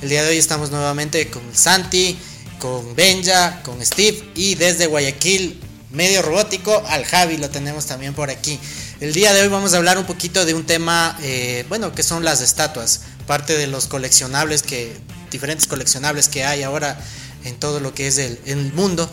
El 0.00 0.10
día 0.10 0.22
de 0.22 0.28
hoy 0.28 0.38
estamos 0.38 0.70
nuevamente 0.70 1.28
con 1.28 1.42
Santi, 1.52 2.16
con 2.60 2.94
Benja, 2.94 3.62
con 3.64 3.84
Steve 3.84 4.30
y 4.36 4.54
desde 4.54 4.86
Guayaquil, 4.86 5.60
medio 5.90 6.22
robótico, 6.22 6.84
al 6.86 7.04
Javi 7.04 7.36
lo 7.36 7.50
tenemos 7.50 7.86
también 7.86 8.14
por 8.14 8.30
aquí. 8.30 8.60
El 9.00 9.12
día 9.12 9.32
de 9.32 9.42
hoy 9.42 9.48
vamos 9.48 9.74
a 9.74 9.78
hablar 9.78 9.98
un 9.98 10.06
poquito 10.06 10.44
de 10.44 10.54
un 10.54 10.64
tema, 10.64 11.18
eh, 11.20 11.64
bueno, 11.68 11.92
que 11.96 12.04
son 12.04 12.24
las 12.24 12.42
estatuas, 12.42 13.00
parte 13.26 13.56
de 13.58 13.66
los 13.66 13.88
coleccionables 13.88 14.62
que, 14.62 14.96
diferentes 15.32 15.66
coleccionables 15.66 16.28
que 16.28 16.44
hay 16.44 16.62
ahora 16.62 17.00
en 17.44 17.56
todo 17.56 17.80
lo 17.80 17.92
que 17.92 18.06
es 18.06 18.18
el, 18.18 18.72
mundo. 18.74 19.10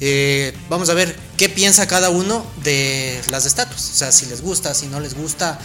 Eh, 0.00 0.54
vamos 0.68 0.88
a 0.88 0.94
ver 0.94 1.16
qué 1.36 1.48
piensa 1.48 1.88
cada 1.88 2.10
uno 2.10 2.46
de 2.62 3.20
las 3.28 3.44
estatuas. 3.44 3.90
O 3.90 3.94
sea, 3.94 4.12
si 4.12 4.26
les 4.26 4.40
gusta, 4.40 4.72
si 4.72 4.86
no 4.86 5.00
les 5.00 5.14
gusta 5.14 5.58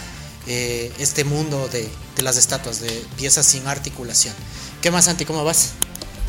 eh, 0.46 0.92
este 0.98 1.24
mundo 1.24 1.68
de, 1.68 1.88
las 2.22 2.36
estatuas, 2.36 2.80
de 2.80 3.04
piezas 3.16 3.46
sin 3.46 3.66
articulación. 3.66 4.34
¿Qué 4.84 4.90
más, 4.90 5.06
Santi? 5.06 5.24
¿Cómo 5.24 5.42
vas? 5.42 5.72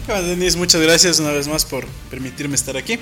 Hola, 0.07 0.21
Denis, 0.21 0.55
muchas 0.55 0.79
gracias 0.79 1.19
una 1.19 1.31
vez 1.31 1.45
más 1.45 1.65
por 1.65 1.85
permitirme 2.09 2.55
estar 2.55 2.77
aquí. 2.77 2.97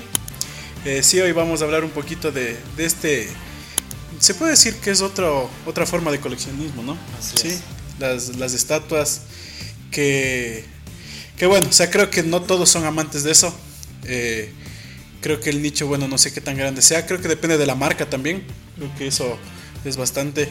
Eh, 0.84 1.00
sí, 1.04 1.20
hoy 1.20 1.30
vamos 1.30 1.62
a 1.62 1.64
hablar 1.64 1.84
un 1.84 1.92
poquito 1.92 2.32
de, 2.32 2.56
de, 2.76 2.84
este. 2.84 3.28
Se 4.18 4.34
puede 4.34 4.50
decir 4.50 4.74
que 4.74 4.90
es 4.90 5.00
otro, 5.00 5.48
otra 5.64 5.86
forma 5.86 6.10
de 6.10 6.18
coleccionismo, 6.18 6.82
¿no? 6.82 6.98
Así 7.16 7.36
sí, 7.36 7.48
es. 7.50 7.60
las, 8.00 8.36
las 8.36 8.52
estatuas 8.52 9.20
que. 9.92 10.64
Que 11.36 11.46
bueno, 11.46 11.68
o 11.70 11.72
sea, 11.72 11.88
creo 11.88 12.10
que 12.10 12.24
no 12.24 12.42
todos 12.42 12.68
son 12.68 12.84
amantes 12.84 13.22
de 13.22 13.30
eso. 13.30 13.56
Eh, 14.02 14.50
creo 15.20 15.38
que 15.38 15.50
el 15.50 15.62
nicho, 15.62 15.86
bueno, 15.86 16.08
no 16.08 16.18
sé 16.18 16.32
qué 16.32 16.40
tan 16.40 16.56
grande 16.56 16.82
sea. 16.82 17.06
Creo 17.06 17.20
que 17.20 17.28
depende 17.28 17.58
de 17.58 17.66
la 17.66 17.76
marca 17.76 18.10
también. 18.10 18.44
Creo 18.74 18.92
que 18.96 19.06
eso 19.06 19.38
es 19.84 19.96
bastante. 19.96 20.48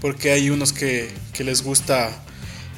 Porque 0.00 0.32
hay 0.32 0.50
unos 0.50 0.72
que, 0.72 1.12
que 1.32 1.44
les 1.44 1.62
gusta 1.62 2.24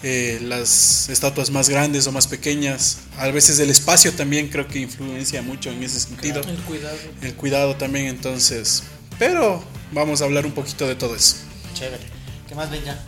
eh, 0.07 0.39
las 0.43 1.09
estatuas 1.09 1.51
más 1.51 1.71
grandes 1.71 2.07
o 2.07 2.13
más 2.13 2.27
pequeñas. 2.27 2.99
A 3.17 3.29
veces 3.29 3.59
el 3.59 3.71
espacio 3.71 4.13
también 4.13 4.49
creo 4.49 4.69
que 4.69 4.79
influencia 4.79 5.41
mucho 5.41 5.71
en 5.71 5.83
ese 5.83 5.99
sentido. 5.99 6.43
El 6.43 6.59
cuidado. 6.59 6.97
El 7.23 7.35
cuidado 7.35 7.77
también, 7.77 8.09
entonces. 8.09 8.83
Pero 9.19 9.65
vamos 9.93 10.21
a 10.21 10.27
hablar 10.27 10.45
un 10.45 10.53
poquito 10.53 10.87
de 10.87 10.95
todo 10.95 11.17
eso. 11.17 11.37
Chévere. 11.73 12.03
¿Qué 12.47 12.55
más, 12.55 12.71
Benja? 12.71 13.03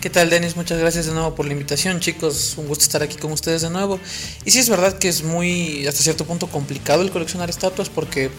¿Qué 0.00 0.08
tal, 0.08 0.30
Denis? 0.30 0.56
Muchas 0.56 0.78
gracias 0.78 1.04
de 1.04 1.12
nuevo 1.12 1.34
por 1.34 1.44
la 1.44 1.52
invitación, 1.52 2.00
chicos. 2.00 2.54
Un 2.56 2.66
gusto 2.66 2.84
estar 2.84 3.02
aquí 3.02 3.18
con 3.18 3.30
ustedes 3.30 3.60
de 3.60 3.68
nuevo. 3.68 4.00
Y 4.46 4.52
sí 4.52 4.58
es 4.58 4.70
verdad 4.70 4.98
que 4.98 5.08
es 5.08 5.22
muy, 5.22 5.86
hasta 5.86 6.02
cierto 6.02 6.24
punto, 6.24 6.46
complicado 6.46 7.02
el 7.02 7.10
coleccionar 7.10 7.50
estatuas 7.50 7.90
porque 7.90 8.30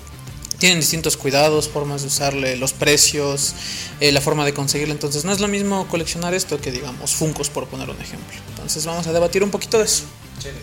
tienen 0.63 0.79
distintos 0.79 1.17
cuidados, 1.17 1.67
formas 1.67 2.03
de 2.03 2.07
usarle, 2.07 2.55
los 2.55 2.71
precios, 2.71 3.53
eh, 3.99 4.13
la 4.13 4.21
forma 4.21 4.45
de 4.45 4.53
conseguirlo. 4.53 4.93
Entonces 4.93 5.25
no 5.25 5.33
es 5.33 5.41
lo 5.41 5.49
mismo 5.49 5.89
coleccionar 5.89 6.33
esto 6.33 6.57
que, 6.57 6.71
digamos, 6.71 7.13
Funcos, 7.13 7.49
por 7.49 7.67
poner 7.67 7.89
un 7.89 7.99
ejemplo. 7.99 8.39
Entonces 8.47 8.85
vamos 8.85 9.05
a 9.05 9.11
debatir 9.11 9.43
un 9.43 9.51
poquito 9.51 9.77
de 9.77 9.83
eso. 9.83 10.03
Chévere. 10.39 10.61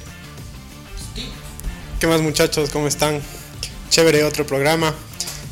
¿Qué 2.00 2.06
más 2.06 2.22
muchachos? 2.22 2.70
¿Cómo 2.70 2.88
están? 2.88 3.20
Chévere 3.90 4.24
otro 4.24 4.46
programa. 4.46 4.94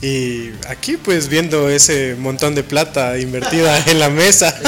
Y 0.00 0.48
aquí 0.66 0.96
pues 0.96 1.28
viendo 1.28 1.68
ese 1.68 2.16
montón 2.18 2.54
de 2.54 2.62
plata 2.62 3.18
invertida 3.18 3.78
en 3.86 3.98
la 3.98 4.08
mesa. 4.08 4.58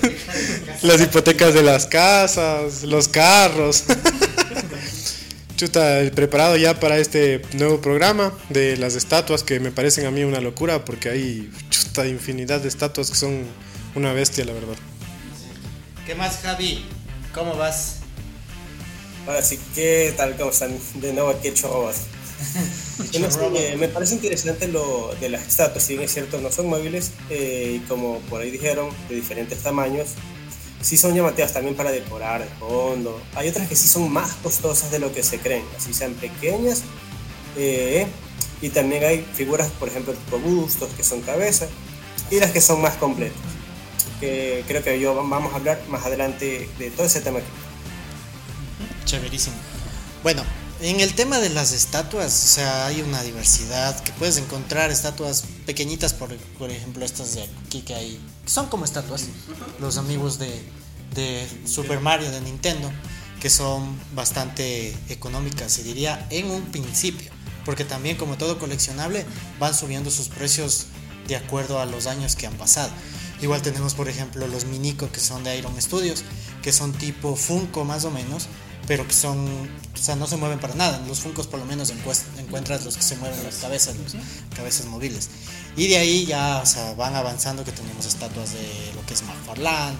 las 0.82 1.00
hipotecas 1.00 1.54
de 1.54 1.64
las 1.64 1.86
casas, 1.86 2.84
los 2.84 3.08
carros. 3.08 3.82
Chuta, 5.60 6.00
preparado 6.14 6.56
ya 6.56 6.80
para 6.80 6.96
este 6.96 7.42
nuevo 7.52 7.82
programa 7.82 8.32
de 8.48 8.78
las 8.78 8.94
estatuas 8.94 9.42
que 9.42 9.60
me 9.60 9.70
parecen 9.70 10.06
a 10.06 10.10
mí 10.10 10.24
una 10.24 10.40
locura 10.40 10.86
porque 10.86 11.10
hay 11.10 11.50
chuta 11.68 12.06
infinidad 12.06 12.62
de 12.62 12.68
estatuas 12.68 13.10
que 13.10 13.16
son 13.16 13.44
una 13.94 14.14
bestia, 14.14 14.46
la 14.46 14.54
verdad. 14.54 14.74
¿Qué 16.06 16.14
más, 16.14 16.38
Javi? 16.38 16.86
¿Cómo 17.34 17.56
vas? 17.58 17.96
Ahora 19.26 19.42
sí, 19.42 19.60
¿qué 19.74 20.14
tal? 20.16 20.34
¿Cómo 20.38 20.50
están? 20.50 20.78
De 20.94 21.12
nuevo 21.12 21.28
aquí 21.28 21.50
sí, 21.54 23.22
eh, 23.54 23.76
me 23.78 23.88
parece 23.88 24.14
interesante 24.14 24.66
lo 24.66 25.14
de 25.20 25.28
las 25.28 25.46
estatuas, 25.46 25.84
si 25.84 25.92
bien 25.92 26.04
es 26.04 26.14
cierto, 26.14 26.40
no 26.40 26.50
son 26.50 26.68
móviles, 26.68 27.10
eh, 27.28 27.74
y 27.76 27.86
como 27.86 28.20
por 28.30 28.40
ahí 28.40 28.50
dijeron, 28.50 28.88
de 29.10 29.14
diferentes 29.14 29.58
tamaños, 29.58 30.14
sí 30.80 30.96
son 30.96 31.14
llamativas 31.14 31.52
también 31.52 31.76
para 31.76 31.90
decorar 31.90 32.42
de 32.42 32.50
fondo. 32.56 33.20
Hay 33.34 33.48
otras 33.48 33.68
que 33.68 33.76
sí 33.76 33.88
son 33.88 34.10
más 34.12 34.34
costosas 34.42 34.90
de 34.90 34.98
lo 34.98 35.12
que 35.12 35.22
se 35.22 35.38
creen, 35.38 35.64
así 35.76 35.92
sean 35.92 36.14
pequeñas. 36.14 36.82
Eh, 37.56 38.06
y 38.62 38.68
también 38.70 39.04
hay 39.04 39.26
figuras, 39.34 39.70
por 39.78 39.88
ejemplo, 39.88 40.12
tipo 40.12 40.38
bustos, 40.38 40.90
que 40.94 41.02
son 41.02 41.22
cabezas, 41.22 41.68
y 42.30 42.38
las 42.38 42.50
que 42.50 42.60
son 42.60 42.80
más 42.80 42.96
completas. 42.96 43.38
Que 44.20 44.64
creo 44.68 44.82
que 44.82 45.00
yo 45.00 45.14
vamos 45.14 45.52
a 45.52 45.56
hablar 45.56 45.80
más 45.88 46.04
adelante 46.04 46.68
de 46.78 46.90
todo 46.90 47.06
ese 47.06 47.20
tema 47.20 47.38
aquí. 47.38 47.48
Chéverísimo. 49.06 49.56
Bueno, 50.22 50.42
en 50.82 51.00
el 51.00 51.14
tema 51.14 51.38
de 51.38 51.48
las 51.48 51.72
estatuas, 51.72 52.32
o 52.32 52.48
sea, 52.54 52.86
hay 52.86 53.00
una 53.02 53.22
diversidad 53.22 53.98
que 54.02 54.12
puedes 54.12 54.36
encontrar 54.36 54.90
estatuas 54.90 55.44
pequeñitas, 55.66 56.12
por, 56.12 56.34
por 56.58 56.70
ejemplo, 56.70 57.04
estas 57.04 57.34
de 57.34 57.42
aquí 57.42 57.82
que 57.82 57.94
hay, 57.94 58.20
son 58.50 58.66
como 58.66 58.84
estatuas, 58.84 59.26
los 59.78 59.96
amigos 59.96 60.40
de, 60.40 60.50
de 61.14 61.48
Super 61.66 62.00
Mario 62.00 62.32
de 62.32 62.40
Nintendo, 62.40 62.90
que 63.40 63.48
son 63.48 63.96
bastante 64.12 64.92
económicas, 65.08 65.70
se 65.70 65.84
diría, 65.84 66.26
en 66.30 66.50
un 66.50 66.62
principio, 66.62 67.30
porque 67.64 67.84
también 67.84 68.16
como 68.16 68.36
todo 68.36 68.58
coleccionable 68.58 69.24
van 69.60 69.72
subiendo 69.72 70.10
sus 70.10 70.28
precios 70.28 70.86
de 71.28 71.36
acuerdo 71.36 71.78
a 71.78 71.86
los 71.86 72.08
años 72.08 72.34
que 72.34 72.48
han 72.48 72.54
pasado. 72.54 72.90
Igual 73.40 73.62
tenemos, 73.62 73.94
por 73.94 74.08
ejemplo, 74.08 74.48
los 74.48 74.64
Minico 74.64 75.12
que 75.12 75.20
son 75.20 75.44
de 75.44 75.56
Iron 75.56 75.80
Studios, 75.80 76.24
que 76.60 76.72
son 76.72 76.92
tipo 76.92 77.36
Funko 77.36 77.84
más 77.84 78.04
o 78.04 78.10
menos, 78.10 78.48
pero 78.88 79.06
que 79.06 79.14
son, 79.14 79.46
o 79.94 79.96
sea, 79.96 80.16
no 80.16 80.26
se 80.26 80.36
mueven 80.36 80.58
para 80.58 80.74
nada. 80.74 81.00
Los 81.06 81.20
Funcos 81.20 81.46
por 81.46 81.60
lo 81.60 81.66
menos 81.66 81.92
encuentras 82.36 82.84
los 82.84 82.96
que 82.96 83.02
se 83.04 83.14
mueven 83.16 83.40
las 83.44 83.58
cabezas, 83.58 83.94
las 83.96 84.56
cabezas 84.56 84.86
móviles. 84.86 85.30
Y 85.76 85.88
de 85.88 85.98
ahí 85.98 86.26
ya, 86.26 86.60
o 86.62 86.66
sea, 86.66 86.94
van 86.94 87.14
avanzando 87.14 87.64
que 87.64 87.72
tenemos 87.72 88.06
estatuas 88.06 88.52
de 88.52 88.92
lo 88.94 89.04
que 89.06 89.14
es 89.14 89.22
McFarlane, 89.22 89.96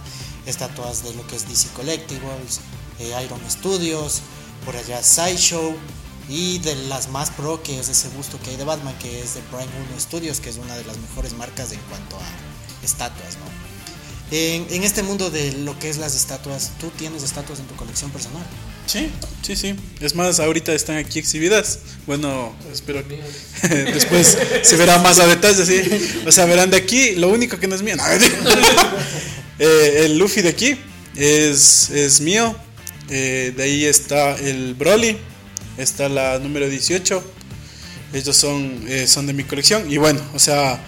estatuas 0.47 1.05
de 1.05 1.15
lo 1.15 1.27
que 1.27 1.37
es 1.37 1.49
DC 1.49 1.69
Collectibles, 1.75 2.61
eh, 2.99 3.15
Iron 3.25 3.41
Studios, 3.49 4.21
por 4.65 4.77
allá 4.77 5.03
Sideshow, 5.03 5.75
y 6.29 6.59
de 6.59 6.75
las 6.87 7.09
más 7.09 7.31
pro 7.31 7.63
que 7.63 7.79
es 7.79 7.89
ese 7.89 8.09
gusto 8.11 8.39
que 8.41 8.51
hay 8.51 8.57
de 8.57 8.65
Batman, 8.65 8.97
que 8.99 9.21
es 9.21 9.35
de 9.35 9.41
Prime 9.43 9.69
1 9.91 10.01
Studios, 10.01 10.41
que 10.41 10.51
es 10.51 10.57
una 10.57 10.77
de 10.77 10.85
las 10.85 10.99
mejores 10.99 11.35
marcas 11.35 11.73
en 11.73 11.81
cuanto 11.89 12.17
a 12.17 12.85
estatuas, 12.85 13.37
¿no? 13.37 14.37
En, 14.37 14.67
en, 14.71 14.85
este 14.85 15.03
mundo 15.03 15.29
de 15.29 15.51
lo 15.53 15.77
que 15.81 15.91
es 15.91 15.99
las 15.99 16.15
estatuas, 16.15 16.71
¿tú 16.79 16.89
tienes 16.91 17.25
estatuas 17.25 17.59
en 17.59 17.67
tu 17.67 17.75
colección 17.75 18.13
personal? 18.13 18.47
Sí, 18.91 19.09
sí, 19.43 19.55
sí. 19.55 19.77
Es 20.01 20.17
más, 20.17 20.41
ahorita 20.41 20.73
están 20.73 20.97
aquí 20.97 21.21
exhibidas. 21.21 21.79
Bueno, 22.09 22.53
espero 22.73 23.07
que 23.07 23.21
después 23.93 24.37
se 24.63 24.77
verá 24.77 24.99
más 24.99 25.21
a 25.21 25.29
detalle, 25.29 25.65
sí. 25.65 25.81
O 26.27 26.33
sea, 26.33 26.45
verán 26.47 26.71
de 26.71 26.79
aquí, 26.79 27.15
lo 27.15 27.29
único 27.29 27.57
que 27.61 27.69
no 27.69 27.77
es 27.77 27.83
mío. 27.83 27.97
Eh, 29.63 30.07
el 30.07 30.17
Luffy 30.17 30.41
de 30.41 30.49
aquí 30.49 30.75
es, 31.15 31.91
es 31.91 32.23
mío. 32.23 32.57
Eh, 33.11 33.53
de 33.55 33.63
ahí 33.63 33.85
está 33.85 34.35
el 34.39 34.75
Broly. 34.75 35.19
Está 35.77 36.09
la 36.09 36.39
número 36.39 36.67
18. 36.67 37.23
Ellos 38.15 38.35
son, 38.35 38.87
eh, 38.89 39.07
son 39.07 39.27
de 39.27 39.35
mi 39.35 39.45
colección. 39.45 39.93
Y 39.93 39.99
bueno, 39.99 40.19
o 40.33 40.39
sea, 40.39 40.83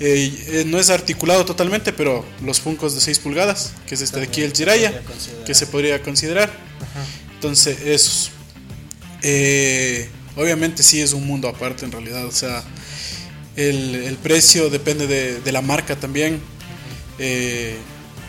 eh, 0.00 0.64
no 0.66 0.78
es 0.78 0.88
articulado 0.88 1.44
totalmente, 1.44 1.92
pero 1.92 2.24
los 2.42 2.58
Funcos 2.58 2.94
de 2.94 3.02
6 3.02 3.18
pulgadas, 3.18 3.74
que 3.86 3.96
es 3.96 4.00
este 4.00 4.18
de 4.18 4.24
aquí, 4.24 4.40
el 4.40 4.54
Jiraiya, 4.54 5.02
que 5.44 5.54
se 5.54 5.66
podría 5.66 6.02
considerar. 6.02 6.48
Ajá. 6.48 7.04
Entonces, 7.36 7.78
esos. 7.82 8.30
Eh, 9.22 10.08
obviamente, 10.36 10.82
sí 10.82 11.00
es 11.00 11.12
un 11.12 11.26
mundo 11.26 11.48
aparte 11.48 11.84
en 11.84 11.92
realidad. 11.92 12.26
O 12.26 12.32
sea, 12.32 12.62
el, 13.56 13.94
el 13.94 14.16
precio 14.16 14.68
depende 14.68 15.06
de, 15.06 15.40
de, 15.40 15.52
la 15.52 15.62
marca 15.62 15.96
también. 15.96 16.40
Eh, 17.18 17.76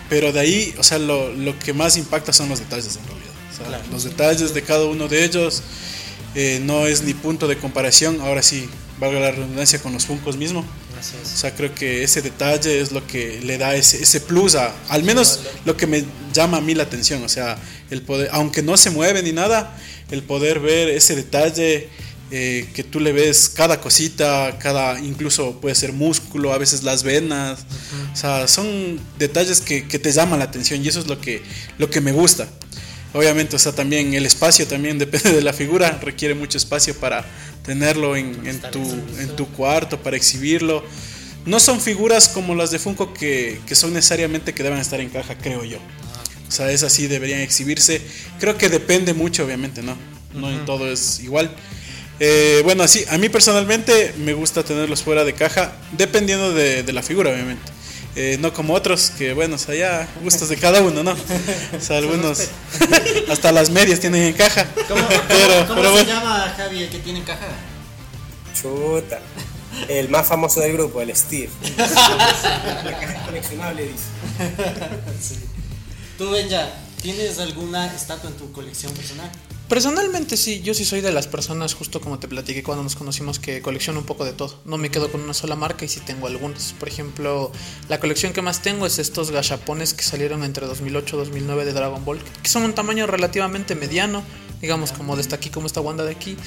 pero 0.10 0.32
de 0.32 0.40
ahí, 0.40 0.76
o 0.78 0.84
sea, 0.84 1.00
lo, 1.00 1.34
lo, 1.34 1.58
que 1.60 1.74
más 1.74 1.98
impacta 1.98 2.32
son 2.32 2.50
los 2.50 2.60
detalles 2.60 2.96
en 2.96 3.06
realidad. 3.06 3.34
O 3.52 3.58
sea, 3.58 3.66
claro. 3.68 3.84
Los 3.92 4.04
detalles 4.04 4.54
de 4.54 4.62
cada 4.62 4.86
uno 4.86 5.08
de 5.08 5.26
ellos 5.26 5.64
no 6.62 6.86
es 6.86 7.02
ni 7.02 7.14
punto 7.14 7.48
de 7.48 7.58
comparación. 7.58 8.22
Ahora 8.22 8.44
sí, 8.44 8.70
valga 9.00 9.20
la 9.20 9.32
redundancia 9.32 9.80
con 9.80 9.94
los 9.94 10.06
Funcos 10.06 10.38
mismos. 10.38 10.66
Así 11.00 11.16
es. 11.22 11.34
O 11.34 11.38
sea, 11.38 11.56
creo 11.56 11.74
que 11.74 12.04
ese 12.04 12.22
detalle 12.22 12.80
es 12.80 12.92
lo 12.92 13.06
que 13.06 13.40
le 13.42 13.58
da 13.58 13.76
ese, 13.76 14.02
ese 14.02 14.22
plus 14.22 14.56
a, 14.56 14.74
al 14.90 15.04
menos 15.04 15.42
lo 15.66 15.76
que 15.78 15.88
me 15.88 16.06
llama 16.34 16.58
a 16.58 16.62
mí 16.62 16.74
la 16.74 16.84
atención. 16.84 17.24
O 17.24 17.30
sea, 17.30 17.58
el 17.90 18.02
poder, 18.02 18.30
aunque 18.32 18.62
no 18.62 18.78
se 18.78 18.90
mueve 18.90 19.24
ni 19.24 19.32
nada, 19.32 19.76
el 20.12 20.24
poder 20.24 20.60
ver 20.60 20.90
ese 20.90 21.16
detalle 21.16 21.90
eh, 22.30 22.68
que 22.74 22.84
tú 22.84 23.00
le 23.00 23.14
ves 23.14 23.48
cada 23.48 23.80
cosita, 23.80 24.58
cada, 24.60 25.00
incluso 25.00 25.62
puede 25.62 25.76
ser 25.76 25.94
músculo, 25.94 26.52
a 26.52 26.58
veces 26.58 26.84
las 26.84 27.04
venas. 27.04 27.60
O 28.14 28.16
sea, 28.16 28.48
son 28.48 29.00
detalles 29.18 29.62
que, 29.62 29.88
que 29.88 29.98
te 29.98 30.12
llaman 30.12 30.40
la 30.40 30.46
atención 30.46 30.84
y 30.84 30.88
eso 30.90 31.00
es 31.00 31.08
lo 31.08 31.22
que, 31.22 31.42
lo 31.78 31.90
que 31.90 32.02
me 32.02 32.12
gusta. 32.12 32.48
Obviamente, 33.14 33.56
o 33.56 33.60
sea, 33.60 33.72
también 33.72 34.14
el 34.14 34.26
espacio 34.26 34.68
también 34.68 35.00
depende 35.00 35.32
de 35.32 35.42
la 35.42 35.54
figura, 35.54 36.00
requiere 36.02 36.36
mucho 36.36 36.58
espacio 36.58 36.96
para 36.96 37.26
tenerlo 37.68 38.16
en, 38.16 38.48
en 38.48 38.60
tu, 38.72 38.82
en 39.20 39.36
tu 39.36 39.48
cuarto, 39.50 40.02
para 40.02 40.18
exhibirlo. 40.18 40.84
No 41.46 41.60
son 41.60 41.80
figuras 41.80 42.28
como 42.28 42.56
las 42.56 42.72
de 42.72 42.80
Funko 42.80 43.14
que, 43.14 43.60
que 43.68 43.76
son 43.76 43.94
necesariamente 43.94 44.54
que 44.54 44.64
deben 44.64 44.80
estar 44.80 45.00
en 45.00 45.10
caja, 45.10 45.38
creo 45.38 45.64
yo. 45.64 45.78
O 46.48 46.52
sea, 46.52 46.72
es 46.72 46.82
así, 46.82 47.08
deberían 47.08 47.42
exhibirse. 47.42 48.02
Creo 48.40 48.58
que 48.58 48.70
depende 48.70 49.14
mucho, 49.14 49.46
obviamente, 49.46 49.84
¿no? 49.84 49.96
No 50.34 50.50
en 50.50 50.66
todo 50.66 50.92
es 50.92 51.20
igual. 51.20 51.52
Eh, 52.20 52.62
bueno, 52.64 52.84
así, 52.84 53.06
a 53.10 53.18
mí 53.18 53.30
personalmente 53.30 54.14
me 54.18 54.34
gusta 54.34 54.64
tenerlos 54.64 55.04
fuera 55.04 55.24
de 55.24 55.34
caja, 55.34 55.74
dependiendo 55.92 56.54
de, 56.54 56.84
de 56.84 56.94
la 56.94 57.04
figura, 57.04 57.32
obviamente. 57.32 57.77
Eh, 58.20 58.38
no 58.40 58.52
como 58.52 58.74
otros, 58.74 59.12
que 59.16 59.34
bueno, 59.34 59.56
o 59.56 59.58
sea, 59.60 59.76
ya 59.76 60.08
gustos 60.24 60.50
de 60.50 60.58
cada 60.58 60.82
uno, 60.82 61.04
¿no? 61.04 61.12
O 61.12 61.80
sea, 61.80 61.98
algunos 62.00 62.40
hasta 63.30 63.52
las 63.52 63.70
medias 63.70 64.00
tienen 64.00 64.24
en 64.24 64.34
caja. 64.34 64.66
¿Cómo, 64.88 65.06
Pero- 65.28 65.68
cómo 65.68 65.76
pero 65.82 65.96
se 65.96 66.04
bueno. 66.04 66.10
llama 66.10 66.54
Javi 66.58 66.82
el 66.84 66.90
que 66.90 66.98
tiene 67.00 67.24
caja? 67.24 67.46
Chuta. 68.60 69.20
El 69.88 70.10
más 70.10 70.26
famoso 70.28 70.60
del 70.62 70.74
grupo, 70.74 71.00
el 71.02 71.16
Steve. 71.16 71.50
La 71.78 72.98
caja 73.00 73.24
coleccionable, 73.28 73.84
dice. 73.84 75.36
Tú, 76.18 76.32
Benja, 76.32 76.68
¿tienes 77.02 77.38
alguna 77.38 77.86
estatua 77.94 78.32
en 78.32 78.38
tu 78.38 78.52
colección 78.52 78.92
personal? 78.94 79.30
Personalmente 79.70 80.38
sí, 80.38 80.62
yo 80.62 80.74
sí 80.74 80.86
soy 80.86 81.02
de 81.02 81.12
las 81.12 81.28
personas, 81.28 81.74
justo 81.74 82.00
como 82.00 82.20
te 82.20 82.30
platiqué 82.30 82.64
cuando 82.64 82.84
nos 82.84 82.96
conocimos, 82.96 83.38
que 83.38 83.62
colecciono 83.62 84.00
un 84.00 84.06
poco 84.06 84.24
de 84.24 84.32
todo. 84.32 84.58
No 84.64 84.78
me 84.78 84.90
quedo 84.90 85.12
con 85.12 85.20
una 85.20 85.34
sola 85.34 85.58
marca 85.58 85.84
y 85.84 85.90
sí 85.90 86.00
tengo 86.00 86.28
algunas. 86.28 86.72
Por 86.72 86.88
ejemplo, 86.88 87.52
la 87.90 88.00
colección 88.00 88.32
que 88.32 88.42
más 88.42 88.62
tengo 88.62 88.86
es 88.86 88.98
estos 88.98 89.30
gachapones 89.30 89.94
que 89.94 90.04
salieron 90.04 90.46
entre 90.46 90.66
2008 90.68 91.18
y 91.18 91.20
2009 91.20 91.66
de 91.66 91.74
Dragon 91.74 92.06
Ball, 92.06 92.20
que 92.42 92.48
son 92.48 92.64
un 92.64 92.76
tamaño 92.76 93.08
relativamente 93.08 93.76
mediano, 93.76 94.24
digamos 94.62 94.94
como 94.94 95.18
de 95.18 95.22
esta 95.22 95.36
aquí, 95.36 95.50
como 95.50 95.68
esta 95.68 95.82
Wanda 95.82 96.06
de 96.06 96.12
aquí. 96.12 96.38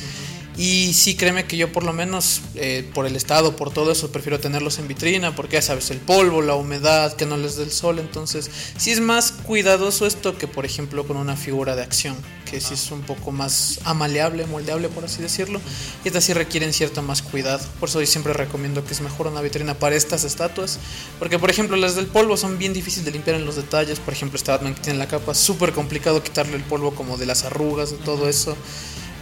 Y 0.57 0.93
sí, 0.93 1.15
créeme 1.15 1.45
que 1.45 1.57
yo 1.57 1.73
por 1.73 1.85
lo 1.85 1.93
menos, 1.93 2.43
eh, 2.55 2.89
por 2.93 3.07
el 3.07 3.17
estado, 3.17 3.57
por 3.57 3.73
todo 3.73 3.93
eso, 3.93 4.13
prefiero 4.13 4.41
tenerlos 4.41 4.79
en 4.79 4.89
vitrina, 4.89 5.35
porque 5.35 5.55
ya 5.55 5.63
sabes, 5.63 5.91
el 5.91 5.99
polvo, 5.99 6.43
la 6.43 6.55
humedad, 6.55 7.15
que 7.15 7.25
no 7.25 7.37
les 7.37 7.57
dé 7.57 7.63
el 7.63 7.71
sol. 7.71 7.99
Entonces, 7.99 8.51
sí 8.77 8.91
es 8.91 9.01
más 9.01 9.33
cuidadoso 9.33 10.07
esto 10.07 10.37
que, 10.37 10.47
por 10.49 10.65
ejemplo, 10.67 11.07
con 11.07 11.17
una 11.17 11.37
figura 11.37 11.77
de 11.77 11.83
acción, 11.83 12.17
que 12.51 12.61
sí 12.61 12.75
es 12.75 12.91
un 12.91 13.03
poco 13.03 13.31
más 13.31 13.79
amaleable, 13.85 14.45
moldeable, 14.47 14.89
por 14.89 15.05
así 15.05 15.23
decirlo. 15.23 15.61
Y 16.05 16.09
estas 16.09 16.25
sí 16.25 16.35
requieren 16.35 16.73
cierto 16.73 17.01
más 17.01 17.23
cuidado. 17.23 17.65
Por 17.79 17.89
eso 17.89 18.01
yo 18.01 18.07
siempre 18.07 18.33
recomiendo 18.33 18.85
que 18.85 18.93
es 18.93 19.01
mejor 19.01 19.29
una 19.29 19.41
vitrina 19.41 19.75
para 19.75 19.95
estas 19.95 20.25
estatuas. 20.25 20.79
Porque, 21.19 21.39
por 21.39 21.49
ejemplo, 21.49 21.77
las 21.77 21.95
del 21.95 22.07
polvo 22.07 22.37
son 22.37 22.59
bien 22.59 22.73
difíciles 22.73 23.07
de 23.07 23.13
limpiar 23.13 23.37
en 23.37 23.47
los 23.47 23.57
detalles. 23.57 24.01
Por 24.01 24.13
ejemplo, 24.13 24.37
esta 24.37 24.53
Batman 24.53 24.75
que 24.75 24.81
tiene 24.81 24.99
la 24.99 25.09
capa, 25.09 25.33
súper 25.33 25.73
complicado 25.73 26.23
quitarle 26.23 26.57
el 26.57 26.65
polvo 26.65 26.95
como 26.95 27.17
de 27.17 27.27
las 27.27 27.45
arrugas, 27.45 27.93
de 27.93 27.97
todo 27.99 28.29
eso. 28.29 28.57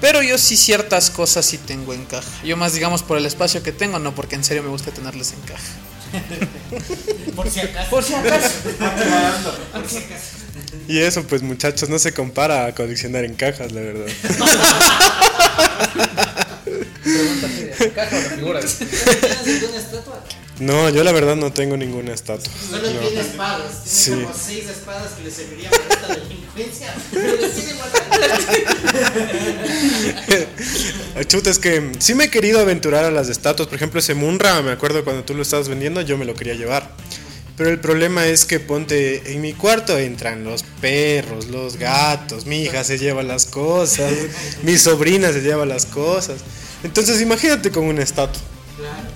Pero 0.01 0.23
yo 0.23 0.39
sí 0.39 0.57
ciertas 0.57 1.11
cosas 1.11 1.47
sí 1.47 1.59
tengo 1.59 1.93
en 1.93 2.05
caja. 2.05 2.31
Yo 2.45 2.57
más 2.57 2.73
digamos 2.73 3.03
por 3.03 3.19
el 3.19 3.27
espacio 3.27 3.63
que 3.63 3.73
tengo, 3.73 3.99
no 3.99 4.15
porque 4.15 4.37
en 4.37 4.45
serio 4.45 4.63
me 4.63 4.69
gusta 4.69 4.93
tenerles 4.93 5.33
en 5.33 5.41
caja. 5.41 5.65
Por 7.37 7.51
si 7.51 7.61
acaso. 7.61 7.91
Por 7.91 8.03
si 8.03 8.15
acaso. 8.15 8.49
Por 9.73 9.89
si 9.89 9.99
acaso. 9.99 10.39
Y 10.89 10.99
eso, 10.99 11.23
pues 11.25 11.43
muchachos, 11.43 11.89
no 11.89 11.99
se 11.99 12.13
compara 12.13 12.67
a 12.67 12.75
coleccionar 12.75 13.25
en 13.25 13.35
cajas, 13.35 13.73
la 13.73 13.81
verdad. 13.81 14.07
¿Caja 17.95 18.17
o 18.17 18.37
figura? 18.37 18.61
¿Tienes 18.79 19.63
alguna 19.63 19.79
estatua? 19.79 20.25
No, 20.61 20.89
yo 20.89 21.05
la 21.05 21.13
verdad 21.13 21.37
no 21.37 21.53
tengo 21.53 21.77
ninguna 21.77 22.13
estatua. 22.13 22.53
Solo 22.69 22.91
No. 22.91 22.99
tiene 23.01 23.21
espadas. 23.21 23.85
Tiene 23.85 23.91
Sí. 23.97 24.11
como 24.25 24.35
seis 24.35 24.65
espadas 24.69 25.13
que 25.13 25.23
le 25.25 25.31
servirían 25.31 25.71
para 25.71 25.95
esta 25.95 26.15
delincuencia. 26.17 26.95
Pero 27.13 27.37
les 27.37 27.53
tiene 27.55 27.73
guardadas. 27.75 28.41
Chuta, 31.29 31.51
es 31.51 31.59
que 31.59 31.93
sí 32.01 32.15
me 32.15 32.25
he 32.25 32.31
querido 32.31 32.59
aventurar 32.61 33.05
a 33.05 33.11
las 33.11 33.29
estatuas. 33.29 33.69
Por 33.69 33.77
ejemplo, 33.77 34.01
ese 34.01 34.15
Munra, 34.15 34.61
me 34.63 34.73
acuerdo 34.73 35.05
cuando 35.05 35.25
tú 35.25 35.35
lo 35.35 35.43
estabas 35.43 35.69
vendiendo, 35.69 36.01
yo 36.01 36.19
me 36.19 36.25
lo 36.25 36.35
quería 36.35 36.55
llevar. 36.55 36.91
Pero 37.57 37.71
el 37.71 37.81
problema 37.81 38.27
es 38.27 38.45
que 38.45 38.61
ponte 38.61 39.33
en 39.33 39.41
mi 39.41 39.53
cuarto 39.53 39.99
entran 39.99 40.45
los 40.45 40.63
perros, 40.81 41.47
los 41.49 41.77
gatos, 41.77 42.47
mi 42.47 42.63
hija 42.63 42.85
se 42.85 42.99
lleva 42.99 43.25
las 43.25 43.47
cosas, 43.47 44.13
mi 44.63 44.79
sobrina 44.79 45.33
se 45.33 45.41
lleva 45.41 45.67
las 45.67 45.85
cosas. 45.87 46.37
Entonces 46.85 47.21
imagínate 47.21 47.71
con 47.73 47.85
una 47.85 48.03
estatua. 48.05 48.41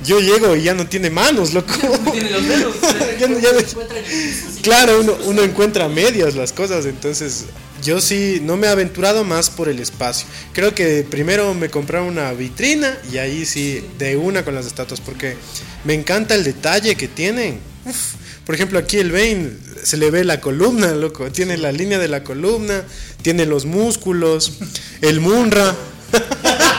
Yo 0.05 0.21
llego 0.21 0.57
y 0.57 0.63
ya 0.63 0.75
no 0.75 0.87
tiene 0.87 1.11
manos, 1.11 1.55
loco. 1.55 1.73
Tiene 2.13 2.31
los 2.31 2.47
dedos. 2.47 2.77
Ya 3.21 3.29
no- 3.29 3.39
ya 3.39 3.53
no-. 3.53 4.63
Claro, 4.63 5.01
uno, 5.01 5.17
uno 5.27 5.43
encuentra 5.43 5.89
medias 5.89 6.35
las 6.35 6.53
cosas, 6.53 6.87
entonces 6.87 7.45
yo 7.85 8.01
sí 8.01 8.41
no 8.43 8.57
me 8.57 8.67
he 8.67 8.71
aventurado 8.71 9.23
más 9.25 9.51
por 9.51 9.69
el 9.69 9.79
espacio. 9.79 10.27
Creo 10.53 10.75
que 10.75 11.07
primero 11.09 11.55
me 11.55 11.69
compraron 11.69 12.09
una 12.09 12.33
vitrina 12.33 12.99
y 13.13 13.19
ahí 13.19 13.45
sí, 13.47 13.85
de 13.99 14.17
una 14.17 14.45
con 14.45 14.55
las 14.55 14.67
estatuas, 14.67 15.01
porque 15.01 15.37
me 15.85 15.95
encanta 15.95 16.35
el 16.35 16.43
detalle 16.45 16.97
que 16.97 17.07
tienen. 17.09 17.61
Uf, 17.85 18.15
por 18.45 18.55
ejemplo, 18.57 18.79
aquí 18.79 18.99
el 18.99 19.13
Bane 19.13 19.51
se 19.85 19.97
le 19.97 20.11
ve 20.11 20.25
la 20.25 20.41
columna, 20.41 20.93
loco, 20.93 21.31
tiene 21.31 21.57
la 21.57 21.71
línea 21.71 21.99
de 22.01 22.09
la 22.09 22.25
columna, 22.25 22.83
tiene 23.23 23.47
los 23.47 23.67
músculos, 23.67 24.53
el 25.01 25.21
Munra. 25.21 25.75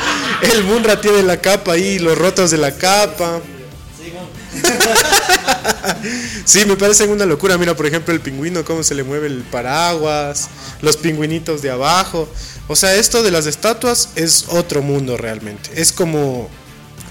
El 0.51 0.63
Munra 0.63 1.00
tiene 1.00 1.24
la 1.24 1.40
capa 1.40 1.74
ahí, 1.74 2.00
los 2.00 2.18
rotos 2.18 2.51
de 2.51 2.57
la 2.57 2.75
capa. 2.75 3.42
Sí, 6.45 6.66
me 6.66 6.75
parecen 6.75 7.10
una 7.10 7.25
locura. 7.25 7.57
Mira, 7.57 7.75
por 7.75 7.86
ejemplo, 7.86 8.13
el 8.13 8.19
pingüino, 8.19 8.66
cómo 8.66 8.84
se 8.84 8.95
le 8.95 9.04
mueve 9.04 9.28
el 9.28 9.44
paraguas, 9.44 10.50
los 10.81 10.98
pingüinitos 10.98 11.62
de 11.62 11.72
abajo. 11.72 12.28
O 12.68 12.75
sea, 12.75 12.95
esto 12.95 13.24
de 13.24 13.31
las 13.31 13.45
estatuas 13.45 14.10
es 14.16 14.45
otro 14.50 14.81
mundo 14.81 15.18
realmente. 15.18 15.69
Es 15.75 15.92
como, 15.92 16.50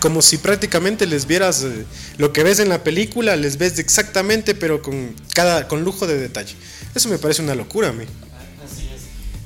como 0.00 0.23
si 0.23 0.38
prácticamente 0.38 1.06
les 1.06 1.26
vieras 1.26 1.62
eh, 1.62 1.84
lo 2.19 2.32
que 2.32 2.43
ves 2.43 2.58
en 2.58 2.69
la 2.69 2.84
película, 2.84 3.37
les 3.37 3.58
ves 3.58 3.79
exactamente, 3.79 4.55
pero 4.55 4.82
con, 4.82 5.14
cada, 5.34 5.69
con 5.69 5.82
lujo 5.82 6.06
de 6.06 6.19
detalle. 6.19 6.55
Eso 6.94 7.08
me 7.08 7.19
parece 7.19 7.43
una 7.43 7.55
locura 7.55 7.88
a 7.88 7.93
mí. 7.93 8.05
Así. 8.64 8.88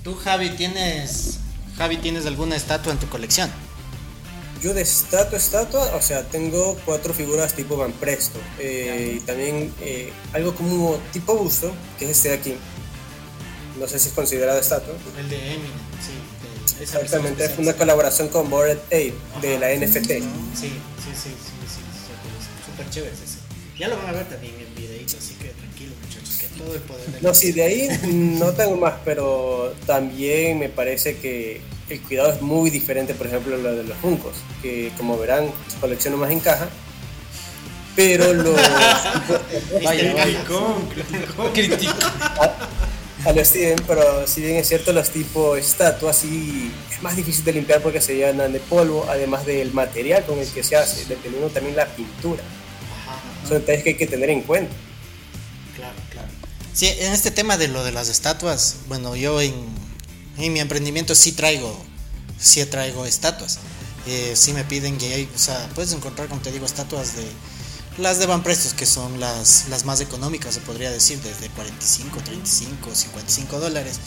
Tú, 0.03 0.15
Javi, 0.15 0.51
tienes. 0.51 1.39
Javi, 1.79 1.99
¿tienes 1.99 2.27
alguna 2.27 2.57
estatua 2.57 2.93
en 2.93 2.99
tu 2.99 3.09
colección? 3.09 3.51
Yo 4.67 4.75
de 4.75 4.83
estatua, 4.83 5.39
estatua, 5.39 5.95
o 5.95 6.03
sea, 6.03 6.25
tengo 6.25 6.77
cuatro 6.85 7.15
figuras 7.15 7.55
tipo 7.55 7.77
Van 7.77 7.93
Presto. 7.93 8.41
eh, 8.59 9.19
y 9.19 9.21
también 9.21 9.73
eh, 9.81 10.11
algo 10.33 10.57
como 10.57 10.99
tipo 11.13 11.37
busto, 11.37 11.73
que 11.97 12.07
es 12.07 12.11
este 12.11 12.31
de 12.31 12.35
aquí. 12.35 12.55
No 13.79 13.87
sé 13.87 14.01
si 14.01 14.09
es 14.09 14.15
considerado 14.15 14.59
estatua. 14.59 14.93
El 15.21 15.29
de 15.29 15.37
Eminem, 15.37 15.71
sí. 16.03 16.79
de 16.79 16.83
esa 16.85 16.99
Exactamente, 17.01 17.45
es 17.45 17.57
una 17.59 17.75
colaboración 17.75 18.27
con 18.27 18.51
Bored 18.51 18.79
Ape 18.87 19.15
de 19.41 19.57
la 19.61 19.73
NFT. 19.73 20.09
Sí, 20.09 20.19
sí, 20.19 20.23
sí, 20.57 20.71
sí, 21.15 21.15
sí, 21.15 21.31
sí, 21.69 22.67
súper 22.67 22.91
chévere 22.91 23.13
ese. 23.15 23.39
Ya 23.79 23.87
lo 23.87 23.97
van 23.99 24.07
a 24.09 24.13
ver 24.15 24.29
también 24.29 24.55
en 24.59 24.75
videito, 24.75 25.17
así 25.17 25.35
que 25.35 25.51
tranquilo 25.51 25.93
muchachos, 26.03 26.39
que 26.41 26.47
todo 26.59 26.75
el 26.75 26.81
poder 26.81 27.07
de 27.07 27.21
No, 27.21 27.33
sí, 27.33 27.53
de 27.53 27.63
ahí 27.63 27.89
no 28.13 28.53
tengo 28.53 28.77
más, 28.79 28.95
pero 29.05 29.77
también 29.87 30.59
me 30.59 30.69
parece 30.69 31.19
que 31.19 31.61
el 31.89 32.01
cuidado 32.01 32.33
es 32.33 32.43
muy 32.43 32.71
diferente, 32.71 33.15
por 33.15 33.27
ejemplo, 33.27 33.57
lo 33.57 33.75
de 33.75 33.85
los 33.85 33.97
Funcos, 33.99 34.37
que 34.63 34.93
como 34.97 35.19
verán, 35.19 35.51
colecciono 35.81 36.17
más 36.17 36.31
en 36.31 36.41
caja, 36.41 36.69
pero 37.95 38.33
los 38.35 38.61
Vaya, 39.83 40.15
vaya. 40.15 40.45
Crítico. 41.53 41.93
a 43.27 43.33
los 43.33 43.49
Steven, 43.49 43.77
pero 43.87 44.27
si 44.27 44.41
bien 44.41 44.57
es 44.57 44.69
cierto, 44.69 44.93
los 44.93 45.11
tipo 45.11 45.57
estatuas 45.57 46.17
sí 46.17 46.71
es 46.93 47.03
más 47.03 47.17
difícil 47.17 47.45
de 47.45 47.55
limpiar 47.55 47.83
porque 47.83 48.01
se 48.01 48.15
llenan 48.15 48.53
de 48.53 48.61
polvo, 48.61 49.07
además 49.09 49.45
del 49.45 49.73
material 49.73 50.25
con 50.25 50.39
el 50.39 50.49
que 50.49 50.63
se 50.63 50.77
hace, 50.77 51.07
dependiendo 51.07 51.49
también 51.49 51.75
la 51.75 51.87
pintura. 51.87 52.43
Son 53.49 53.59
detalles 53.59 53.83
que 53.83 53.91
hay 53.91 53.97
que 53.97 54.07
tener 54.07 54.31
en 54.31 54.43
cuenta. 54.43 54.75
Claro, 55.75 55.95
claro. 56.11 56.29
Sí, 56.73 56.87
en 56.87 57.13
este 57.13 57.31
tema 57.31 57.57
de 57.57 57.69
lo 57.69 57.85
de 57.85 57.93
las 57.93 58.09
estatuas, 58.09 58.77
bueno, 58.89 59.17
yo 59.17 59.41
en, 59.41 59.55
en 60.39 60.53
mi 60.53 60.61
emprendimiento 60.61 61.15
sí 61.15 61.33
traigo, 61.33 61.77
sí 62.39 62.65
traigo 62.67 63.07
estatuas. 63.07 63.59
Eh, 64.07 64.35
sí 64.37 64.53
me 64.53 64.65
piden 64.65 64.99
que 64.99 65.13
hay, 65.13 65.29
o 65.35 65.39
sea, 65.39 65.69
puedes 65.75 65.93
encontrar, 65.93 66.29
como 66.29 66.41
te 66.41 66.53
digo, 66.53 66.65
estatuas 66.65 67.17
de 67.17 67.25
las 67.99 68.19
de 68.19 68.27
Van 68.27 68.43
Prestos, 68.43 68.75
que 68.75 68.87
son 68.87 69.19
las, 69.19 69.69
las 69.69 69.85
más 69.85 70.01
económicas, 70.01 70.55
se 70.55 70.61
podría 70.61 70.91
decir, 70.91 71.19
desde 71.23 71.49
45, 71.49 72.21
35, 72.23 72.95
55 72.95 73.59
dólares, 73.59 73.99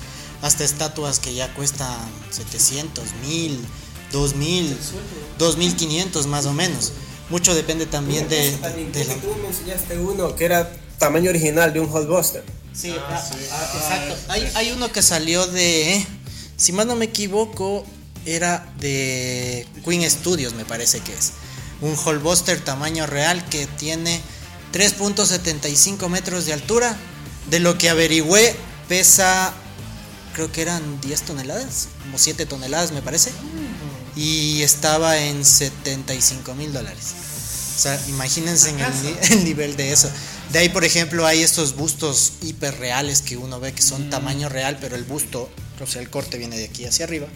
hasta 0.41 0.63
estatuas 0.63 1.19
que 1.19 1.33
ya 1.33 1.53
cuestan 1.53 1.97
700, 2.29 3.03
1000, 3.27 3.65
2000, 4.11 4.77
2500 5.37 6.27
más 6.27 6.45
o 6.45 6.53
menos. 6.53 6.93
mucho 7.29 7.53
depende 7.55 7.85
también 7.85 8.29
de, 8.29 8.51
de 8.51 8.57
creo 8.91 9.07
la... 9.07 9.13
que 9.15 9.21
tú 9.21 9.35
me 9.41 9.47
enseñaste 9.47 9.97
uno 9.97 10.35
que 10.35 10.45
era 10.45 10.71
tamaño 10.97 11.29
original 11.31 11.73
de 11.73 11.79
un 11.79 11.91
Hulkbuster. 11.91 12.43
Sí, 12.73 12.95
ah, 12.97 13.29
ah, 13.51 13.71
exacto. 13.75 14.15
Hay, 14.29 14.51
hay 14.55 14.71
uno 14.71 14.91
que 14.91 15.01
salió 15.01 15.47
de, 15.47 16.05
si 16.59 16.73
más 16.73 16.85
no 16.85 16.95
me 16.97 17.05
equivoco, 17.05 17.85
era 18.25 18.69
de 18.79 19.65
Queen 19.85 20.09
Studios, 20.11 20.53
me 20.53 20.65
parece 20.65 20.99
que 20.99 21.13
es. 21.13 21.31
Un 21.79 21.95
Hallbuster 21.95 22.59
tamaño 22.59 23.07
real 23.07 23.47
que 23.47 23.65
tiene 23.65 24.19
3.75 24.73 26.09
metros 26.09 26.45
de 26.45 26.53
altura. 26.53 26.97
De 27.49 27.59
lo 27.59 27.77
que 27.77 27.89
averigüé, 27.89 28.55
pesa, 28.89 29.53
creo 30.33 30.51
que 30.51 30.61
eran 30.61 30.99
10 31.01 31.21
toneladas, 31.21 31.87
como 32.01 32.19
7 32.19 32.45
toneladas 32.45 32.91
me 32.91 33.01
parece. 33.01 33.31
Y 34.17 34.61
estaba 34.61 35.17
en 35.17 35.45
75 35.45 36.55
mil 36.55 36.73
dólares. 36.73 37.13
O 37.77 37.81
sea, 37.81 37.99
imagínense 38.09 38.69
en 38.71 38.79
el, 38.81 39.17
el 39.31 39.43
nivel 39.45 39.77
de 39.77 39.93
eso. 39.93 40.11
De 40.51 40.59
ahí, 40.59 40.67
por 40.67 40.83
ejemplo, 40.83 41.25
hay 41.25 41.41
estos 41.41 41.77
bustos 41.77 42.33
hiperreales 42.41 43.21
que 43.21 43.37
uno 43.37 43.61
ve 43.61 43.71
que 43.71 43.81
son 43.81 44.09
tamaño 44.09 44.49
real, 44.49 44.77
pero 44.81 44.97
el 44.97 45.05
busto, 45.05 45.49
o 45.81 45.87
sea, 45.87 46.01
el 46.01 46.09
corte 46.09 46.37
viene 46.37 46.57
de 46.57 46.65
aquí 46.65 46.85
hacia 46.85 47.05
arriba, 47.05 47.27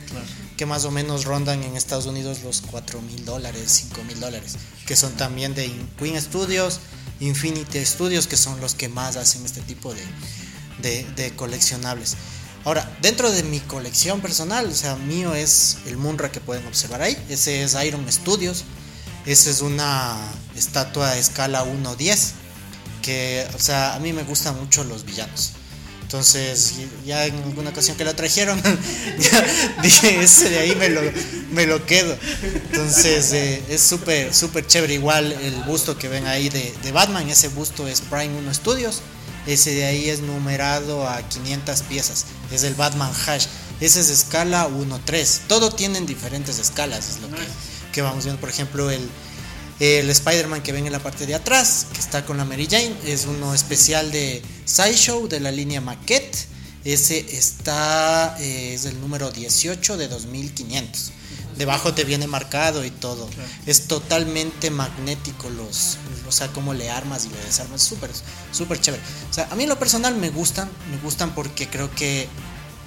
que 0.57 0.65
más 0.65 0.85
o 0.85 0.91
menos 0.91 1.25
rondan 1.25 1.63
en 1.63 1.75
Estados 1.75 2.05
Unidos 2.05 2.43
los 2.43 2.61
4 2.61 3.01
mil 3.01 3.25
dólares, 3.25 3.63
5 3.89 4.03
mil 4.03 4.19
dólares, 4.19 4.55
que 4.85 4.95
son 4.95 5.13
también 5.13 5.55
de 5.55 5.71
Queen 5.97 6.19
Studios, 6.21 6.79
Infinity 7.19 7.85
Studios, 7.85 8.27
que 8.27 8.37
son 8.37 8.59
los 8.59 8.75
que 8.75 8.89
más 8.89 9.15
hacen 9.15 9.45
este 9.45 9.61
tipo 9.61 9.93
de, 9.93 10.03
de, 10.81 11.05
de 11.15 11.35
coleccionables. 11.35 12.17
Ahora, 12.65 12.89
dentro 13.01 13.29
de 13.29 13.43
mi 13.43 13.59
colección 13.59 14.21
personal, 14.21 14.67
o 14.67 14.73
sea, 14.73 14.95
mío 14.95 15.35
es 15.35 15.79
el 15.85 15.97
Munra 15.97 16.31
que 16.31 16.39
pueden 16.39 16.65
observar 16.65 17.01
ahí. 17.01 17.17
Ese 17.29 17.63
es 17.63 17.75
Iron 17.83 18.09
Studios. 18.09 18.63
Esa 19.25 19.49
es 19.49 19.61
una 19.61 20.17
estatua 20.55 21.09
a 21.09 21.17
escala 21.17 21.65
1.10. 21.65 22.31
Que, 23.01 23.45
o 23.53 23.59
sea, 23.59 23.95
a 23.95 23.99
mí 23.99 24.13
me 24.13 24.23
gustan 24.23 24.57
mucho 24.57 24.85
los 24.85 25.03
villanos. 25.03 25.51
Entonces, 26.13 26.75
ya 27.03 27.25
en 27.25 27.35
alguna 27.37 27.71
ocasión 27.71 27.97
que 27.97 28.03
la 28.03 28.15
trajeron, 28.15 28.61
ya 29.19 29.45
dije, 29.81 30.21
ese 30.21 30.47
de 30.47 30.59
ahí 30.59 30.75
me 30.75 30.89
lo, 30.89 31.01
me 31.53 31.65
lo 31.65 31.83
quedo. 31.87 32.15
Entonces, 32.69 33.33
eh, 33.33 33.63
es 33.67 33.81
súper, 33.81 34.31
súper 34.31 34.67
chévere. 34.67 34.93
Igual 34.93 35.31
el 35.31 35.55
busto 35.63 35.97
que 35.97 36.09
ven 36.09 36.27
ahí 36.27 36.49
de, 36.49 36.71
de 36.83 36.91
Batman, 36.91 37.27
ese 37.27 37.47
busto 37.47 37.87
es 37.87 38.01
Prime 38.01 38.37
1 38.37 38.53
Studios. 38.53 39.01
Ese 39.47 39.73
de 39.73 39.85
ahí 39.85 40.07
es 40.07 40.19
numerado 40.19 41.09
a 41.09 41.27
500 41.27 41.81
piezas. 41.81 42.25
Es 42.51 42.61
el 42.61 42.75
Batman 42.75 43.11
Hash. 43.25 43.47
Ese 43.81 44.01
es 44.01 44.09
de 44.09 44.13
escala 44.13 44.69
1.3. 44.69 45.39
Todo 45.47 45.71
tienen 45.71 46.05
diferentes 46.05 46.59
escalas, 46.59 47.09
es 47.09 47.21
lo 47.21 47.35
que, 47.35 47.41
que 47.91 48.03
vamos 48.03 48.23
viendo. 48.23 48.39
Por 48.39 48.51
ejemplo, 48.51 48.91
el, 48.91 49.09
el 49.79 50.09
Spider-Man 50.09 50.61
que 50.61 50.71
ven 50.71 50.85
en 50.85 50.91
la 50.91 50.99
parte 50.99 51.25
de 51.25 51.35
atrás, 51.35 51.87
que 51.93 51.99
está 51.99 52.25
con 52.25 52.37
la 52.37 52.45
Mary 52.45 52.67
Jane, 52.69 52.95
es 53.05 53.25
uno 53.25 53.53
especial 53.53 54.11
de 54.11 54.41
Sideshow 54.65 55.27
de 55.27 55.39
la 55.39 55.51
línea 55.51 55.81
Maquette. 55.81 56.47
Ese 56.83 57.25
está, 57.37 58.35
eh, 58.39 58.73
es 58.73 58.85
el 58.85 58.99
número 58.99 59.31
18 59.31 59.97
de 59.97 60.07
2500. 60.09 61.11
Debajo 61.57 61.93
te 61.93 62.03
viene 62.03 62.27
marcado 62.27 62.83
y 62.83 62.91
todo. 62.91 63.29
Es 63.65 63.87
totalmente 63.87 64.69
magnético 64.69 65.49
los, 65.49 65.97
o 66.27 66.31
sea, 66.31 66.47
cómo 66.49 66.73
le 66.73 66.89
armas 66.89 67.25
y 67.25 67.29
le 67.29 67.43
desarmas. 67.45 67.81
Súper, 67.81 68.09
súper 68.51 68.81
chévere. 68.81 69.01
O 69.29 69.33
sea, 69.33 69.47
a 69.49 69.55
mí 69.55 69.63
en 69.63 69.69
lo 69.69 69.79
personal 69.79 70.15
me 70.15 70.29
gustan, 70.29 70.69
me 70.91 70.97
gustan 70.97 71.33
porque 71.35 71.69
creo 71.69 71.93
que 71.93 72.27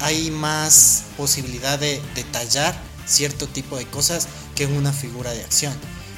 hay 0.00 0.30
más 0.30 1.04
posibilidad 1.16 1.78
de 1.78 2.02
detallar 2.14 2.78
cierto 3.06 3.46
tipo 3.46 3.76
de 3.76 3.86
cosas 3.86 4.28
que 4.54 4.64
en 4.64 4.76
una 4.76 4.92
figura 4.92 5.30
de 5.32 5.42
acción. 5.42 5.72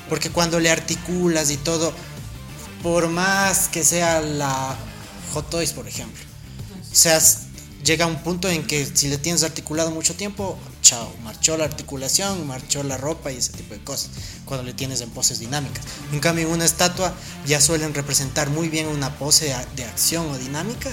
Porque 0.09 0.31
cuando 0.31 0.61
le 0.61 0.71
articulas 0.71 1.51
y 1.51 1.57
todo, 1.57 1.93
por 2.83 3.09
más 3.09 3.69
que 3.69 3.85
sea 3.85 4.21
la 4.21 4.77
Hot 5.33 5.51
Toys, 5.51 5.73
por 5.73 5.87
ejemplo, 5.87 6.23
o 6.91 6.95
sea, 6.95 7.21
llega 7.85 8.07
un 8.07 8.23
punto 8.23 8.49
en 8.49 8.67
que 8.67 8.87
si 8.87 9.09
le 9.09 9.19
tienes 9.19 9.43
articulado 9.43 9.91
mucho 9.91 10.15
tiempo, 10.15 10.59
chao, 10.83 11.13
marchó 11.23 11.57
la 11.57 11.65
articulación, 11.65 12.47
marchó 12.47 12.83
la 12.83 12.97
ropa 12.97 13.31
y 13.31 13.37
ese 13.37 13.53
tipo 13.53 13.75
de 13.75 13.85
cosas, 13.85 14.11
cuando 14.45 14.65
le 14.65 14.73
tienes 14.73 15.01
en 15.01 15.11
poses 15.11 15.39
dinámicas. 15.39 15.85
En 16.13 16.21
cambio, 16.21 16.47
en 16.47 16.53
una 16.53 16.65
estatua 16.65 17.15
ya 17.47 17.61
suelen 17.61 17.95
representar 17.95 18.51
muy 18.51 18.69
bien 18.69 18.87
una 18.87 19.17
pose 19.19 19.55
de 19.77 19.85
acción 19.85 20.31
o 20.31 20.39
dinámica 20.39 20.91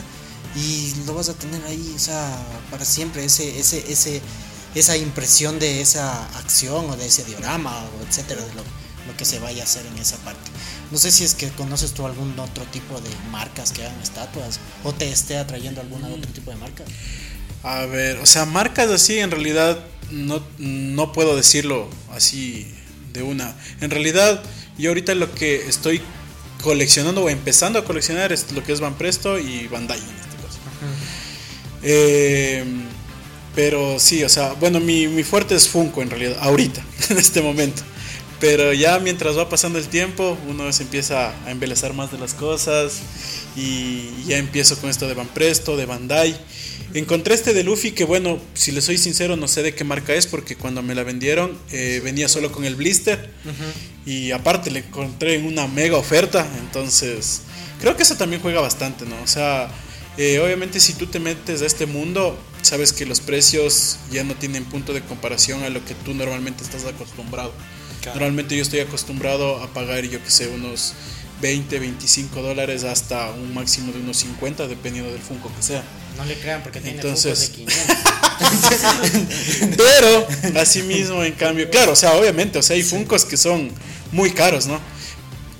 y 0.55 0.93
lo 1.05 1.13
vas 1.15 1.29
a 1.29 1.34
tener 1.34 1.63
ahí, 1.65 1.93
o 1.95 2.00
sea, 2.00 2.38
para 2.72 2.86
siempre, 2.86 3.25
ese, 3.25 3.60
ese, 3.60 3.91
ese, 3.91 4.22
esa 4.74 4.98
impresión 4.98 5.60
de 5.60 5.81
esa 5.81 6.25
acción 6.38 6.89
o 6.89 6.95
de 6.95 7.07
ese 7.07 7.24
diorama 7.25 7.84
o 8.00 8.07
etcétera, 8.07 8.41
de 8.41 8.53
lo, 8.53 8.63
lo 9.08 9.16
que 9.18 9.26
se 9.26 9.40
vaya 9.40 9.62
a 9.62 9.66
hacer 9.66 9.86
en 9.86 9.98
esa 9.98 10.18
parte. 10.18 10.52
No 10.92 10.98
sé 10.98 11.12
si 11.12 11.24
es 11.24 11.34
que 11.34 11.50
conoces 11.50 11.94
tú 11.94 12.06
algún 12.06 12.38
otro 12.40 12.64
tipo 12.66 13.00
de 13.02 13.10
marcas 13.32 13.72
que 13.72 13.84
hagan 13.84 14.00
estatuas 14.02 14.60
o 14.84 14.94
te 14.94 15.10
esté 15.10 15.38
atrayendo 15.38 15.82
algún 15.82 16.04
otro 16.04 16.32
tipo 16.32 16.52
de 16.52 16.58
marca. 16.58 16.84
A 17.64 17.86
ver, 17.86 18.18
o 18.18 18.26
sea, 18.26 18.46
marcas 18.46 18.90
así 18.92 19.20
en 19.20 19.32
realidad 19.32 19.80
no, 20.12 20.42
no 20.60 21.12
puedo 21.12 21.36
decirlo 21.36 21.90
así 22.12 22.68
de 23.14 23.24
una. 23.24 23.56
En 23.82 23.90
realidad, 23.90 24.44
yo 24.78 24.92
ahorita 24.92 25.16
lo 25.16 25.34
que 25.34 25.68
estoy 25.68 26.02
coleccionando 26.62 27.24
o 27.24 27.30
empezando 27.30 27.80
a 27.80 27.86
coleccionar 27.86 28.32
es 28.32 28.52
lo 28.52 28.64
que 28.64 28.74
es 28.74 28.80
Van 28.80 28.96
Presto 28.96 29.40
y 29.40 29.68
Bandai 29.68 30.00
en 30.00 30.06
este 30.06 30.36
caso. 30.38 30.60
Eh, 31.84 32.64
pero 33.56 34.00
sí, 34.00 34.24
o 34.24 34.30
sea, 34.30 34.54
bueno, 34.54 34.80
mi, 34.80 35.08
mi 35.08 35.24
fuerte 35.24 35.56
es 35.56 35.70
Funko 35.70 36.02
en 36.02 36.10
realidad, 36.10 36.38
ahorita, 36.42 36.84
en 37.10 37.18
este 37.18 37.42
momento. 37.42 37.82
Pero 38.48 38.74
ya 38.74 39.00
mientras 39.00 39.36
va 39.36 39.50
pasando 39.50 39.80
el 39.80 39.88
tiempo, 39.88 40.38
uno 40.48 40.72
se 40.72 40.84
empieza 40.84 41.34
a 41.48 41.50
embelezar 41.50 41.96
más 41.96 42.12
de 42.12 42.20
las 42.20 42.36
cosas 42.36 43.02
y 43.56 44.12
ya 44.28 44.38
empiezo 44.38 44.78
con 44.80 44.92
esto 44.92 45.08
de 45.08 45.16
Van 45.16 45.25
Presto, 45.25 45.75
de 45.75 45.88
Bandai. 45.88 46.40
Encontré 46.94 47.34
este 47.34 47.56
de 47.56 47.64
Luffy 47.64 47.94
que 47.94 48.04
bueno, 48.04 48.40
si 48.54 48.72
le 48.72 48.82
soy 48.82 49.00
sincero 49.00 49.36
no 49.36 49.48
sé 49.48 49.64
de 49.64 49.74
qué 49.74 49.84
marca 49.84 50.14
es 50.14 50.28
porque 50.28 50.56
cuando 50.56 50.84
me 50.84 50.94
la 50.94 51.02
vendieron 51.02 51.58
eh, 51.72 52.02
venía 52.04 52.28
solo 52.28 52.52
con 52.52 52.66
el 52.66 52.75
blister 52.75 53.32
y 54.06 54.30
aparte 54.30 54.70
le 54.70 54.82
encontré 54.82 55.34
en 55.34 55.48
una 55.48 55.66
mega 55.66 55.98
oferta, 55.98 56.48
entonces 56.60 57.42
creo 57.82 57.98
que 57.98 58.04
eso 58.04 58.16
también 58.16 58.44
juega 58.44 58.62
bastante, 58.62 59.06
¿no? 59.08 59.20
O 59.24 59.28
sea, 59.28 59.70
eh, 60.18 60.40
obviamente 60.40 60.80
si 60.80 60.94
tú 60.94 61.08
te 61.08 61.20
metes 61.20 61.64
a 61.64 61.66
este 61.66 61.88
mundo, 61.88 62.38
sabes 62.62 62.94
que 62.94 63.08
los 63.08 63.22
precios 63.22 63.98
ya 64.12 64.24
no 64.24 64.36
tienen 64.36 64.66
punto 64.66 64.94
de 64.94 65.02
comparación 65.02 65.64
a 65.64 65.70
lo 65.72 65.84
que 65.84 65.96
tú 65.96 66.14
normalmente 66.14 66.64
estás 66.64 66.86
acostumbrado. 66.86 67.52
Normalmente 68.14 68.56
yo 68.56 68.62
estoy 68.62 68.80
acostumbrado 68.80 69.62
a 69.62 69.68
pagar, 69.74 70.04
yo 70.04 70.24
que 70.24 70.30
sé, 70.30 70.48
unos 70.48 70.94
20, 71.42 71.80
25 71.80 72.42
dólares 72.42 72.84
hasta 72.84 73.32
un 73.32 73.54
máximo 73.54 73.92
de 73.92 74.00
unos 74.00 74.18
50, 74.18 74.68
dependiendo 74.68 75.12
del 75.12 75.22
Funko 75.22 75.52
que 75.56 75.64
sea. 75.64 75.84
No 76.18 76.26
le 76.26 76.40
crean 76.40 76.64
porque 76.64 76.80
tiene 76.80 76.98
Entonces- 76.98 77.52
de 77.52 77.56
500. 77.56 77.86
Pero, 79.78 80.28
así 80.60 80.82
mismo, 80.84 81.24
en 81.24 81.34
cambio, 81.34 81.70
claro, 81.70 81.94
o 81.94 81.96
sea, 81.96 82.14
obviamente, 82.14 82.60
o 82.60 82.62
sea, 82.62 82.76
hay 82.76 82.84
Funkos 82.84 83.26
que 83.26 83.38
son 83.38 83.72
muy 84.12 84.32
caros, 84.32 84.68
¿no? 84.68 84.80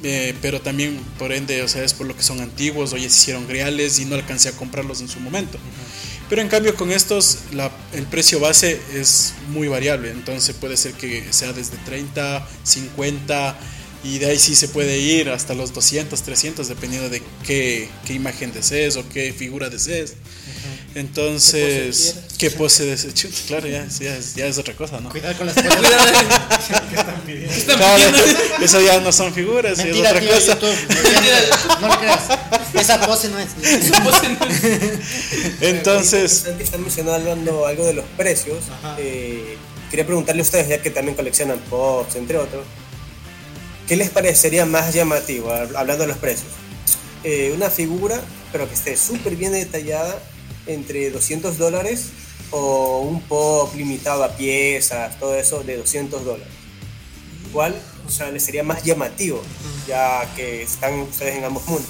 Eh, 0.08 0.36
pero 0.40 0.62
también, 0.62 1.00
por 1.18 1.32
ende, 1.34 1.64
o 1.64 1.68
sea, 1.68 1.84
es 1.84 1.96
por 1.96 2.06
lo 2.06 2.16
que 2.16 2.22
son 2.22 2.40
antiguos 2.40 2.94
o 2.94 2.98
ya 2.98 3.10
se 3.10 3.18
hicieron 3.18 3.48
reales 3.48 3.98
y 3.98 4.06
no 4.06 4.14
alcancé 4.14 4.50
a 4.50 4.52
comprarlos 4.52 5.02
en 5.02 5.08
su 5.08 5.20
momento. 5.20 5.58
Pero 6.30 6.44
en 6.44 6.48
cambio, 6.48 6.76
con 6.76 6.92
estos, 6.92 7.40
la- 7.54 7.72
el 7.94 8.04
precio 8.06 8.40
base 8.40 8.80
es 8.94 9.34
muy 9.50 9.68
variable, 9.68 10.12
entonces 10.12 10.56
puede 10.56 10.78
ser 10.78 10.94
que 10.94 11.26
sea 11.32 11.54
desde 11.54 11.78
30, 11.78 12.48
50 12.64 13.58
y 14.04 14.20
de 14.20 14.28
ahí 14.28 14.38
sí 14.38 14.54
se 14.56 14.68
puede 14.68 15.00
ir 15.00 15.30
hasta 15.30 15.56
los 15.56 15.74
200, 15.74 16.22
300, 16.22 16.68
dependiendo 16.68 17.10
de 17.10 17.24
qué, 17.44 17.90
qué 18.06 18.14
imagen 18.14 18.54
desees 18.54 18.98
o 18.98 19.10
qué 19.10 19.34
figura 19.34 19.70
desees. 19.72 20.14
Entonces, 20.94 22.16
qué 22.38 22.52
pose 22.52 22.86
desees. 22.86 23.14
Chuta, 23.16 23.36
Claro, 23.48 23.68
ya, 23.68 23.88
ya 24.00 24.16
es- 24.16 24.36
ya 24.36 24.46
es 24.48 24.58
otra 24.58 24.76
cosa, 24.76 25.00
¿no? 25.02 25.10
Cuidado 25.10 25.36
con 25.38 25.48
las 25.48 25.56
cosas. 26.96 27.76
Claro, 27.78 28.04
eso 28.62 28.82
ya 28.82 29.00
no 29.02 29.12
son 29.12 29.34
figuras, 29.34 29.78
es 29.80 29.86
Mentira, 29.86 30.10
otra 30.10 30.22
tío, 30.22 30.30
cosa. 30.32 30.54
YouTube. 30.54 30.76
No 31.82 32.00
creas. 32.00 32.22
Esa 32.74 33.00
pose 33.06 33.30
no 33.30 33.40
es. 33.40 33.48
Entonces, 35.62 36.46
Antes 36.48 36.66
están 36.66 36.82
mencionando 36.82 37.66
algo 37.66 37.86
de 37.86 37.94
los 37.94 38.06
precios, 38.18 38.58
eh, 38.98 39.58
quería 39.90 40.06
preguntarle 40.06 40.42
a 40.42 40.44
ustedes, 40.44 40.68
ya 40.68 40.82
que 40.82 40.90
también 40.90 41.16
coleccionan 41.16 41.60
pops, 41.70 42.16
entre 42.16 42.38
otros, 42.38 42.64
¿qué 43.88 43.96
les 43.96 44.10
parecería 44.10 44.66
más 44.66 44.94
llamativo, 44.94 45.50
hab- 45.52 45.76
hablando 45.76 46.04
de 46.04 46.08
los 46.08 46.18
precios? 46.18 46.48
Eh, 47.24 47.52
una 47.56 47.70
figura, 47.70 48.20
pero 48.52 48.68
que 48.68 48.76
esté 48.76 48.98
súper 48.98 49.36
bien 49.36 49.54
detallada, 49.54 50.18
entre 50.68 51.10
200 51.12 51.58
dólares, 51.58 52.08
o 52.52 53.00
un 53.00 53.22
pop 53.22 53.74
limitado 53.76 54.24
a 54.24 54.36
piezas, 54.36 55.18
todo 55.20 55.36
eso, 55.36 55.64
de 55.64 55.78
200 55.78 56.24
dólares. 56.24 56.54
¿Cuál 57.56 57.74
o 58.06 58.12
sea, 58.12 58.32
les 58.32 58.44
sería 58.44 58.64
más 58.64 58.84
llamativo, 58.84 59.42
ya 59.88 60.30
que 60.36 60.62
están 60.64 61.00
ustedes 61.00 61.38
en 61.38 61.46
ambos 61.46 61.66
mundos? 61.68 61.88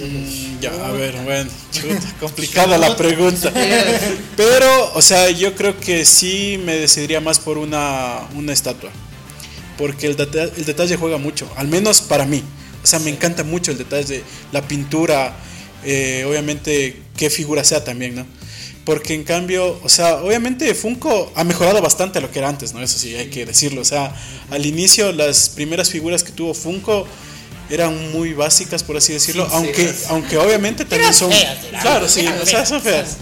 mm, 0.00 0.60
ya, 0.60 0.70
a 0.84 0.90
ver, 0.90 1.14
bueno, 1.22 1.48
chuta, 1.70 2.14
complicada 2.20 2.76
la 2.76 2.96
pregunta. 2.96 3.52
Pero, 4.36 4.92
o 4.94 5.00
sea, 5.00 5.30
yo 5.30 5.54
creo 5.54 5.78
que 5.78 6.04
sí 6.04 6.60
me 6.64 6.74
decidiría 6.76 7.20
más 7.20 7.38
por 7.38 7.56
una, 7.56 8.18
una 8.34 8.52
estatua. 8.52 8.90
porque 9.78 10.06
el, 10.08 10.16
deta- 10.16 10.50
el 10.56 10.64
detalle 10.64 10.96
juega 10.96 11.18
mucho, 11.18 11.48
al 11.56 11.68
menos 11.68 12.00
para 12.00 12.24
mí. 12.26 12.42
O 12.82 12.86
sea, 12.86 12.98
me 12.98 13.10
encanta 13.10 13.44
mucho 13.44 13.70
el 13.70 13.78
detalle, 13.78 14.22
la 14.52 14.62
pintura, 14.66 15.36
eh, 15.84 16.24
obviamente 16.28 17.02
qué 17.16 17.30
figura 17.30 17.62
sea 17.64 17.84
también, 17.84 18.14
¿no? 18.16 18.26
Porque 18.86 19.14
en 19.14 19.24
cambio, 19.24 19.80
o 19.82 19.88
sea, 19.88 20.22
obviamente 20.22 20.72
Funko 20.72 21.32
ha 21.34 21.42
mejorado 21.42 21.82
bastante 21.82 22.18
a 22.18 22.22
lo 22.22 22.30
que 22.30 22.38
era 22.38 22.48
antes, 22.48 22.72
¿no? 22.72 22.80
Eso 22.80 22.96
sí, 22.98 23.16
hay 23.16 23.28
que 23.30 23.44
decirlo. 23.44 23.80
O 23.80 23.84
sea, 23.84 24.14
al 24.48 24.64
inicio 24.64 25.10
las 25.10 25.48
primeras 25.48 25.90
figuras 25.90 26.22
que 26.22 26.30
tuvo 26.30 26.54
Funko 26.54 27.04
eran 27.68 28.12
muy 28.12 28.32
básicas, 28.32 28.84
por 28.84 28.96
así 28.96 29.12
decirlo, 29.12 29.44
aunque, 29.50 29.92
aunque 30.08 30.38
obviamente 30.38 30.84
también 30.84 31.12
son... 31.12 31.32
feas, 31.32 31.58
claro, 31.82 32.08
sí, 32.08 32.24
o 32.26 32.46
sea, 32.46 32.64
son 32.64 32.80
feas. 32.80 33.16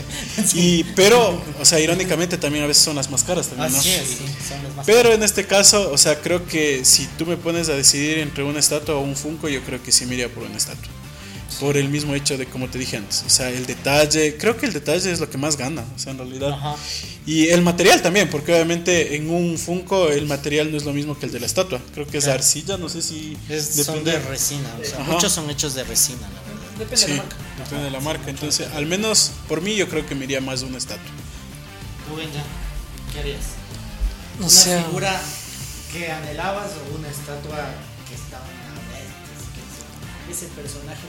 Y, 0.52 0.84
pero, 0.94 1.40
o 1.58 1.64
sea, 1.64 1.80
irónicamente 1.80 2.36
también 2.36 2.64
a 2.64 2.66
veces 2.66 2.82
son 2.82 2.96
las 2.96 3.10
más 3.10 3.24
caras 3.24 3.46
también, 3.46 3.72
¿no? 3.72 3.78
Así 3.78 3.88
es, 3.88 4.06
sí, 4.06 4.24
son 4.46 4.62
los 4.64 4.74
más 4.76 4.84
Pero 4.84 5.14
en 5.14 5.22
este 5.22 5.46
caso, 5.46 5.90
o 5.90 5.96
sea, 5.96 6.20
creo 6.20 6.44
que 6.46 6.84
si 6.84 7.06
tú 7.16 7.24
me 7.24 7.38
pones 7.38 7.70
a 7.70 7.72
decidir 7.72 8.18
entre 8.18 8.44
una 8.44 8.58
estatua 8.58 8.96
o 8.96 9.00
un 9.00 9.16
Funko, 9.16 9.48
yo 9.48 9.62
creo 9.62 9.82
que 9.82 9.92
sí 9.92 10.04
me 10.04 10.12
iría 10.14 10.28
por 10.28 10.42
una 10.42 10.58
estatua. 10.58 10.92
Por 11.64 11.78
el 11.78 11.88
mismo 11.88 12.14
hecho 12.14 12.36
de 12.36 12.44
como 12.44 12.68
te 12.68 12.78
dije 12.78 12.98
antes. 12.98 13.24
O 13.26 13.30
sea, 13.30 13.48
el 13.48 13.64
detalle, 13.64 14.36
creo 14.36 14.54
que 14.58 14.66
el 14.66 14.74
detalle 14.74 15.10
es 15.10 15.18
lo 15.18 15.30
que 15.30 15.38
más 15.38 15.56
gana, 15.56 15.82
o 15.96 15.98
sea, 15.98 16.12
en 16.12 16.18
realidad. 16.18 16.50
Ajá. 16.52 16.76
Y 17.24 17.48
el 17.48 17.62
material 17.62 18.02
también, 18.02 18.28
porque 18.28 18.52
obviamente 18.52 19.16
en 19.16 19.30
un 19.30 19.56
Funko 19.56 20.10
el 20.10 20.26
material 20.26 20.70
no 20.70 20.76
es 20.76 20.84
lo 20.84 20.92
mismo 20.92 21.18
que 21.18 21.24
el 21.24 21.32
de 21.32 21.40
la 21.40 21.46
estatua. 21.46 21.80
Creo 21.94 22.06
que 22.06 22.18
es 22.18 22.24
Claro. 22.24 22.38
arcilla, 22.40 22.76
no 22.76 22.90
sé 22.90 23.00
si 23.00 23.34
Es- 23.48 23.82
son 23.82 24.04
de 24.04 24.18
resina, 24.18 24.68
o 24.78 24.84
sea, 24.84 24.98
Ajá. 25.00 25.12
muchos 25.12 25.32
son 25.32 25.48
hechos 25.48 25.72
de 25.74 25.84
resina, 25.84 26.20
la 26.20 26.42
verdad. 26.42 26.78
Depende 26.78 26.96
Sí, 26.98 27.06
de 27.06 27.16
la 27.16 27.22
marca. 27.22 27.36
depende 27.64 27.84
de 27.84 27.90
la 27.90 28.00
marca. 28.00 28.30
Entonces, 28.30 28.68
al 28.74 28.84
menos 28.84 29.30
por 29.48 29.62
mí, 29.62 29.74
yo 29.74 29.88
creo 29.88 30.04
que 30.04 30.14
me 30.14 30.24
iría 30.26 30.42
más 30.42 30.60
de 30.60 30.66
una 30.66 30.76
estatua. 30.76 31.02
Tú, 32.06 32.16
Benja, 32.16 32.42
¿qué 33.14 33.20
harías? 33.20 33.40
No 34.38 34.44
¿Una 34.46 34.54
sé. 34.54 34.82
figura 34.84 35.22
que 35.94 36.12
anhelabas 36.12 36.72
o 36.72 36.98
una 36.98 37.08
estatua 37.08 37.70
que 38.06 38.14
estaba? 38.16 38.44
Ese 40.30 40.46
personaje 40.48 41.06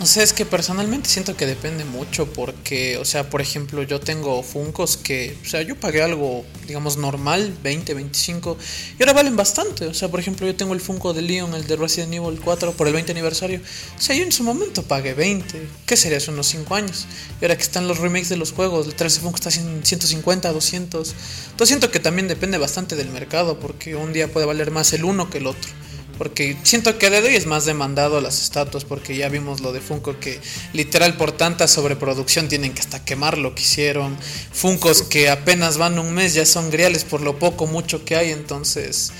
No 0.00 0.06
sé, 0.06 0.24
es 0.24 0.32
que 0.32 0.44
personalmente 0.44 1.08
siento 1.08 1.36
que 1.36 1.46
depende 1.46 1.84
mucho 1.84 2.26
porque, 2.26 2.96
o 2.96 3.04
sea, 3.04 3.30
por 3.30 3.40
ejemplo, 3.40 3.84
yo 3.84 4.00
tengo 4.00 4.42
Funcos 4.42 4.96
que, 4.96 5.38
o 5.44 5.48
sea, 5.48 5.62
yo 5.62 5.78
pagué 5.78 6.02
algo, 6.02 6.44
digamos, 6.66 6.96
normal, 6.96 7.56
20, 7.62 7.94
25, 7.94 8.56
y 8.98 9.02
ahora 9.02 9.12
valen 9.12 9.36
bastante. 9.36 9.86
O 9.86 9.94
sea, 9.94 10.08
por 10.08 10.18
ejemplo, 10.18 10.44
yo 10.44 10.56
tengo 10.56 10.74
el 10.74 10.80
Funko 10.80 11.12
de 11.12 11.22
Leon, 11.22 11.54
el 11.54 11.68
de 11.68 11.76
Resident 11.76 12.14
Evil 12.14 12.40
4, 12.40 12.72
por 12.72 12.88
el 12.88 12.94
20 12.94 13.12
aniversario. 13.12 13.60
O 13.96 14.00
sea, 14.00 14.16
yo 14.16 14.24
en 14.24 14.32
su 14.32 14.42
momento 14.42 14.82
pagué 14.82 15.14
20, 15.14 15.68
¿qué 15.86 15.96
sería? 15.96 16.18
Hace 16.18 16.32
unos 16.32 16.48
5 16.48 16.74
años. 16.74 17.06
Y 17.40 17.44
ahora 17.44 17.56
que 17.56 17.62
están 17.62 17.86
los 17.86 17.98
remakes 17.98 18.28
de 18.28 18.36
los 18.36 18.50
juegos, 18.50 18.88
el 18.88 18.94
13 18.96 19.20
Funko 19.20 19.36
está 19.36 19.50
en 19.50 19.86
150, 19.86 20.52
200. 20.52 21.14
Entonces 21.52 21.68
siento 21.68 21.92
que 21.92 22.00
también 22.00 22.26
depende 22.26 22.58
bastante 22.58 22.96
del 22.96 23.10
mercado 23.10 23.60
porque 23.60 23.94
un 23.94 24.12
día 24.12 24.26
puede 24.26 24.46
valer 24.46 24.72
más 24.72 24.92
el 24.94 25.04
uno 25.04 25.30
que 25.30 25.38
el 25.38 25.46
otro. 25.46 25.70
Porque 26.18 26.56
siento 26.62 26.98
que 26.98 27.06
a 27.06 27.10
día 27.10 27.20
de 27.20 27.28
hoy 27.28 27.36
es 27.36 27.46
más 27.46 27.64
demandado 27.64 28.20
las 28.20 28.42
estatuas, 28.42 28.84
porque 28.84 29.16
ya 29.16 29.28
vimos 29.28 29.60
lo 29.60 29.72
de 29.72 29.80
Funko 29.80 30.18
que 30.20 30.40
literal 30.72 31.16
por 31.16 31.32
tanta 31.32 31.66
sobreproducción 31.66 32.48
tienen 32.48 32.74
que 32.74 32.80
hasta 32.80 33.04
quemar 33.04 33.38
lo 33.38 33.54
que 33.54 33.62
hicieron. 33.62 34.16
Funcos 34.52 35.02
que 35.02 35.30
apenas 35.30 35.78
van 35.78 35.98
un 35.98 36.12
mes 36.12 36.34
ya 36.34 36.46
son 36.46 36.70
griales 36.70 37.04
por 37.04 37.22
lo 37.22 37.38
poco 37.38 37.66
mucho 37.66 38.04
que 38.04 38.16
hay, 38.16 38.30
entonces 38.30 39.12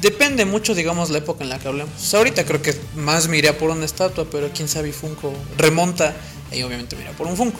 depende 0.00 0.44
mucho, 0.44 0.74
digamos, 0.74 1.10
la 1.10 1.18
época 1.18 1.44
en 1.44 1.50
la 1.50 1.58
que 1.58 1.68
hablemos. 1.68 2.14
Ahorita 2.14 2.44
creo 2.44 2.62
que 2.62 2.74
más 2.96 3.28
me 3.28 3.38
iría 3.38 3.58
por 3.58 3.70
una 3.70 3.84
estatua, 3.84 4.26
pero 4.30 4.50
quién 4.54 4.68
sabe, 4.68 4.88
y 4.88 4.92
Funko 4.92 5.32
remonta, 5.56 6.14
y 6.52 6.62
obviamente 6.62 6.96
me 6.96 7.02
iría 7.02 7.16
por 7.16 7.26
un 7.26 7.36
Funko. 7.36 7.58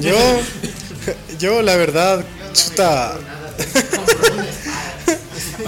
Yo, 0.00 0.16
yo 1.38 1.62
la 1.62 1.76
verdad, 1.76 2.24
chuta. 2.52 3.18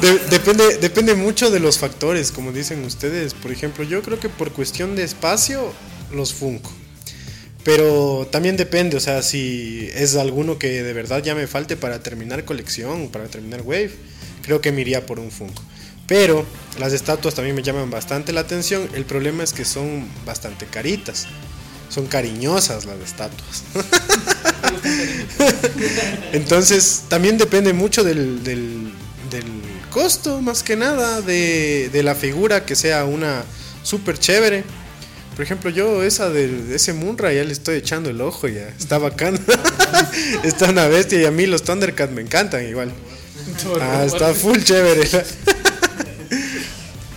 De- 0.01 0.19
depende, 0.31 0.79
depende 0.79 1.15
mucho 1.15 1.51
de 1.51 1.61
los 1.61 1.79
factores, 1.79 2.33
como 2.33 2.53
dicen 2.53 2.85
ustedes. 2.85 3.35
Por 3.35 3.51
ejemplo, 3.53 3.85
yo 3.85 4.03
creo 4.03 4.21
que 4.21 4.29
por 4.29 4.53
cuestión 4.53 4.95
de 4.97 5.05
espacio, 5.05 5.73
los 6.13 6.35
Funko. 6.35 6.71
Pero 7.65 8.29
también 8.31 8.57
depende, 8.57 8.97
o 8.97 9.01
sea, 9.01 9.23
si 9.23 9.91
es 9.95 10.15
alguno 10.17 10.59
que 10.59 10.83
de 10.83 10.93
verdad 10.93 11.23
ya 11.23 11.35
me 11.35 11.47
falte 11.49 11.77
para 11.77 12.01
terminar 12.03 12.45
colección, 12.45 13.09
para 13.09 13.27
terminar 13.27 13.63
Wave, 13.63 13.91
creo 14.43 14.61
que 14.61 14.71
me 14.71 14.83
iría 14.83 15.05
por 15.05 15.19
un 15.19 15.31
Funko. 15.33 15.63
Pero 16.07 16.47
las 16.79 16.93
estatuas 16.93 17.35
también 17.35 17.57
me 17.57 17.63
llaman 17.63 17.91
bastante 17.91 18.33
la 18.33 18.43
atención. 18.43 18.89
El 18.95 19.05
problema 19.05 19.43
es 19.43 19.53
que 19.53 19.65
son 19.65 20.07
bastante 20.25 20.67
caritas. 20.67 21.27
Son 21.89 22.07
cariñosas 22.07 22.85
las 22.85 23.01
estatuas. 23.01 23.65
Entonces, 26.33 27.05
también 27.09 27.39
depende 27.39 27.73
mucho 27.73 28.05
del, 28.05 28.43
del, 28.45 28.93
del 29.31 29.45
costo, 29.91 30.41
más 30.41 30.63
que 30.63 30.77
nada, 30.77 31.21
de, 31.23 31.91
de 31.93 32.03
la 32.03 32.15
figura 32.15 32.65
que 32.65 32.77
sea 32.77 33.05
una 33.05 33.45
súper 33.83 34.19
chévere. 34.19 34.65
Por 35.35 35.45
ejemplo, 35.45 35.69
yo 35.69 36.03
esa 36.03 36.31
de, 36.31 36.49
de 36.49 36.77
ese 36.77 36.95
Munra 36.95 37.33
ya 37.33 37.45
le 37.45 37.53
estoy 37.53 37.77
echando 37.77 38.09
el 38.09 38.21
ojo 38.23 38.49
ya. 38.49 38.69
Está 38.69 38.99
bacán. 38.99 39.39
está 40.45 40.71
una 40.71 40.87
bestia 40.87 41.21
y 41.21 41.25
a 41.27 41.31
mí 41.31 41.47
los 41.47 41.63
Thundercats 41.63 42.13
me 42.13 42.23
encantan 42.23 42.67
igual. 42.67 42.91
Ah, 43.81 44.05
está 44.07 44.33
full 44.35 44.59
chévere. 44.63 45.07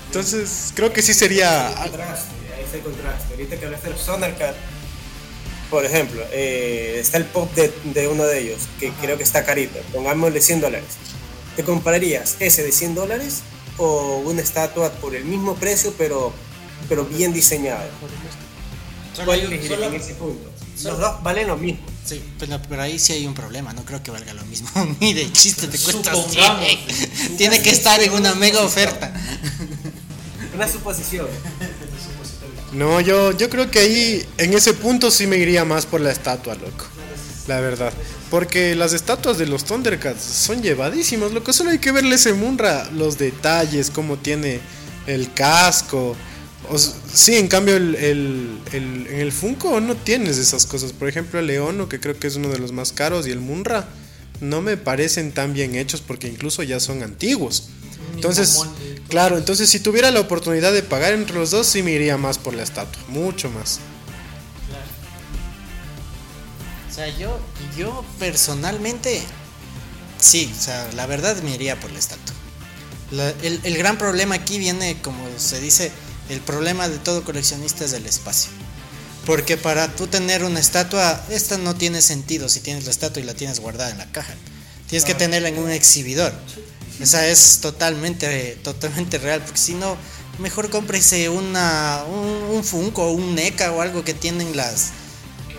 Entonces, 0.07 0.73
creo 0.75 0.91
que 0.91 1.01
sí 1.01 1.13
sería... 1.13 1.71
contraste, 1.75 2.29
ahí 2.57 2.63
está 2.63 2.77
el 2.77 2.83
contraste. 2.83 3.33
Ahorita 3.33 3.57
que 3.57 3.65
hablaste 3.65 3.87
de 3.87 3.93
los 3.93 4.05
Thundercat, 4.05 4.55
por 5.69 5.85
ejemplo, 5.85 6.23
eh, 6.31 6.97
está 6.99 7.17
el 7.17 7.25
pop 7.25 7.53
de, 7.53 7.73
de 7.83 8.07
uno 8.07 8.25
de 8.25 8.39
ellos, 8.39 8.61
que 8.79 8.91
creo 8.93 9.17
que 9.17 9.23
está 9.23 9.45
carito, 9.45 9.79
pongámosle 9.93 10.41
100 10.41 10.61
dólares. 10.61 10.89
¿Te 11.55 11.63
comprarías 11.63 12.37
ese 12.39 12.63
de 12.63 12.71
100 12.71 12.95
dólares 12.95 13.41
o 13.77 14.17
una 14.25 14.41
estatua 14.41 14.91
por 14.93 15.15
el 15.15 15.25
mismo 15.25 15.55
precio, 15.55 15.93
pero, 15.97 16.33
pero 16.87 17.05
bien 17.05 17.33
diseñada? 17.33 17.87
¿Cuál 19.25 19.41
elegirías 19.41 19.81
en 19.81 19.93
ese 19.95 20.15
punto? 20.15 20.49
Los 20.83 20.97
dos 20.97 21.21
valen 21.23 21.47
lo 21.47 21.57
mismo. 21.57 21.85
Sí, 22.05 22.23
pero, 22.39 22.59
pero 22.67 22.81
ahí 22.81 22.97
sí 22.97 23.13
hay 23.13 23.27
un 23.27 23.33
problema, 23.33 23.73
no 23.73 23.83
creo 23.83 24.01
que 24.01 24.11
valga 24.11 24.33
lo 24.33 24.45
mismo. 24.45 24.69
Ni 24.99 25.13
de 25.13 25.31
chiste 25.31 25.67
te 25.67 25.77
cuesta 25.77 26.15
Supongamos. 26.15 26.65
100. 26.65 27.37
Tiene 27.37 27.61
que 27.61 27.69
estar 27.69 28.01
en 28.01 28.13
una 28.13 28.33
mega 28.35 28.61
oferta. 28.61 29.13
Una 30.55 30.67
suposición. 30.67 31.27
No, 32.73 33.01
yo, 33.01 33.35
yo 33.35 33.49
creo 33.49 33.71
que 33.71 33.79
ahí, 33.79 34.25
en 34.37 34.53
ese 34.53 34.73
punto 34.73 35.09
sí 35.11 35.25
me 35.27 35.37
iría 35.37 35.65
más 35.65 35.85
por 35.85 36.01
la 36.01 36.11
estatua, 36.11 36.55
loco. 36.55 36.85
La 37.47 37.59
verdad. 37.59 37.91
Porque 38.29 38.75
las 38.75 38.93
estatuas 38.93 39.39
de 39.39 39.47
los 39.47 39.65
Thundercats 39.65 40.21
son 40.23 40.61
llevadísimas, 40.61 41.31
loco. 41.31 41.51
Solo 41.51 41.71
hay 41.71 41.79
que 41.79 41.91
verle 41.91 42.15
ese 42.15 42.33
Munra, 42.33 42.87
los 42.93 43.17
detalles, 43.17 43.89
cómo 43.89 44.17
tiene 44.17 44.59
el 45.07 45.33
casco. 45.33 46.15
O 46.69 46.77
sí, 46.77 47.37
en 47.37 47.47
cambio 47.47 47.75
el, 47.75 47.95
el- 47.95 48.59
el- 48.71 49.07
en 49.07 49.19
el 49.19 49.31
Funko 49.31 49.81
no 49.81 49.95
tienes 49.95 50.37
esas 50.37 50.67
cosas. 50.67 50.93
Por 50.93 51.09
ejemplo, 51.09 51.39
el 51.39 51.47
Leono, 51.47 51.89
que 51.89 51.99
creo 51.99 52.19
que 52.19 52.27
es 52.27 52.35
uno 52.35 52.49
de 52.49 52.59
los 52.59 52.71
más 52.71 52.91
caros, 52.91 53.25
y 53.25 53.31
el 53.31 53.39
Munra, 53.39 53.87
no 54.41 54.61
me 54.61 54.77
parecen 54.77 55.31
tan 55.31 55.53
bien 55.53 55.73
hechos 55.73 56.01
porque 56.01 56.27
incluso 56.27 56.61
ya 56.61 56.79
son 56.79 57.01
antiguos. 57.01 57.69
Entonces, 58.15 58.59
claro, 59.09 59.37
entonces 59.37 59.69
si 59.69 59.79
tuviera 59.79 60.11
la 60.11 60.19
oportunidad 60.19 60.73
de 60.73 60.83
pagar 60.83 61.13
entre 61.13 61.35
los 61.35 61.51
dos, 61.51 61.67
sí 61.67 61.83
me 61.83 61.91
iría 61.91 62.17
más 62.17 62.37
por 62.37 62.53
la 62.53 62.63
estatua, 62.63 63.01
mucho 63.07 63.49
más. 63.49 63.79
O 66.89 66.93
sea, 66.93 67.07
yo, 67.17 67.39
yo 67.77 68.03
personalmente, 68.19 69.21
sí, 70.19 70.51
o 70.57 70.61
sea, 70.61 70.89
la 70.95 71.05
verdad 71.05 71.41
me 71.43 71.53
iría 71.55 71.79
por 71.79 71.91
la 71.91 71.99
estatua. 71.99 72.35
La- 73.11 73.29
el, 73.41 73.59
el 73.63 73.77
gran 73.77 73.97
problema 73.97 74.35
aquí 74.35 74.57
viene, 74.57 74.97
como 75.01 75.23
se 75.37 75.59
dice, 75.61 75.91
el 76.29 76.41
problema 76.41 76.89
de 76.89 76.97
todo 76.97 77.23
coleccionista 77.23 77.85
es 77.85 77.93
el 77.93 78.05
espacio. 78.05 78.49
Porque 79.25 79.57
para 79.57 79.95
tú 79.95 80.07
tener 80.07 80.43
una 80.43 80.59
estatua, 80.59 81.23
esta 81.29 81.57
no 81.57 81.75
tiene 81.75 82.01
sentido 82.01 82.49
si 82.49 82.59
tienes 82.61 82.85
la 82.85 82.91
estatua 82.91 83.21
y 83.21 83.25
la 83.25 83.33
tienes 83.33 83.59
guardada 83.59 83.91
en 83.91 83.97
la 83.99 84.11
caja. 84.11 84.33
Tienes 84.87 85.05
que 85.05 85.13
tenerla 85.13 85.49
en 85.49 85.59
un 85.59 85.69
exhibidor. 85.69 86.33
Esa 86.99 87.27
es 87.27 87.59
totalmente, 87.61 88.57
totalmente 88.63 89.17
real, 89.17 89.41
porque 89.41 89.57
si 89.57 89.73
no, 89.73 89.97
mejor 90.39 90.69
cómprese 90.69 91.29
una, 91.29 92.03
un, 92.09 92.55
un 92.57 92.63
Funko 92.63 93.11
un 93.11 93.35
NECA 93.35 93.71
o 93.71 93.81
algo 93.81 94.03
que 94.03 94.13
tienen 94.13 94.55
las, 94.55 94.89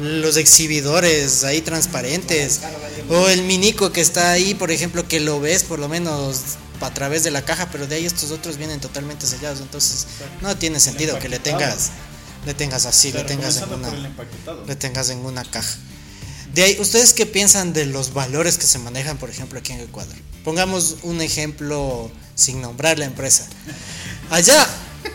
los 0.01 0.37
exhibidores 0.37 1.45
ahí 1.45 1.61
transparentes. 1.61 2.61
O 3.09 3.29
el 3.29 3.43
minico 3.43 3.93
que 3.93 4.01
está 4.01 4.33
ahí, 4.33 4.55
por 4.55 4.71
ejemplo, 4.71 5.07
que 5.07 5.21
lo 5.21 5.41
ves 5.41 5.63
por 5.65 5.79
lo 5.79 5.89
menos 5.89 6.57
a 6.81 6.93
través 6.93 7.25
de 7.25 7.31
la 7.31 7.43
caja, 7.43 7.69
pero 7.71 7.87
de 7.87 7.97
ahí 7.97 8.07
estos 8.07 8.31
otros 8.31 8.57
vienen 8.57 8.81
totalmente 8.81 9.27
sellados. 9.27 9.61
Entonces 9.61 10.07
no 10.41 10.57
tiene 10.57 10.81
sentido 10.81 11.19
que 11.19 11.29
le 11.29 11.39
tengas, 11.39 11.91
le 12.47 12.55
tengas 12.55 12.87
así, 12.87 13.13
le 13.13 13.25
tengas 13.25 13.59
en 13.59 13.73
una, 13.73 13.91
le 14.67 14.77
tengas 14.77 15.11
en 15.11 15.19
una 15.19 15.45
caja. 15.45 15.77
De 16.55 16.63
ahí, 16.63 16.77
¿ustedes 16.81 17.13
qué 17.13 17.27
piensan 17.27 17.73
de 17.73 17.87
los 17.87 18.13
valores 18.13 18.59
que 18.59 18.67
se 18.67 18.79
manejan, 18.79 19.19
por 19.19 19.31
ejemplo, 19.31 19.59
aquí 19.59 19.73
en 19.73 19.81
Ecuador? 19.81 20.17
Pongamos 20.45 20.97
un 21.03 21.21
ejemplo 21.21 22.11
sin 22.35 22.61
nombrar 22.61 22.99
la 22.99 23.05
empresa. 23.05 23.47
Allá, 24.31 24.67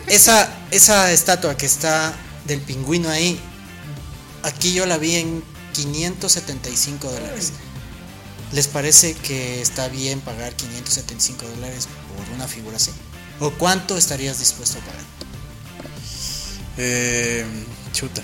esa, 0.06 0.52
esa 0.70 1.12
estatua 1.12 1.56
que 1.56 1.66
está 1.66 2.14
del 2.46 2.60
pingüino 2.60 3.10
ahí, 3.10 3.38
aquí 4.42 4.72
yo 4.72 4.86
la 4.86 4.98
vi 4.98 5.16
en 5.16 5.42
575 5.72 7.10
dólares. 7.10 7.52
¿les 8.52 8.68
parece 8.68 9.14
que 9.14 9.60
está 9.60 9.88
bien 9.88 10.20
pagar 10.20 10.54
575 10.54 11.46
dólares 11.56 11.88
por 12.16 12.34
una 12.34 12.46
figura 12.46 12.76
así? 12.76 12.90
¿O 13.40 13.50
cuánto 13.50 13.96
estarías 13.96 14.38
dispuesto 14.38 14.78
a 14.78 14.80
pagar? 14.82 15.04
Eh, 16.78 17.44
chuta. 17.96 18.22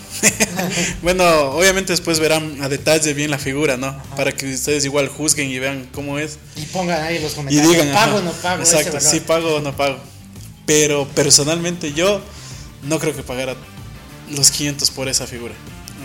bueno, 1.03 1.25
obviamente 1.53 1.93
después 1.93 2.21
verán 2.21 2.63
a 2.63 2.69
detalle 2.69 3.15
bien 3.15 3.31
la 3.31 3.39
figura, 3.39 3.77
¿no? 3.77 3.97
Para 4.17 4.33
que 4.33 4.53
ustedes 4.53 4.85
igual 4.85 5.09
juzguen 5.09 5.51
y 5.51 5.59
vean 5.59 5.89
cómo 5.93 6.19
es. 6.19 6.39
Y 6.57 6.63
pongan 6.67 7.03
ahí 7.03 7.19
los 7.21 7.33
Y 7.33 7.37
comentarios. 7.37 7.73
digan, 7.73 7.93
¿Pago 7.93 8.19
o 8.19 8.23
no 8.23 8.33
pago? 8.33 8.63
Exacto, 8.63 8.93
valor? 8.93 9.11
sí 9.11 9.21
pago 9.21 9.55
o 9.57 9.61
no 9.61 9.75
pago. 9.77 9.99
Pero 10.67 11.09
personalmente 11.09 11.93
yo 11.93 12.21
no 12.83 12.99
creo 12.99 13.17
que 13.17 13.23
pagara 13.23 13.57
los 14.31 14.51
500 14.51 14.91
por 14.91 15.09
esa 15.09 15.27
figura. 15.27 15.55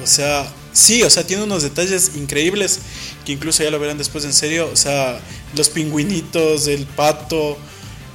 O 0.03 0.07
sea, 0.07 0.47
sí, 0.73 1.03
o 1.03 1.09
sea, 1.09 1.25
tiene 1.25 1.43
unos 1.43 1.63
detalles 1.63 2.11
increíbles 2.15 2.79
que 3.25 3.31
incluso 3.33 3.63
ya 3.63 3.71
lo 3.71 3.79
verán 3.79 3.97
después 3.97 4.23
en 4.25 4.33
serio. 4.33 4.69
O 4.71 4.75
sea, 4.75 5.19
los 5.55 5.69
pingüinitos, 5.69 6.67
el 6.67 6.85
pato, 6.85 7.57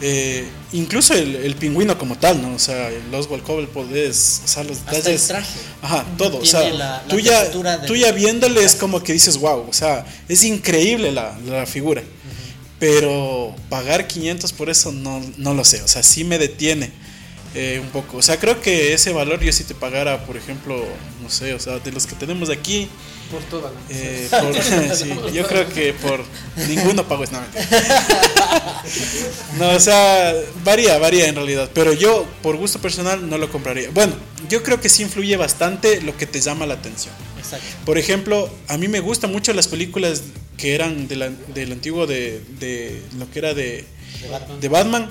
eh, 0.05 0.45
incluso 0.73 1.15
el, 1.15 1.37
el 1.37 1.55
pingüino 1.55 1.97
como 1.97 2.19
tal, 2.19 2.43
¿no? 2.43 2.55
O 2.55 2.59
sea, 2.59 2.89
el 2.89 3.15
Oswald 3.15 3.43
Cobblepot 3.45 3.91
es, 3.95 4.43
o 4.45 4.49
sea, 4.49 4.65
los 4.65 4.79
Hasta 4.79 4.91
el 4.91 4.97
detalles. 4.99 5.27
traje. 5.29 5.59
Ajá, 5.81 6.05
todo. 6.19 6.39
O 6.39 6.45
sea, 6.45 6.69
la- 6.71 6.75
la 6.75 7.05
tú, 7.09 7.21
ya, 7.21 7.51
tú 7.87 7.95
ya 7.97 8.11
viéndole 8.13 8.65
es 8.65 8.75
como 8.75 9.03
que 9.03 9.13
dices, 9.13 9.39
wow, 9.39 9.65
o 9.69 9.73
sea, 9.73 10.05
es 10.29 10.43
increíble 10.45 11.13
la, 11.13 11.39
la 11.47 11.65
figura. 11.67 12.03
Pero 12.79 13.55
pagar 13.69 14.09
500 14.09 14.53
por 14.55 14.69
eso 14.69 14.91
no, 14.91 15.23
no 15.37 15.55
lo 15.55 15.65
sé, 15.65 15.83
o 15.83 15.89
sea, 15.89 16.03
sí 16.03 16.25
me 16.25 16.37
detiene 16.39 16.91
eh, 17.55 17.79
un 17.83 17.89
poco. 17.91 18.17
O 18.19 18.23
sea, 18.23 18.39
creo 18.39 18.61
que 18.61 18.93
ese 18.95 19.13
valor 19.13 19.41
yo 19.41 19.53
si 19.53 19.65
te 19.65 19.75
pagara, 19.75 20.25
por 20.27 20.37
ejemplo, 20.37 20.85
no 21.23 21.29
sé, 21.31 21.55
o 21.55 21.59
sea, 21.59 21.79
de 21.79 21.93
los 21.93 22.07
que 22.07 22.15
tenemos 22.15 22.49
aquí, 22.51 22.89
Por 23.31 23.43
toda 23.45 23.71
la. 23.71 23.77
eh, 23.91 24.29
por- 24.31 24.97
sí, 24.97 25.11
yo 25.33 25.47
creo 25.47 25.69
que 25.69 25.93
por 25.95 26.23
ninguno 26.69 27.07
pago 27.09 27.25
es 27.25 27.33
nada. 27.33 27.47
No, 29.59 29.71
o 29.71 29.81
sea, 29.81 30.35
varía, 30.65 30.99
varía 30.99 31.27
en 31.29 31.35
realidad. 31.35 31.71
Pero 31.75 31.93
yo, 31.93 32.27
por 32.43 32.57
gusto 32.57 32.79
personal, 32.81 33.29
no 33.29 33.39
lo 33.39 33.51
compraría. 33.51 33.91
Bueno, 33.93 34.15
yo 34.49 34.63
creo 34.63 34.81
que 34.81 34.89
sí 34.89 35.03
influye 35.03 35.37
bastante 35.37 36.01
lo 36.01 36.17
que 36.17 36.27
te 36.27 36.41
llama 36.41 36.67
la 36.67 36.75
atención. 36.75 37.15
Exacto. 37.39 37.67
Por 37.85 37.99
ejemplo, 37.99 38.51
a 38.69 38.77
mí 38.79 38.89
me 38.89 39.01
gustan 39.01 39.31
mucho 39.33 39.53
las 39.53 39.69
películas 39.69 40.23
que 40.57 40.75
eran 40.75 41.09
de 41.09 41.17
la- 41.17 41.31
del 41.55 41.73
antiguo 41.73 42.07
de, 42.07 42.41
de 42.59 43.03
lo 43.19 43.31
que 43.31 43.39
era 43.39 43.55
de, 43.55 43.85
De 44.23 44.29
Batman. 44.31 44.61
de 44.61 44.69
Batman. 44.69 45.11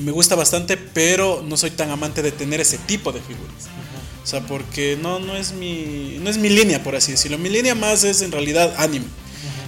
Me 0.00 0.12
gusta 0.12 0.34
bastante, 0.34 0.76
pero 0.76 1.44
no 1.46 1.56
soy 1.56 1.70
tan 1.70 1.90
amante 1.90 2.22
de 2.22 2.32
tener 2.32 2.60
ese 2.60 2.78
tipo 2.78 3.12
de 3.12 3.20
figuras. 3.20 3.68
O 4.22 4.26
sea, 4.26 4.40
porque 4.46 4.98
no, 5.00 5.18
no, 5.18 5.36
es 5.36 5.52
mi, 5.52 6.18
no 6.20 6.30
es 6.30 6.38
mi 6.38 6.48
línea, 6.48 6.82
por 6.82 6.94
así 6.94 7.12
decirlo. 7.12 7.38
Mi 7.38 7.48
línea 7.48 7.74
más 7.74 8.04
es 8.04 8.22
en 8.22 8.32
realidad 8.32 8.74
anime. 8.78 9.06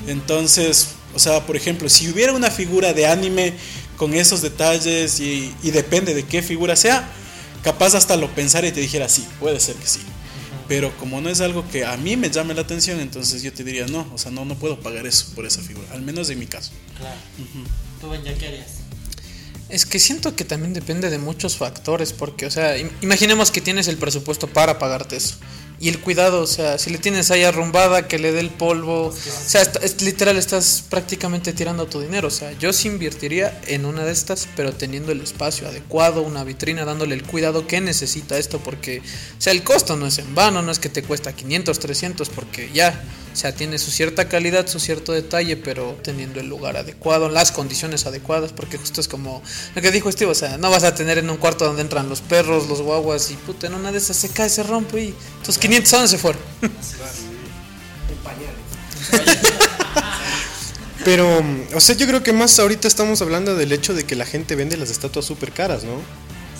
Entonces, 0.06 0.88
o 1.14 1.18
sea, 1.18 1.46
por 1.46 1.56
ejemplo, 1.56 1.88
si 1.88 2.08
hubiera 2.08 2.32
una 2.32 2.50
figura 2.50 2.92
de 2.92 3.06
anime 3.06 3.54
con 3.96 4.14
esos 4.14 4.42
detalles 4.42 5.20
y, 5.20 5.54
y 5.62 5.70
depende 5.70 6.14
de 6.14 6.24
qué 6.24 6.42
figura 6.42 6.76
sea, 6.76 7.08
capaz 7.62 7.94
hasta 7.94 8.16
lo 8.16 8.28
pensara 8.34 8.66
y 8.66 8.72
te 8.72 8.80
dijera 8.80 9.08
sí, 9.08 9.26
puede 9.40 9.60
ser 9.60 9.76
que 9.76 9.86
sí. 9.86 10.00
Pero 10.68 10.96
como 10.96 11.20
no 11.20 11.28
es 11.28 11.40
algo 11.40 11.68
que 11.68 11.84
a 11.84 11.96
mí 11.96 12.16
me 12.16 12.30
llame 12.30 12.54
la 12.54 12.62
atención, 12.62 13.00
entonces 13.00 13.42
yo 13.42 13.52
te 13.52 13.64
diría 13.64 13.86
no, 13.86 14.06
o 14.12 14.18
sea, 14.18 14.30
no, 14.30 14.44
no 14.44 14.54
puedo 14.54 14.80
pagar 14.80 15.06
eso 15.06 15.26
por 15.34 15.46
esa 15.46 15.60
figura, 15.60 15.86
al 15.92 16.02
menos 16.02 16.30
en 16.30 16.38
mi 16.38 16.46
caso. 16.46 16.72
Claro. 16.98 17.16
¿Tú, 18.00 18.08
Ben, 18.10 18.22
ya 18.22 18.34
qué 18.34 18.46
harías? 18.48 18.81
Es 19.72 19.86
que 19.86 19.98
siento 19.98 20.36
que 20.36 20.44
también 20.44 20.74
depende 20.74 21.08
de 21.08 21.18
muchos 21.18 21.56
factores, 21.56 22.12
porque, 22.12 22.44
o 22.46 22.50
sea, 22.50 22.76
im- 22.76 22.90
imaginemos 23.00 23.50
que 23.50 23.60
tienes 23.62 23.88
el 23.88 23.96
presupuesto 23.96 24.46
para 24.46 24.78
pagarte 24.78 25.16
eso. 25.16 25.36
Y 25.80 25.88
el 25.88 25.98
cuidado, 25.98 26.42
o 26.42 26.46
sea, 26.46 26.78
si 26.78 26.90
le 26.90 26.98
tienes 26.98 27.32
ahí 27.32 27.42
arrumbada, 27.42 28.06
que 28.06 28.18
le 28.18 28.30
dé 28.30 28.38
el 28.38 28.50
polvo, 28.50 29.06
o 29.08 29.12
sea, 29.12 29.62
está- 29.62 29.80
es, 29.80 30.00
literal 30.00 30.36
estás 30.36 30.84
prácticamente 30.88 31.52
tirando 31.52 31.86
tu 31.86 32.00
dinero. 32.00 32.28
O 32.28 32.30
sea, 32.30 32.52
yo 32.52 32.72
sí 32.72 32.86
invertiría 32.86 33.60
en 33.66 33.84
una 33.84 34.04
de 34.04 34.12
estas, 34.12 34.46
pero 34.54 34.72
teniendo 34.72 35.10
el 35.10 35.20
espacio 35.20 35.66
adecuado, 35.66 36.22
una 36.22 36.44
vitrina, 36.44 36.84
dándole 36.84 37.16
el 37.16 37.24
cuidado 37.24 37.66
que 37.66 37.80
necesita 37.80 38.38
esto, 38.38 38.60
porque, 38.60 39.00
o 39.00 39.40
sea, 39.40 39.52
el 39.52 39.64
costo 39.64 39.96
no 39.96 40.06
es 40.06 40.18
en 40.18 40.34
vano, 40.36 40.62
no 40.62 40.70
es 40.70 40.78
que 40.78 40.88
te 40.88 41.02
cuesta 41.02 41.32
500, 41.32 41.78
300, 41.80 42.28
porque 42.28 42.70
ya, 42.72 43.02
o 43.32 43.36
sea, 43.36 43.52
tiene 43.52 43.78
su 43.78 43.90
cierta 43.90 44.28
calidad, 44.28 44.68
su 44.68 44.78
cierto 44.78 45.10
detalle, 45.12 45.56
pero 45.56 45.98
teniendo 46.04 46.38
el 46.38 46.46
lugar 46.48 46.76
adecuado, 46.76 47.28
las 47.28 47.50
condiciones 47.50 48.06
adecuadas, 48.06 48.52
porque 48.52 48.78
justo 48.78 49.00
es 49.00 49.08
como 49.08 49.42
lo 49.74 49.82
que 49.82 49.90
dijo 49.90 50.12
Steve, 50.12 50.30
o 50.30 50.34
sea, 50.34 50.58
no 50.58 50.70
vas 50.70 50.84
a 50.84 50.94
tener 50.94 51.18
en 51.18 51.28
un 51.28 51.38
cuarto 51.38 51.64
donde 51.64 51.82
entran 51.82 52.08
los 52.08 52.20
perros, 52.20 52.68
los 52.68 52.82
guaguas 52.82 53.30
y 53.32 53.34
puta, 53.34 53.66
en 53.66 53.74
una 53.74 53.90
de 53.90 53.98
esas 53.98 54.16
se 54.16 54.28
cae, 54.28 54.48
se 54.48 54.62
rompe 54.62 55.02
y 55.02 55.14
tus 55.44 55.58
500 55.62 55.92
años 55.94 56.10
se 56.10 56.18
fueron. 56.18 56.42
Pero, 61.04 61.42
o 61.74 61.80
sea, 61.80 61.96
yo 61.96 62.06
creo 62.08 62.22
que 62.24 62.32
más 62.32 62.58
ahorita 62.58 62.88
estamos 62.88 63.22
hablando 63.22 63.54
del 63.54 63.70
hecho 63.72 63.94
de 63.94 64.04
que 64.04 64.16
la 64.16 64.24
gente 64.26 64.56
vende 64.56 64.76
las 64.76 64.90
estatuas 64.90 65.24
súper 65.24 65.52
caras, 65.52 65.84
¿no? 65.84 66.00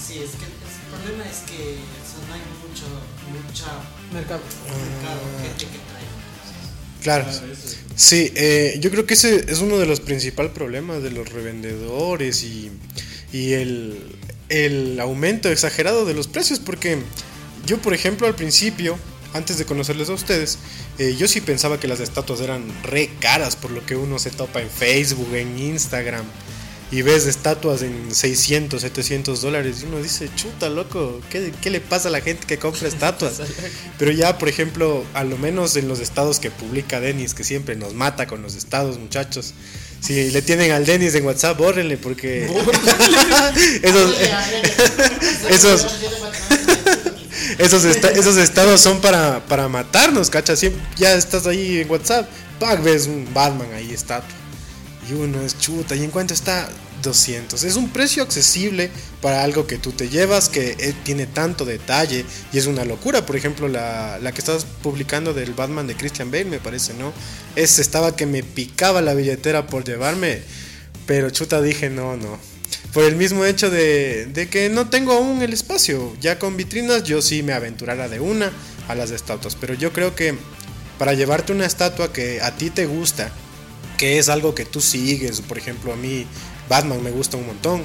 Sí, 0.01 0.19
es 0.19 0.31
que 0.31 0.45
el 0.47 0.53
problema 0.91 1.25
es 1.29 1.39
que 1.51 1.79
o 1.79 2.07
sea, 2.07 2.29
no 2.29 2.35
hay 2.35 2.41
mucho, 2.69 2.85
mucha 3.33 3.67
Mercado. 4.13 4.41
mercado, 4.69 5.21
gente 5.43 5.65
que 5.65 5.79
trae. 5.79 6.07
Claro. 7.03 7.27
Sí, 7.97 8.33
eh, 8.37 8.79
yo 8.81 8.91
creo 8.91 9.05
que 9.07 9.15
ese 9.15 9.45
es 9.51 9.59
uno 9.59 9.79
de 9.79 9.87
los 9.87 10.01
principales 10.01 10.53
problemas 10.53 11.03
de 11.03 11.11
los 11.11 11.29
revendedores 11.29 12.43
y, 12.45 12.71
y 13.33 13.53
el, 13.55 14.17
el 14.49 15.01
aumento 15.01 15.51
exagerado 15.51 16.05
de 16.05 16.15
los 16.15 16.29
precios, 16.29 16.61
porque 16.61 16.99
yo, 17.67 17.79
por 17.79 17.95
ejemplo, 17.95 18.27
al 18.27 18.35
principio, 18.35 18.99
antes 19.35 19.59
de 19.59 19.65
conocerles 19.65 20.09
a 20.09 20.13
ustedes, 20.13 20.59
eh, 20.99 21.15
yo 21.19 21.29
sí 21.29 21.41
pensaba 21.41 21.79
que 21.81 21.89
las 21.89 22.01
estatuas 22.01 22.41
eran 22.41 22.65
re 22.83 23.11
caras 23.21 23.57
por 23.57 23.71
lo 23.71 23.85
que 23.85 23.97
uno 23.97 24.19
se 24.19 24.31
topa 24.31 24.61
en 24.61 24.71
Facebook, 24.71 25.35
en 25.35 25.59
Instagram. 25.59 26.25
Y 26.91 27.01
ves 27.01 27.27
estatuas 27.27 27.81
en 27.81 28.15
600, 28.15 28.83
700 28.83 29.41
dólares 29.41 29.79
y 29.81 29.87
uno 29.87 30.03
dice, 30.03 30.29
chuta, 30.37 30.69
loco, 30.69 31.23
¿qué, 31.31 31.51
qué 31.63 31.71
le 31.71 31.81
pasa 31.81 32.09
a 32.09 32.11
la 32.11 32.21
gente 32.21 32.47
que 32.47 32.59
compra 32.59 32.87
estatuas? 32.87 33.41
Pero 33.99 34.11
ya, 34.11 34.37
por 34.37 34.51
ejemplo, 34.51 35.03
a 35.15 35.25
lo 35.25 35.39
menos 35.39 35.75
en 35.77 35.89
los 35.89 36.01
estados 36.01 36.39
que 36.39 36.51
publica 36.51 37.01
Denis, 37.01 37.33
que 37.33 37.45
siempre 37.45 37.77
nos 37.77 37.95
mata 37.95 38.27
con 38.27 38.43
los 38.43 38.57
estados, 38.57 38.99
muchachos. 38.99 39.55
Si 40.03 40.31
le 40.33 40.43
tienen 40.43 40.73
al 40.73 40.85
Denis 40.85 41.15
en 41.15 41.25
WhatsApp, 41.25 41.57
bórrenle 41.57 41.97
porque 41.97 42.45
esos, 43.83 44.15
esos, 45.49 45.87
esos, 47.63 47.85
esos 47.85 48.37
estados 48.37 48.81
son 48.81 49.01
para, 49.01 49.45
para 49.47 49.69
matarnos, 49.69 50.31
cacha. 50.31 50.57
Siempre, 50.57 50.83
ya 50.97 51.15
estás 51.15 51.47
ahí 51.47 51.79
en 51.79 51.91
WhatsApp, 51.91 52.29
ves 52.83 53.07
un 53.07 53.29
Batman 53.33 53.73
ahí 53.75 53.93
estatua. 53.93 54.29
Y 55.09 55.15
uno 55.15 55.43
es 55.43 55.59
chuta. 55.59 55.97
¿Y 55.97 56.05
en 56.05 56.11
cuánto 56.11 56.35
está? 56.35 56.69
200. 57.03 57.65
Es 57.65 57.77
un 57.77 57.91
precio 57.91 58.23
accesible 58.23 58.91
para 59.21 59.43
algo 59.43 59.67
que 59.67 59.77
tú 59.77 59.93
te 59.93 60.09
llevas, 60.09 60.49
que 60.49 60.77
eh, 60.79 60.95
tiene 61.03 61.27
tanto 61.27 61.65
detalle 61.65 62.25
y 62.53 62.59
es 62.59 62.67
una 62.67 62.85
locura. 62.85 63.27
Por 63.27 63.37
ejemplo, 63.37 63.69
la, 63.69 64.19
la 64.21 64.33
que 64.33 64.39
estás 64.39 64.65
publicando 64.83 65.35
del 65.35 65.53
Batman 65.53 65.87
de 65.87 65.97
Christian 65.97 66.31
Bale, 66.31 66.45
me 66.45 66.61
parece, 66.61 66.95
¿no? 66.95 67.13
Es, 67.57 67.79
estaba 67.79 68.17
que 68.17 68.27
me 68.27 68.43
picaba 68.43 69.03
la 69.03 69.15
billetera 69.15 69.67
por 69.67 69.85
llevarme, 69.85 70.43
pero 71.07 71.31
chuta 71.31 71.61
dije, 71.61 71.91
no, 71.91 72.17
no. 72.17 72.39
Por 72.93 73.05
el 73.05 73.17
mismo 73.17 73.45
hecho 73.45 73.71
de, 73.71 74.27
de 74.27 74.49
que 74.49 74.69
no 74.69 74.91
tengo 74.91 75.13
aún 75.13 75.43
el 75.43 75.53
espacio. 75.53 76.15
Ya 76.21 76.39
con 76.39 76.57
vitrinas 76.57 77.05
yo 77.05 77.23
sí 77.23 77.43
me 77.43 77.55
aventurara 77.55 78.09
de 78.09 78.21
una 78.21 78.53
a 78.89 78.95
las 78.95 79.11
estatuas. 79.11 79.57
Pero 79.57 79.75
yo 79.75 79.93
creo 79.93 80.15
que 80.15 80.37
para 80.99 81.15
llevarte 81.15 81.53
una 81.53 81.67
estatua 81.67 82.13
que 82.13 82.41
a 82.43 82.55
ti 82.57 82.71
te 82.71 82.87
gusta, 82.87 83.33
que 83.99 84.19
es 84.19 84.29
algo 84.29 84.55
que 84.55 84.65
tú 84.65 84.81
sigues. 84.81 85.41
Por 85.41 85.59
ejemplo, 85.59 85.93
a 85.93 85.97
mí 85.97 86.27
Batman 86.69 87.03
me 87.03 87.11
gusta 87.11 87.37
un 87.37 87.47
montón. 87.47 87.83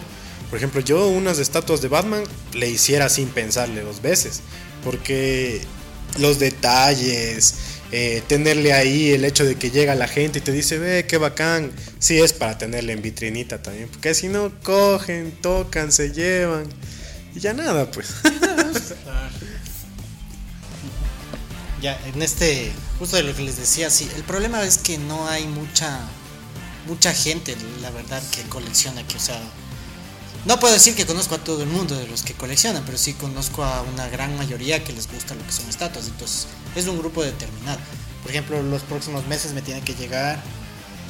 Por 0.50 0.58
ejemplo, 0.58 0.82
yo 0.82 1.08
unas 1.08 1.40
estatuas 1.40 1.82
de 1.82 1.88
Batman 1.88 2.24
le 2.54 2.70
hiciera 2.70 3.10
sin 3.10 3.30
pensarle 3.30 3.82
dos 3.82 4.02
veces. 4.02 4.42
Porque 4.84 5.62
los 6.20 6.40
detalles, 6.40 7.56
eh, 7.92 8.22
tenerle 8.28 8.74
ahí 8.74 9.12
el 9.12 9.24
hecho 9.24 9.46
de 9.46 9.56
que 9.56 9.72
llega 9.72 9.96
la 9.96 10.08
gente 10.08 10.40
y 10.40 10.42
te 10.42 10.52
dice, 10.52 10.78
ve, 10.78 11.06
qué 11.08 11.18
bacán. 11.18 11.72
Sí, 12.00 12.20
es 12.20 12.34
para 12.34 12.58
tenerle 12.58 12.94
en 12.94 13.02
vitrinita 13.02 13.62
también. 13.62 13.90
Porque 13.90 14.14
si 14.14 14.28
no, 14.28 14.52
cogen, 14.62 15.32
tocan, 15.42 15.92
se 15.92 16.12
llevan. 16.12 16.68
Y 17.36 17.40
ya 17.40 17.54
nada, 17.54 17.90
pues. 17.92 18.10
Ya, 21.80 21.96
en 22.08 22.20
este, 22.24 22.72
justo 22.98 23.18
de 23.18 23.24
lo 23.24 23.36
que 23.36 23.44
les 23.44 23.58
decía, 23.58 23.92
sí, 23.92 24.10
el 24.16 24.24
problema 24.24 24.64
es 24.64 24.80
que 24.80 24.98
no 24.98 25.28
hay 25.28 25.46
mucha, 25.46 26.00
mucha 26.88 27.14
gente, 27.14 27.56
la 27.84 27.92
verdad, 27.92 28.24
que 28.32 28.42
colecciona, 28.50 29.06
que, 29.06 29.18
o 29.18 29.20
sea, 29.20 29.40
no 30.46 30.60
puedo 30.60 30.74
decir 30.74 30.96
que 30.96 31.06
conozco 31.06 31.36
a 31.36 31.40
todo 31.40 31.64
el 31.64 31.70
mundo 31.70 31.96
de 31.96 32.08
los 32.08 32.24
que 32.24 32.34
coleccionan, 32.34 32.84
pero 32.86 32.98
sí 32.98 33.14
conozco 33.14 33.64
a 33.64 33.82
una 33.82 34.08
gran 34.08 34.38
mayoría 34.38 34.84
que 34.84 34.94
les 34.94 35.12
gusta 35.12 35.36
lo 35.36 35.46
que 35.46 35.52
son 35.52 35.70
estatuas, 35.70 36.08
entonces 36.08 36.48
es 36.76 36.88
un 36.88 36.98
grupo 36.98 37.24
determinado. 37.24 37.80
Por 38.22 38.32
ejemplo, 38.32 38.62
los 38.62 38.82
próximos 38.84 39.26
meses 39.28 39.54
me 39.54 39.62
tiene 39.62 39.82
que 39.82 39.94
llegar 39.96 40.42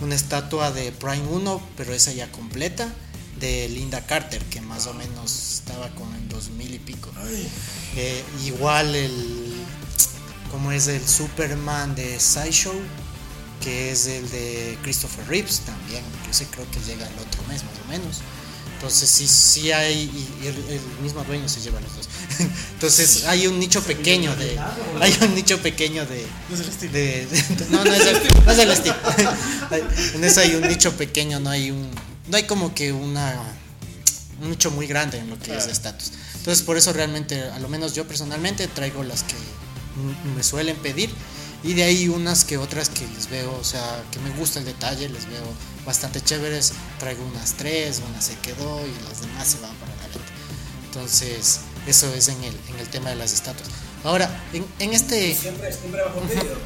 una 0.02 0.16
estatua 0.16 0.72
de 0.72 0.92
Prime 0.92 1.28
1, 1.28 1.62
pero 1.76 1.94
esa 1.94 2.12
ya 2.12 2.32
completa, 2.32 2.94
de 3.40 3.70
Linda 3.70 4.06
Carter, 4.06 4.44
que 4.46 4.62
más 4.62 4.88
o 4.88 4.94
menos 4.94 5.56
estaba 5.56 5.90
con 5.90 6.14
en 6.16 6.30
2000 6.30 6.74
y 6.74 6.80
pico. 6.80 7.12
Eh, 7.96 8.24
igual 8.46 8.96
el 8.96 9.54
como 10.52 10.72
es 10.72 10.88
el 10.88 11.06
Superman 11.06 11.96
de 11.96 12.20
Sideshow, 12.20 12.74
que 13.62 13.92
es 13.92 14.08
el 14.08 14.30
de 14.30 14.78
Christopher 14.82 15.28
Reeves 15.28 15.62
también, 15.62 16.04
ese 16.30 16.46
creo 16.46 16.70
que 16.72 16.80
llega 16.82 17.06
el 17.06 17.20
otro 17.20 17.44
mes 17.48 17.64
más 17.64 17.74
o 17.86 17.88
menos. 17.90 18.22
Entonces 18.78 19.10
sí, 19.10 19.28
sí 19.28 19.72
hay, 19.72 20.04
y 20.04 20.46
el, 20.48 20.56
el 20.70 20.80
mismo 21.02 21.24
dueño 21.24 21.50
se 21.50 21.60
lleva 21.62 21.80
los 21.82 21.96
dos. 21.96 22.08
Entonces 22.76 23.26
hay 23.26 23.48
un 23.48 23.60
nicho 23.60 23.82
pequeño 23.82 24.36
de, 24.36 24.58
hay 25.02 25.18
un 25.22 25.34
nicho 25.34 25.60
pequeño 25.62 26.06
de, 26.06 26.26
de- 26.92 27.26
de- 27.26 27.66
no, 27.72 27.84
no 27.84 27.92
es 27.94 28.06
el, 28.06 28.18
no 28.46 28.52
es 28.52 28.60
el 28.60 28.76
Steve. 28.76 28.96
en 30.16 30.24
eso 30.24 30.42
hay 30.42 30.54
un 30.56 30.62
nicho 30.68 30.96
pequeño, 30.96 31.40
no 31.40 31.50
hay 31.50 31.72
un, 31.72 31.90
no 32.28 32.38
hay 32.38 32.44
como 32.44 32.76
que 32.76 32.92
una, 32.94 33.36
un 34.42 34.52
nicho 34.52 34.70
muy 34.70 34.86
grande 34.86 35.18
en 35.18 35.30
lo 35.32 35.40
que 35.40 35.58
es 35.58 35.66
de 35.66 35.72
estatus. 35.72 36.12
Entonces 36.36 36.64
por 36.64 36.78
eso 36.78 36.94
realmente, 36.94 37.42
a 37.50 37.58
lo 37.60 37.70
menos 37.70 37.94
yo 37.96 38.08
personalmente 38.08 38.68
traigo 38.68 39.04
las 39.04 39.24
que 39.24 39.34
me 40.36 40.44
suelen 40.44 40.78
pedir 40.78 41.10
y 41.64 41.74
de 41.74 41.84
ahí 41.84 42.08
unas 42.08 42.46
que 42.46 42.58
otras 42.58 42.90
que 42.90 43.08
les 43.08 43.30
veo, 43.30 43.56
o 43.60 43.64
sea, 43.64 44.04
que 44.12 44.20
me 44.20 44.30
gusta 44.32 44.60
el 44.60 44.66
detalle, 44.66 45.10
les 45.10 45.28
veo 45.28 45.46
bastante 45.86 46.22
chéveres, 46.22 46.74
traigo 47.00 47.26
unas 47.26 47.54
tres, 47.54 48.02
una 48.08 48.22
se 48.22 48.36
quedó 48.40 48.82
y 48.86 49.10
las 49.10 49.22
demás 49.22 49.48
se 49.48 49.60
van 49.60 49.74
para 49.76 49.92
adelante. 49.94 50.20
Entonces, 50.86 51.62
eso 51.88 52.14
es 52.14 52.28
en 52.28 52.44
el, 52.44 52.56
en 52.70 52.80
el 52.80 52.88
tema 52.90 53.10
de 53.10 53.16
las 53.16 53.34
estatuas. 53.34 53.70
Ahora, 54.04 54.30
en, 54.54 54.66
en 54.80 54.94
este... 54.94 55.36
Siempre, 55.36 55.72
siempre 55.72 56.04
bajo 56.04 56.20
pedido. 56.22 56.58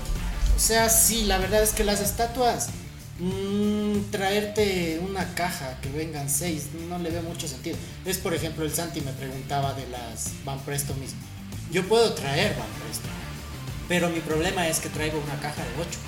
O 0.55 0.59
sea, 0.59 0.89
sí, 0.89 1.23
la 1.25 1.37
verdad 1.39 1.63
es 1.63 1.71
que 1.71 1.83
las 1.83 2.01
estatuas, 2.01 2.67
mm, 3.19 4.11
traerte 4.11 5.01
una 5.03 5.33
caja 5.33 5.79
que 5.81 5.89
vengan 5.89 6.29
seis, 6.29 6.65
no 6.87 6.99
le 6.99 7.09
veo 7.09 7.23
mucho 7.23 7.47
sentido. 7.47 7.77
Es, 8.05 8.17
por 8.17 8.33
ejemplo, 8.33 8.63
el 8.63 8.71
Santi 8.71 9.01
me 9.01 9.11
preguntaba 9.13 9.73
de 9.73 9.87
las 9.87 10.31
Van 10.45 10.59
Presto 10.59 10.93
mismo. 10.95 11.19
Yo 11.71 11.87
puedo 11.87 12.13
traer 12.13 12.55
Van 12.57 12.67
Presto, 12.83 13.07
pero 13.91 14.07
mi 14.09 14.21
problema 14.21 14.69
es 14.69 14.79
que 14.79 14.87
traigo 14.87 15.19
una 15.21 15.37
caja 15.41 15.61
de 15.63 15.81
ocho. 15.81 15.99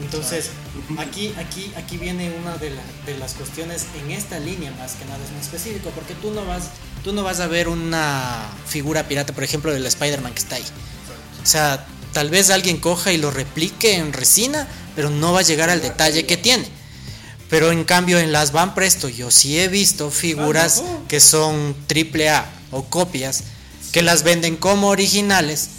Entonces, 0.00 0.50
aquí, 0.96 1.34
aquí, 1.36 1.72
aquí 1.76 1.96
viene 1.98 2.30
una 2.40 2.56
de, 2.56 2.70
la- 2.70 2.82
de 3.04 3.18
las 3.18 3.32
cuestiones 3.34 3.86
en 4.00 4.12
esta 4.12 4.38
línea 4.38 4.70
más 4.78 4.92
que 4.92 5.04
nada 5.06 5.18
es 5.24 5.32
muy 5.32 5.40
específico, 5.40 5.90
porque 5.92 6.14
tú 6.14 6.30
no 6.30 6.44
vas, 6.46 6.68
tú 7.02 7.12
no 7.12 7.24
vas 7.24 7.40
a 7.40 7.48
ver 7.48 7.66
una 7.66 8.46
figura 8.64 9.08
pirata, 9.08 9.32
por 9.32 9.42
ejemplo, 9.42 9.72
del 9.72 9.84
Spider-Man 9.86 10.32
que 10.34 10.38
está 10.38 10.54
ahí. 10.54 10.64
O 11.42 11.46
sea, 11.46 11.84
tal 12.12 12.30
vez 12.30 12.48
alguien 12.50 12.76
coja 12.76 13.12
y 13.12 13.16
lo 13.16 13.32
replique 13.32 13.96
en 13.96 14.12
resina, 14.12 14.68
pero 14.94 15.10
no 15.10 15.32
va 15.32 15.40
a 15.40 15.42
llegar 15.42 15.68
al 15.68 15.80
detalle 15.82 16.26
que 16.26 16.36
tiene. 16.36 16.68
Pero 17.48 17.72
en 17.72 17.82
cambio 17.82 18.20
en 18.20 18.30
las 18.30 18.52
Van 18.52 18.72
Presto 18.76 19.08
yo 19.08 19.32
sí 19.32 19.58
he 19.58 19.66
visto 19.66 20.12
figuras 20.12 20.84
que 21.08 21.18
son 21.18 21.74
triple 21.88 22.30
A 22.30 22.48
o 22.70 22.84
copias 22.84 23.42
que 23.90 24.02
las 24.02 24.22
venden 24.22 24.56
como 24.56 24.86
originales 24.90 25.70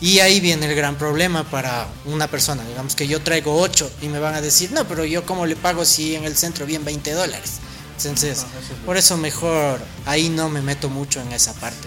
y 0.00 0.20
ahí 0.20 0.40
viene 0.40 0.66
el 0.66 0.74
gran 0.74 0.96
problema 0.96 1.44
para 1.44 1.86
una 2.06 2.28
persona. 2.28 2.64
Digamos 2.64 2.94
que 2.94 3.06
yo 3.06 3.20
traigo 3.20 3.60
8 3.60 3.90
y 4.02 4.08
me 4.08 4.18
van 4.18 4.34
a 4.34 4.40
decir, 4.40 4.72
no, 4.72 4.88
pero 4.88 5.04
yo 5.04 5.26
cómo 5.26 5.46
le 5.46 5.56
pago 5.56 5.84
si 5.84 6.14
en 6.14 6.24
el 6.24 6.36
centro 6.36 6.64
bien 6.66 6.84
20 6.84 7.12
dólares. 7.12 7.58
Entonces, 7.98 8.46
por 8.86 8.96
eso 8.96 9.18
mejor 9.18 9.78
ahí 10.06 10.30
no 10.30 10.48
me 10.48 10.62
meto 10.62 10.88
mucho 10.88 11.20
en 11.20 11.32
esa 11.32 11.52
parte. 11.54 11.86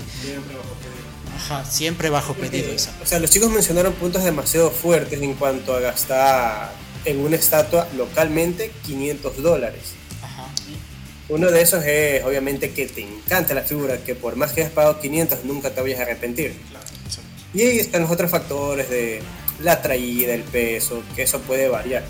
Ajá, 1.36 1.66
siempre 1.66 2.10
bajo 2.10 2.36
pedido 2.36 2.72
esa. 2.72 2.94
O 3.02 3.06
sea, 3.06 3.20
los 3.20 3.32
chicos 3.32 3.50
mencionaron 3.50 3.94
puntos 3.94 4.24
demasiado 4.24 4.70
fuertes 4.70 5.20
en 5.22 5.34
cuanto 5.34 5.76
a 5.76 5.80
gastar 5.80 6.72
en 7.06 7.20
una 7.20 7.36
estatua 7.36 7.88
localmente 7.98 8.72
500 8.86 9.42
dólares. 9.42 9.82
Ajá. 10.22 10.46
Uno 11.30 11.50
de 11.50 11.62
esos 11.62 11.84
es 11.84 12.24
obviamente 12.24 12.72
que 12.72 12.86
te 12.86 13.02
encanta 13.02 13.56
la 13.56 13.64
figura, 13.64 13.98
que 13.98 14.14
por 14.14 14.36
más 14.36 14.54
que 14.54 14.62
hayas 14.62 14.74
pagado 14.74 15.00
500 15.00 15.46
nunca 15.46 15.72
te 15.72 15.82
vayas 15.82 16.00
a 16.00 16.04
arrepentir. 16.04 16.56
Y 17.54 17.62
ahí 17.62 17.80
están 17.80 18.02
los 18.02 18.12
otros 18.12 18.32
factores 18.32 18.90
de 18.90 19.22
la 19.62 19.82
traída, 19.82 20.34
el 20.34 20.44
peso, 20.44 21.04
que 21.16 21.24
eso 21.24 21.40
puede 21.42 21.68
variar. 21.68 22.04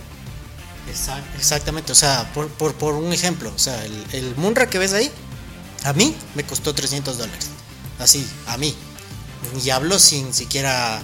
Exact- 0.91 1.23
Exactamente, 1.38 1.91
o 1.91 1.95
sea, 1.95 2.32
por, 2.34 2.47
por, 2.49 2.73
por 2.75 2.93
un 2.95 3.13
ejemplo, 3.13 3.51
o 3.56 3.60
sea, 3.60 3.84
el, 3.86 4.06
el 4.13 4.36
Munra 4.36 4.69
que 4.69 4.79
ves 4.79 4.93
ahí, 4.93 5.10
a 5.84 5.93
mí 5.93 6.15
me 6.36 6.43
costó 6.43 6.73
300 6.73 7.17
dólares. 7.17 7.47
Así, 7.99 8.25
a 8.47 8.58
mí. 8.58 8.73
Y 9.63 9.69
hablo 9.69 9.99
sin 9.99 10.34
siquiera, 10.34 11.01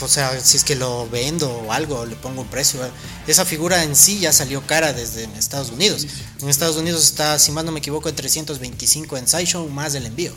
o 0.00 0.08
sea, 0.08 0.38
si 0.40 0.56
es 0.56 0.64
que 0.64 0.74
lo 0.74 1.08
vendo 1.10 1.50
o 1.50 1.72
algo, 1.72 2.06
le 2.06 2.16
pongo 2.16 2.42
un 2.42 2.48
precio. 2.48 2.80
Esa 3.26 3.44
figura 3.44 3.82
en 3.84 3.94
sí 3.94 4.18
ya 4.18 4.32
salió 4.32 4.66
cara 4.66 4.92
desde 4.94 5.24
Estados 5.38 5.70
Unidos. 5.70 6.06
En 6.40 6.48
Estados 6.48 6.76
Unidos 6.76 7.04
está, 7.04 7.38
si 7.38 7.52
más 7.52 7.64
no 7.64 7.72
me 7.72 7.78
equivoco, 7.80 8.08
en 8.08 8.16
325 8.16 9.16
en 9.18 9.28
Sideshow 9.28 9.68
más 9.68 9.94
el 9.94 10.06
envío. 10.06 10.32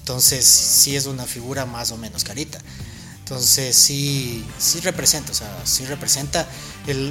Entonces, 0.00 0.44
sí 0.44 0.96
es 0.96 1.06
una 1.06 1.24
figura 1.24 1.64
más 1.64 1.92
o 1.92 1.96
menos 1.96 2.24
carita. 2.24 2.58
Entonces 3.30 3.76
sí, 3.76 4.44
sí 4.58 4.80
representa, 4.80 5.30
o 5.30 5.34
sea, 5.36 5.46
sí 5.64 5.84
representa. 5.84 6.48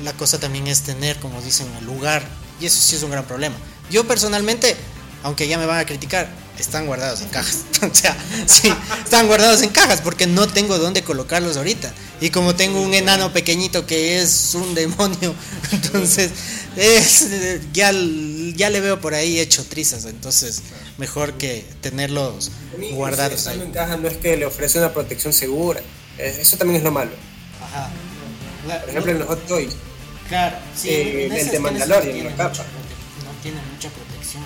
La 0.03 0.11
cosa 0.11 0.37
también 0.37 0.67
es 0.67 0.81
tener, 0.81 1.17
como 1.19 1.41
dicen, 1.41 1.65
el 1.79 1.85
lugar. 1.85 2.27
Y 2.59 2.65
eso 2.65 2.77
sí 2.77 2.97
es 2.97 3.03
un 3.03 3.11
gran 3.11 3.23
problema. 3.23 3.55
Yo 3.89 4.05
personalmente, 4.05 4.75
aunque 5.23 5.47
ya 5.47 5.57
me 5.57 5.65
van 5.65 5.79
a 5.79 5.85
criticar, 5.85 6.27
están 6.59 6.87
guardados 6.87 7.21
en 7.21 7.29
cajas. 7.29 7.59
o 7.89 7.95
sea, 7.95 8.17
sí, 8.45 8.69
están 9.01 9.27
guardados 9.27 9.61
en 9.61 9.69
cajas 9.69 10.01
porque 10.01 10.27
no 10.27 10.45
tengo 10.45 10.77
dónde 10.77 11.03
colocarlos 11.03 11.55
ahorita. 11.55 11.93
Y 12.19 12.31
como 12.31 12.53
tengo 12.53 12.81
un 12.81 12.93
enano 12.93 13.31
pequeñito 13.31 13.85
que 13.85 14.21
es 14.21 14.55
un 14.55 14.75
demonio, 14.75 15.33
entonces 15.71 16.31
es, 16.79 17.27
ya, 17.73 17.91
ya 18.55 18.69
le 18.69 18.79
veo 18.81 18.99
por 18.99 19.13
ahí 19.13 19.39
hecho 19.39 19.63
trizas. 19.65 20.05
Entonces, 20.05 20.61
mejor 20.97 21.33
que 21.33 21.65
tenerlos 21.81 22.51
guardados 22.93 23.39
Estando 23.39 23.61
ahí. 23.63 23.67
en 23.67 23.73
caja 23.73 23.97
no 23.97 24.07
es 24.07 24.17
que 24.17 24.37
le 24.37 24.45
ofrece 24.45 24.79
una 24.79 24.93
protección 24.93 25.33
segura. 25.33 25.81
Eso 26.17 26.57
también 26.57 26.77
es 26.77 26.83
lo 26.83 26.91
malo. 26.91 27.11
Ajá. 27.63 27.89
Por 28.81 28.89
ejemplo, 28.89 29.11
en 29.11 29.19
los 29.19 29.27
hot 29.27 29.47
toys. 29.47 29.73
Claro, 30.27 30.57
sí, 30.75 30.89
Eh, 30.89 31.25
en 31.25 31.33
el 31.33 31.49
de 31.49 31.59
Mandalorian, 31.59 32.17
no 32.17 32.23
la 32.29 32.35
capa. 32.35 32.49
mucha 32.49 32.63
No 32.63 33.41
tienen 33.41 33.61
mucha 33.73 33.89
protección. 33.89 34.43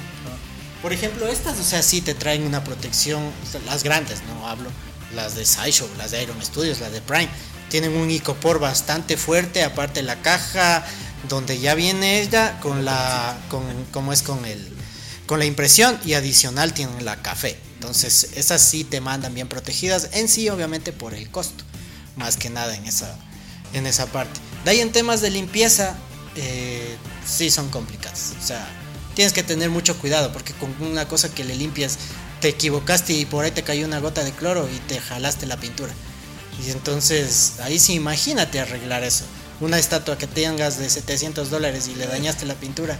Por 0.81 0.93
ejemplo, 0.93 1.27
estas, 1.27 1.59
o 1.59 1.63
sea, 1.63 1.81
sí 1.81 2.01
te 2.01 2.13
traen 2.13 2.43
una 2.43 2.63
protección, 2.63 3.23
las 3.65 3.83
grandes, 3.83 4.19
no 4.23 4.47
hablo, 4.47 4.69
las 5.15 5.35
de 5.35 5.45
Sideshow, 5.45 5.87
las 5.97 6.11
de 6.11 6.23
Iron 6.23 6.41
Studios, 6.43 6.79
las 6.81 6.91
de 6.91 7.01
Prime, 7.01 7.29
tienen 7.69 7.93
un 7.95 8.11
icopor 8.11 8.59
bastante 8.59 9.15
fuerte, 9.17 9.63
aparte 9.63 10.03
la 10.03 10.21
caja 10.21 10.85
donde 11.29 11.59
ya 11.59 11.75
viene 11.75 12.21
ella 12.21 12.59
con 12.59 12.85
la, 12.85 13.37
con, 13.49 13.63
como 13.91 14.13
es 14.13 14.21
con 14.21 14.45
el, 14.45 14.73
con 15.25 15.39
la 15.39 15.45
impresión 15.45 15.99
y 16.05 16.13
adicional 16.13 16.73
tienen 16.73 17.05
la 17.05 17.21
café. 17.21 17.57
Entonces, 17.75 18.29
esas 18.35 18.61
sí 18.61 18.83
te 18.83 19.01
mandan 19.01 19.33
bien 19.33 19.47
protegidas, 19.47 20.09
en 20.13 20.27
sí 20.29 20.49
obviamente 20.49 20.93
por 20.93 21.13
el 21.13 21.29
costo, 21.29 21.63
más 22.15 22.37
que 22.37 22.49
nada 22.49 22.75
en 22.75 22.85
esa, 22.85 23.17
en 23.73 23.85
esa 23.85 24.05
parte. 24.05 24.39
De 24.63 24.71
ahí 24.71 24.79
en 24.79 24.91
temas 24.91 25.21
de 25.21 25.29
limpieza, 25.29 25.95
eh, 26.35 26.95
sí 27.25 27.51
son 27.51 27.69
complicadas. 27.69 28.33
O 28.41 28.45
sea, 28.45 28.65
tienes 29.15 29.33
que 29.33 29.43
tener 29.43 29.69
mucho 29.69 29.97
cuidado 29.97 30.31
porque 30.31 30.53
con 30.53 30.73
una 30.81 31.07
cosa 31.07 31.33
que 31.33 31.43
le 31.43 31.55
limpias, 31.55 31.97
te 32.39 32.49
equivocaste 32.49 33.13
y 33.13 33.25
por 33.25 33.45
ahí 33.45 33.51
te 33.51 33.63
cayó 33.63 33.85
una 33.85 33.99
gota 33.99 34.23
de 34.23 34.31
cloro 34.31 34.69
y 34.69 34.77
te 34.87 34.99
jalaste 34.99 35.45
la 35.45 35.57
pintura. 35.57 35.93
Y 36.65 36.71
entonces, 36.71 37.59
ahí 37.61 37.79
sí, 37.79 37.93
imagínate 37.93 38.59
arreglar 38.59 39.03
eso. 39.03 39.25
Una 39.63 39.79
estatua 39.79 40.17
que 40.17 40.27
tengas 40.27 40.77
de 40.77 40.89
700 40.89 41.49
dólares 41.49 41.87
y 41.87 41.95
le 41.95 42.05
dañaste 42.05 42.45
la 42.45 42.55
pintura, 42.55 42.97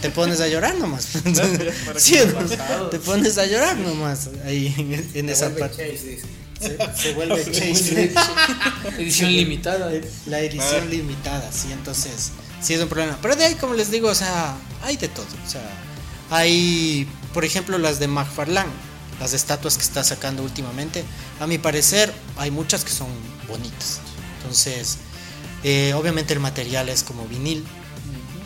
te 0.00 0.08
pones 0.08 0.40
a 0.40 0.48
llorar 0.48 0.74
nomás. 0.76 1.06
Sí, 1.98 2.18
¿no? 2.32 2.88
te 2.88 2.98
pones 2.98 3.36
a 3.36 3.44
llorar 3.44 3.76
nomás 3.76 4.30
ahí 4.46 4.74
en, 4.78 5.10
en 5.12 5.28
esa 5.28 5.54
parte. 5.54 5.98
Se, 6.58 6.78
se 6.96 7.12
vuelve 7.12 7.44
chase. 7.52 8.14
Edición 8.96 9.32
limitada. 9.32 9.90
La 10.24 10.40
edición 10.40 10.88
limitada, 10.88 11.52
sí, 11.52 11.70
entonces 11.72 12.32
sí 12.62 12.72
es 12.72 12.80
un 12.80 12.88
problema. 12.88 13.18
Pero 13.20 13.36
de 13.36 13.44
ahí, 13.44 13.54
como 13.56 13.74
les 13.74 13.90
digo, 13.90 14.08
o 14.08 14.14
sea, 14.14 14.56
hay 14.82 14.96
de 14.96 15.08
todo. 15.08 15.26
O 15.46 15.50
sea, 15.50 15.60
hay, 16.30 17.06
por 17.34 17.44
ejemplo, 17.44 17.76
las 17.76 17.98
de 17.98 18.08
McFarlane, 18.08 18.70
las 19.20 19.34
estatuas 19.34 19.76
que 19.76 19.82
está 19.82 20.02
sacando 20.04 20.42
últimamente. 20.42 21.04
A 21.38 21.46
mi 21.46 21.58
parecer, 21.58 22.10
hay 22.38 22.50
muchas 22.50 22.82
que 22.82 22.92
son 22.92 23.08
bonitas. 23.46 24.00
Entonces, 24.38 24.98
eh, 25.64 25.92
obviamente 25.94 26.32
el 26.32 26.40
material 26.40 26.88
es 26.88 27.02
como 27.02 27.26
vinil, 27.26 27.64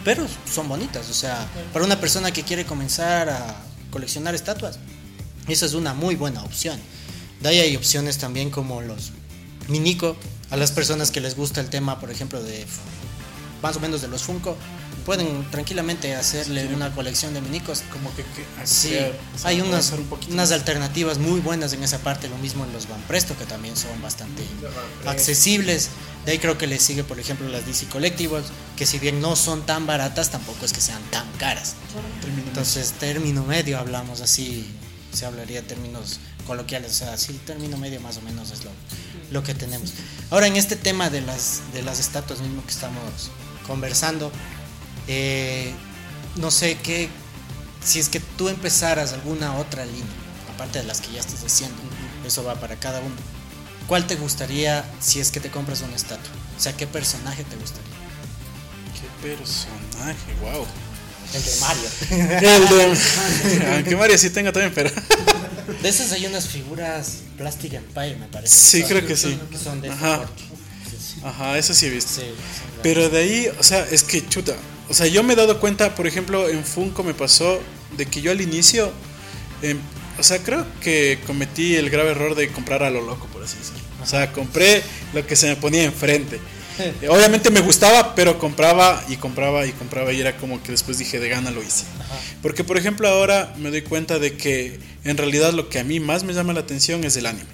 pero 0.05 0.27
son 0.51 0.69
bonitas. 0.69 1.09
O 1.11 1.15
sea, 1.15 1.47
para 1.73 1.85
una 1.85 2.01
persona 2.01 2.33
que 2.33 2.43
quiere 2.43 2.65
comenzar 2.65 3.29
a 3.29 3.57
coleccionar 3.91 4.35
estatuas, 4.35 4.79
esa 5.49 5.67
es 5.67 5.75
una 5.75 5.95
muy 5.95 6.15
buena 6.15 6.43
opción. 6.43 6.79
De 7.41 7.49
ahí 7.49 7.61
hay 7.61 7.77
opciones 7.77 8.19
también 8.19 8.51
como 8.51 8.81
los 8.83 9.13
Minico, 9.69 10.17
a 10.51 10.57
las 10.57 10.73
personas 10.73 11.11
que 11.11 11.21
les 11.21 11.37
gusta 11.37 11.61
el 11.61 11.71
tema, 11.71 12.01
por 12.01 12.11
ejemplo, 12.11 12.43
de 12.43 12.67
más 13.63 13.77
o 13.77 13.81
menos 13.81 14.03
de 14.03 14.09
los 14.09 14.23
Funko, 14.23 14.57
pueden 15.05 15.45
tranquilamente 15.51 16.15
hacerle 16.17 16.67
una 16.75 16.95
colección 16.95 17.35
de 17.35 17.41
minicos. 17.41 17.83
Como 17.93 18.15
que, 18.15 18.23
que 18.23 18.45
Sí, 18.65 18.89
hacer- 18.95 19.17
hay 19.45 19.61
unas, 19.61 19.93
un 19.93 20.09
unas 20.31 20.53
alternativas 20.53 21.19
muy 21.19 21.41
buenas 21.41 21.73
en 21.73 21.83
esa 21.83 21.99
parte, 21.99 22.29
lo 22.29 22.39
mismo 22.39 22.65
en 22.65 22.73
los 22.73 22.89
Van 22.89 23.01
Presto, 23.03 23.37
que 23.37 23.45
también 23.45 23.77
son 23.77 24.01
bastante 24.03 24.43
accesibles. 25.07 25.89
De 26.25 26.33
ahí 26.33 26.39
creo 26.39 26.57
que 26.57 26.67
le 26.67 26.79
sigue, 26.79 27.03
por 27.05 27.19
ejemplo, 27.19 27.49
las 27.49 27.67
DC 27.67 27.87
Collectibles, 27.87 28.45
que 28.77 28.87
si 28.87 28.99
bien 28.99 29.21
no 29.21 29.35
son 29.37 29.67
tan 29.67 29.87
baratas, 29.87 30.31
tampoco 30.31 30.65
es 30.65 30.73
que 30.73 30.81
sean 30.81 31.03
tan 31.11 31.27
caras. 31.39 31.75
Entonces, 32.49 32.93
término 32.93 33.43
medio 33.45 33.79
hablamos 33.79 34.21
así, 34.21 34.67
se 35.13 35.27
hablaría 35.27 35.59
en 35.61 35.67
términos 35.67 36.21
coloquiales, 36.47 36.93
o 36.93 36.95
sea, 36.95 37.17
sí, 37.17 37.39
término 37.47 37.77
medio 37.77 38.01
más 38.01 38.17
o 38.19 38.23
menos 38.23 38.51
es 38.53 38.65
lo, 38.65 38.71
lo 39.31 39.43
que 39.43 39.55
tenemos. 39.55 39.93
Ahora, 40.31 40.47
en 40.47 40.57
este 40.57 40.77
tema 40.77 41.11
de 41.11 41.21
las, 41.23 41.61
de 41.73 41.83
las 41.83 41.99
estatuas 42.01 42.41
mismo 42.41 42.65
que 42.65 42.71
estamos 42.73 43.31
conversando. 43.67 44.31
Eh, 45.09 45.73
no 46.37 46.51
sé 46.51 46.79
qué, 46.83 47.09
si 47.85 47.99
es 47.99 48.09
que 48.09 48.21
tú 48.21 48.49
empezaras 48.49 49.13
alguna 49.13 49.57
otra 49.57 49.85
línea, 49.85 50.05
aparte 50.55 50.79
de 50.79 50.85
las 50.85 51.01
que 51.01 51.13
ya 51.13 51.21
estás 51.21 51.43
haciendo, 51.45 51.77
eso 52.27 52.45
va 52.45 52.55
para 52.61 52.77
cada 52.77 53.01
uno. 53.01 53.15
¿Cuál 53.87 54.07
te 54.07 54.15
gustaría 54.15 54.85
si 55.01 55.21
es 55.21 55.31
que 55.31 55.41
te 55.41 55.51
compras 55.51 55.81
una 55.83 55.97
estatua? 55.97 56.31
O 56.57 56.61
sea, 56.61 56.77
¿qué 56.77 56.87
personaje 56.87 57.45
te 57.45 57.57
gustaría? 57.57 57.91
Qué 58.95 59.29
personaje, 59.29 60.35
wow. 60.41 60.67
El 61.35 61.45
de 61.45 61.57
Mario. 61.61 61.89
El 62.11 62.69
de. 62.69 63.75
Aunque 63.75 63.97
Mario 63.97 64.19
sí 64.19 64.31
tenga 64.31 64.53
también, 64.53 64.73
pero. 64.75 64.91
De 65.83 65.89
esas 65.89 66.13
hay 66.13 66.27
unas 66.27 66.47
figuras 66.47 67.19
Plastic 67.39 67.73
Empire, 67.75 68.17
me 68.17 68.27
parece. 68.27 68.55
Sí, 68.57 68.81
son- 68.81 68.89
creo 68.89 69.07
que 69.07 69.17
sí. 69.17 69.39
que 69.51 69.59
son 69.59 69.81
de 69.81 69.91
Ajá. 69.91 70.27
Ajá. 71.25 71.59
Eso 71.59 71.73
sí 71.75 71.87
he 71.87 71.91
visto. 71.91 72.13
Sí, 72.15 72.21
son 72.21 72.81
Pero 72.83 73.09
de 73.09 73.19
ahí, 73.19 73.49
o 73.59 73.63
sea, 73.63 73.87
es 73.91 74.03
que 74.03 74.27
chuta. 74.29 74.55
O 74.93 74.95
sea, 74.95 75.07
yo 75.07 75.23
me 75.23 75.33
he 75.33 75.37
dado 75.37 75.59
cuenta, 75.59 75.95
por 75.95 76.07
ejemplo, 76.07 76.51
en 76.51 76.63
Funko 76.67 77.03
me 77.03 77.15
pasó 77.15 77.59
de 77.97 78.05
que 78.05 78.21
yo 78.21 78.31
al 78.31 78.43
inicio. 78.43 78.93
em, 79.63 79.79
o 80.19 80.23
sea, 80.23 80.41
creo 80.41 80.67
que 80.83 81.19
cometí 81.27 81.77
el 81.77 81.89
grave 81.89 82.11
error 82.11 82.35
de 82.35 82.49
comprar 82.49 82.83
a 82.83 82.91
lo 82.91 83.01
loco, 83.01 83.27
por 83.33 83.43
así 83.43 83.57
decirlo. 83.57 83.81
O 84.03 84.07
sea, 84.07 84.31
compré 84.33 84.83
lo 85.15 85.27
que 85.27 85.35
se 85.35 85.47
me 85.47 85.57
ponía 85.57 85.85
enfrente. 85.85 86.39
Eh, 86.79 87.09
Obviamente 87.09 87.49
me 87.49 87.61
gustaba, 87.61 88.15
pero 88.15 88.39
compraba 88.39 89.03
y 89.09 89.17
compraba 89.17 89.65
y 89.65 89.73
compraba 89.73 90.13
y 90.13 90.21
era 90.21 90.37
como 90.37 90.63
que 90.63 90.73
después 90.73 90.99
dije 90.99 91.19
de 91.19 91.31
gana 91.31 91.51
lo 91.51 91.63
hice. 91.63 91.85
Porque 92.43 92.63
por 92.63 92.77
ejemplo 92.77 93.09
ahora 93.09 93.55
me 93.57 93.71
doy 93.71 93.81
cuenta 93.81 94.19
de 94.19 94.37
que 94.37 94.79
en 95.05 95.17
realidad 95.17 95.55
lo 95.55 95.71
que 95.71 95.79
a 95.79 95.85
mí 95.85 96.01
más 96.01 96.23
me 96.23 96.35
llama 96.35 96.53
la 96.53 96.61
atención 96.61 97.03
es 97.05 97.17
el 97.17 97.25
anime. 97.25 97.49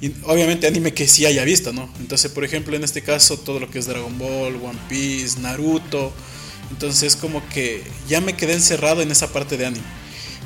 Y 0.00 0.12
obviamente 0.22 0.68
anime 0.68 0.94
que 0.94 1.08
sí 1.08 1.26
haya 1.26 1.42
visto, 1.42 1.72
¿no? 1.72 1.92
Entonces, 1.98 2.30
por 2.30 2.44
ejemplo, 2.44 2.76
en 2.76 2.84
este 2.84 3.02
caso 3.02 3.40
todo 3.40 3.58
lo 3.58 3.68
que 3.68 3.80
es 3.80 3.86
Dragon 3.86 4.16
Ball, 4.16 4.54
One 4.54 4.78
Piece, 4.88 5.40
Naruto. 5.40 6.12
Entonces 6.70 7.16
como 7.16 7.46
que 7.48 7.82
ya 8.08 8.20
me 8.20 8.34
quedé 8.34 8.54
encerrado 8.54 9.02
en 9.02 9.10
esa 9.10 9.32
parte 9.32 9.56
de 9.56 9.66
anime. 9.66 9.84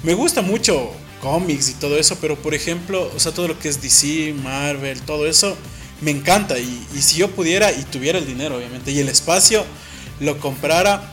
Me 0.03 0.15
gusta 0.15 0.43
mucho 0.43 0.91
cómics 1.21 1.71
y 1.71 1.75
todo 1.75 1.99
eso, 1.99 2.19
pero 2.21 2.37
por 2.37 2.55
ejemplo, 2.55 3.11
o 3.15 3.21
sea, 3.21 3.33
todo 3.33 3.49
lo 3.49 3.59
que 3.59 3.69
es 3.69 3.81
DC, 3.81 4.35
Marvel, 4.43 5.01
todo 5.03 5.27
eso, 5.27 5.57
me 6.01 6.11
encanta. 6.11 6.59
Y, 6.59 6.87
y 6.95 7.01
si 7.03 7.17
yo 7.17 7.31
pudiera 7.31 7.73
y 7.73 7.83
tuviera 7.85 8.19
el 8.19 8.27
dinero, 8.27 8.57
obviamente, 8.57 8.91
y 8.93 8.99
el 8.99 9.09
espacio, 9.09 9.65
lo 10.21 10.39
comprara. 10.41 11.11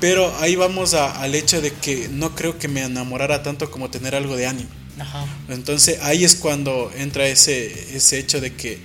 Pero 0.00 0.34
ahí 0.40 0.56
vamos 0.56 0.92
a- 0.94 1.20
al 1.22 1.34
hecho 1.34 1.60
de 1.62 1.72
que 1.72 2.08
no 2.10 2.34
creo 2.34 2.58
que 2.58 2.68
me 2.68 2.82
enamorara 2.82 3.42
tanto 3.42 3.70
como 3.70 3.90
tener 3.90 4.14
algo 4.14 4.36
de 4.36 4.46
anime. 4.46 4.68
Ajá. 4.98 5.24
Entonces 5.48 5.98
ahí 6.02 6.24
es 6.24 6.36
cuando 6.36 6.90
entra 6.96 7.26
ese, 7.26 7.96
ese 7.96 8.18
hecho 8.18 8.40
de 8.40 8.54
que 8.54 8.78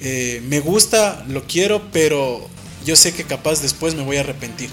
eh, 0.00 0.42
me 0.48 0.60
gusta, 0.60 1.24
lo 1.28 1.44
quiero, 1.44 1.90
pero 1.92 2.46
yo 2.84 2.96
sé 2.96 3.12
que 3.12 3.24
capaz 3.24 3.60
después 3.62 3.94
me 3.94 4.02
voy 4.02 4.16
a 4.16 4.20
arrepentir. 4.20 4.70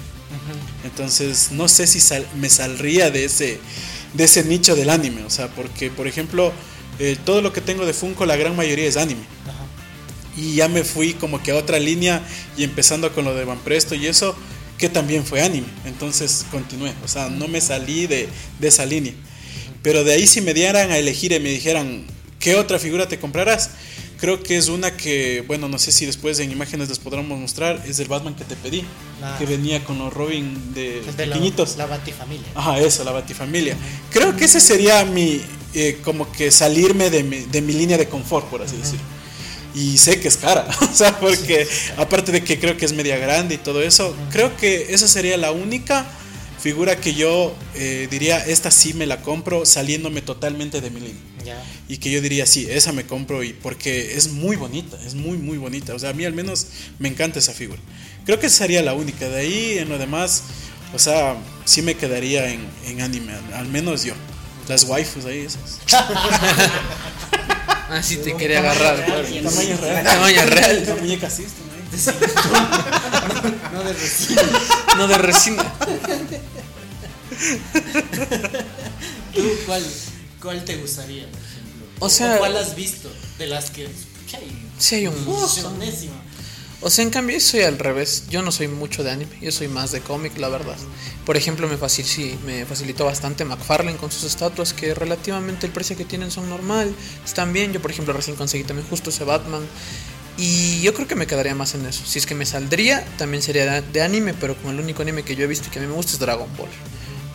Entonces 0.84 1.50
no 1.52 1.68
sé 1.68 1.88
si 1.88 2.00
sal- 2.00 2.28
me 2.36 2.50
saldría 2.50 3.12
de 3.12 3.26
ese, 3.26 3.60
de 4.14 4.24
ese 4.24 4.44
nicho 4.44 4.76
del 4.76 4.90
anime. 4.90 5.24
O 5.24 5.30
sea, 5.30 5.48
porque 5.50 5.90
por 5.92 6.08
ejemplo, 6.08 6.52
eh, 7.00 7.18
todo 7.26 7.42
lo 7.42 7.54
que 7.54 7.62
tengo 7.62 7.86
de 7.86 7.94
Funko, 7.94 8.26
la 8.26 8.36
gran 8.36 8.56
mayoría 8.56 8.88
es 8.88 8.98
anime. 8.98 9.22
Y 10.38 10.56
ya 10.56 10.68
me 10.70 10.84
fui 10.84 11.14
como 11.14 11.44
que 11.44 11.52
a 11.52 11.56
otra 11.56 11.78
línea 11.80 12.22
y 12.58 12.64
empezando 12.64 13.12
con 13.14 13.26
lo 13.26 13.36
de 13.36 13.44
Van 13.44 13.60
Presto 13.60 13.96
y 13.96 14.08
eso, 14.08 14.36
que 14.78 14.88
también 14.90 15.26
fue 15.26 15.42
anime. 15.42 15.68
Entonces 15.86 16.46
continué, 16.50 16.94
o 17.04 17.08
sea, 17.08 17.30
no 17.30 17.48
me 17.48 17.60
salí 17.62 18.08
de, 18.08 18.30
de 18.60 18.68
esa 18.68 18.86
línea. 18.86 19.14
Pero 19.84 20.04
de 20.04 20.14
ahí 20.14 20.28
si 20.28 20.42
me 20.42 20.54
dieran 20.54 20.92
a 20.92 20.98
elegir 20.98 21.32
y 21.34 21.40
me 21.40 21.50
dijeran, 21.50 22.06
¿qué 22.40 22.56
otra 22.56 22.80
figura 22.80 23.08
te 23.08 23.20
comprarás? 23.20 23.72
Creo 24.22 24.42
que 24.42 24.56
es 24.56 24.70
una 24.70 24.96
que, 24.96 25.44
bueno, 25.48 25.68
no 25.68 25.78
sé 25.80 25.92
si 25.92 26.06
después 26.06 26.40
en 26.40 26.52
imágenes 26.52 26.88
les 26.90 27.00
podremos 27.00 27.38
mostrar, 27.40 27.84
es 27.88 28.00
el 28.00 28.08
Batman 28.08 28.36
que 28.36 28.44
te 28.46 28.56
pedí, 28.56 28.86
Ah. 29.24 29.36
que 29.38 29.46
venía 29.46 29.84
con 29.84 30.00
los 30.00 30.14
Robin 30.14 30.74
de 30.74 31.02
de 31.02 31.26
la, 31.28 31.34
pequeñitos. 31.34 31.76
la 31.78 31.86
Batifamilia. 31.88 32.46
Ajá, 32.56 32.80
eso, 32.80 33.04
la 33.04 33.12
Batifamilia. 33.12 33.76
Creo 34.12 34.36
que 34.38 34.46
ese 34.46 34.60
sería 34.62 35.04
mi, 35.06 35.42
eh, 35.74 36.00
como 36.04 36.32
que 36.32 36.50
salirme 36.52 37.10
de 37.10 37.24
mi, 37.24 37.40
de 37.40 37.62
mi 37.62 37.74
línea 37.74 37.98
de 37.98 38.08
confort, 38.08 38.48
por 38.48 38.62
así 38.62 38.78
decirlo. 38.78 39.02
Y 39.76 39.98
sé 39.98 40.20
que 40.20 40.28
es 40.28 40.38
cara, 40.38 40.68
o 40.92 40.96
sea, 40.96 41.20
porque 41.20 41.68
aparte 41.98 42.32
de 42.32 42.44
que 42.44 42.60
creo 42.60 42.78
que 42.78 42.86
es 42.86 42.94
media 42.94 43.18
grande 43.18 43.56
y 43.56 43.58
todo 43.58 43.82
eso, 43.82 44.16
creo 44.32 44.56
que 44.58 44.88
esa 44.94 45.08
sería 45.08 45.38
la 45.38 45.52
única 45.52 46.06
figura 46.62 46.96
que 46.96 47.14
yo 47.14 47.56
eh, 47.76 48.08
diría, 48.12 48.38
esta 48.46 48.70
sí 48.70 48.94
me 48.94 49.06
la 49.08 49.22
compro 49.22 49.66
saliéndome 49.66 50.22
totalmente 50.22 50.80
de 50.80 50.90
mi 50.92 51.00
línea. 51.00 51.22
Ya. 51.44 51.64
Y 51.88 51.98
que 51.98 52.12
yo 52.12 52.22
diría, 52.22 52.46
sí, 52.46 52.68
esa 52.70 52.92
me 52.92 53.06
compro 53.06 53.44
y 53.44 53.54
porque 53.54 54.16
es 54.16 54.30
muy 54.30 54.56
bonita, 54.56 54.98
es 55.06 55.16
muy, 55.16 55.38
muy 55.38 55.58
bonita. 55.58 55.96
O 55.96 56.00
sea, 56.00 56.12
a 56.12 56.14
mí 56.14 56.24
al 56.24 56.34
menos 56.34 56.68
me 57.00 57.10
encanta 57.10 57.40
esa 57.40 57.54
figura. 57.54 57.82
Creo 58.26 58.40
que 58.40 58.46
esa 58.46 58.58
sería 58.58 58.84
la 58.84 58.94
única. 58.94 59.28
De 59.28 59.40
ahí 59.40 59.80
en 59.80 59.90
lo 59.90 59.98
demás, 59.98 60.44
o 60.94 61.00
sea, 61.00 61.36
sí 61.66 61.82
me 61.82 61.96
quedaría 61.96 62.48
en, 62.50 62.62
en 62.86 63.02
anime, 63.02 63.34
al, 63.54 63.68
menos 63.68 64.04
yo. 64.04 64.14
Las 64.68 64.84
waifus 64.84 65.26
ahí, 65.26 65.40
esas. 65.40 65.80
Así 67.90 68.18
te 68.18 68.36
quería 68.38 68.60
agarrar. 68.60 69.04
Tamaño 69.06 69.78
real. 69.82 70.04
Tamaño 70.04 70.46
real. 70.46 70.78
Esa 70.78 70.96
muñeca 70.96 71.28
así, 71.28 71.44
¿no? 71.92 73.52
No 73.74 73.84
de 73.84 73.94
resina. 73.94 74.42
No 74.98 75.08
de 75.08 75.18
resina. 75.18 75.74
¿Tú 79.34 79.42
cuál, 79.66 79.84
cuál 80.42 80.66
te 80.66 80.76
gustaría, 80.78 81.24
por 81.28 81.40
ejemplo? 81.40 81.86
O 82.00 82.10
sea- 82.10 82.38
¿Cuál 82.38 82.58
has 82.58 82.76
visto 82.76 83.10
de 83.38 83.48
las 83.48 83.70
que... 83.72 83.86
hay 83.86 84.68
Sí 84.78 84.96
hay 84.96 85.08
un 85.08 85.26
montón. 85.26 85.74
O 86.84 86.90
sea, 86.90 87.04
en 87.04 87.12
cambio, 87.12 87.36
yo 87.38 87.42
soy 87.42 87.62
al 87.62 87.78
revés. 87.78 88.24
Yo 88.30 88.42
no 88.42 88.52
soy 88.52 88.68
mucho 88.68 89.04
de 89.04 89.12
anime, 89.12 89.38
yo 89.40 89.52
soy 89.52 89.68
más 89.68 89.92
de 89.92 90.02
cómic, 90.02 90.36
la 90.38 90.50
verdad. 90.50 90.76
Por 91.28 91.38
ejemplo, 91.38 91.68
me, 91.68 91.78
facil 91.78 92.06
sí, 92.06 92.36
me 92.44 92.66
facilitó 92.66 93.06
bastante 93.06 93.46
McFarlane 93.46 93.98
con 93.98 94.12
sus 94.12 94.24
estatuas, 94.24 94.74
que 94.74 94.96
relativamente 94.96 95.68
el 95.68 95.72
precio 95.72 95.96
que 95.96 96.06
tienen 96.06 96.32
son 96.32 96.50
normal. 96.50 96.92
Están 97.24 97.54
bien. 97.54 97.72
Yo, 97.72 97.82
por 97.84 97.92
ejemplo, 97.92 98.14
recién 98.14 98.36
conseguí 98.36 98.64
también 98.64 98.88
justo 98.90 99.12
ese 99.12 99.24
Batman. 99.24 99.62
Y 100.38 100.82
yo 100.82 100.94
creo 100.94 101.08
que 101.08 101.16
me 101.16 101.28
quedaría 101.28 101.56
más 101.56 101.76
en 101.76 101.86
eso. 101.86 102.04
Si 102.06 102.20
es 102.20 102.26
que 102.26 102.36
me 102.36 102.46
saldría, 102.46 103.06
también 103.18 103.44
sería 103.44 103.82
de, 103.82 104.02
anime, 104.02 104.34
pero 104.34 104.56
como 104.56 104.72
el 104.72 104.80
único 104.80 105.02
anime 105.02 105.24
que 105.24 105.36
yo 105.36 105.44
he 105.44 105.48
visto 105.48 105.68
y 105.68 105.72
que 105.72 105.80
a 105.80 105.82
mí 105.82 105.88
me 105.88 105.94
gusta 105.94 106.14
es 106.14 106.20
Dragon 106.20 106.48
Ball. 106.58 106.70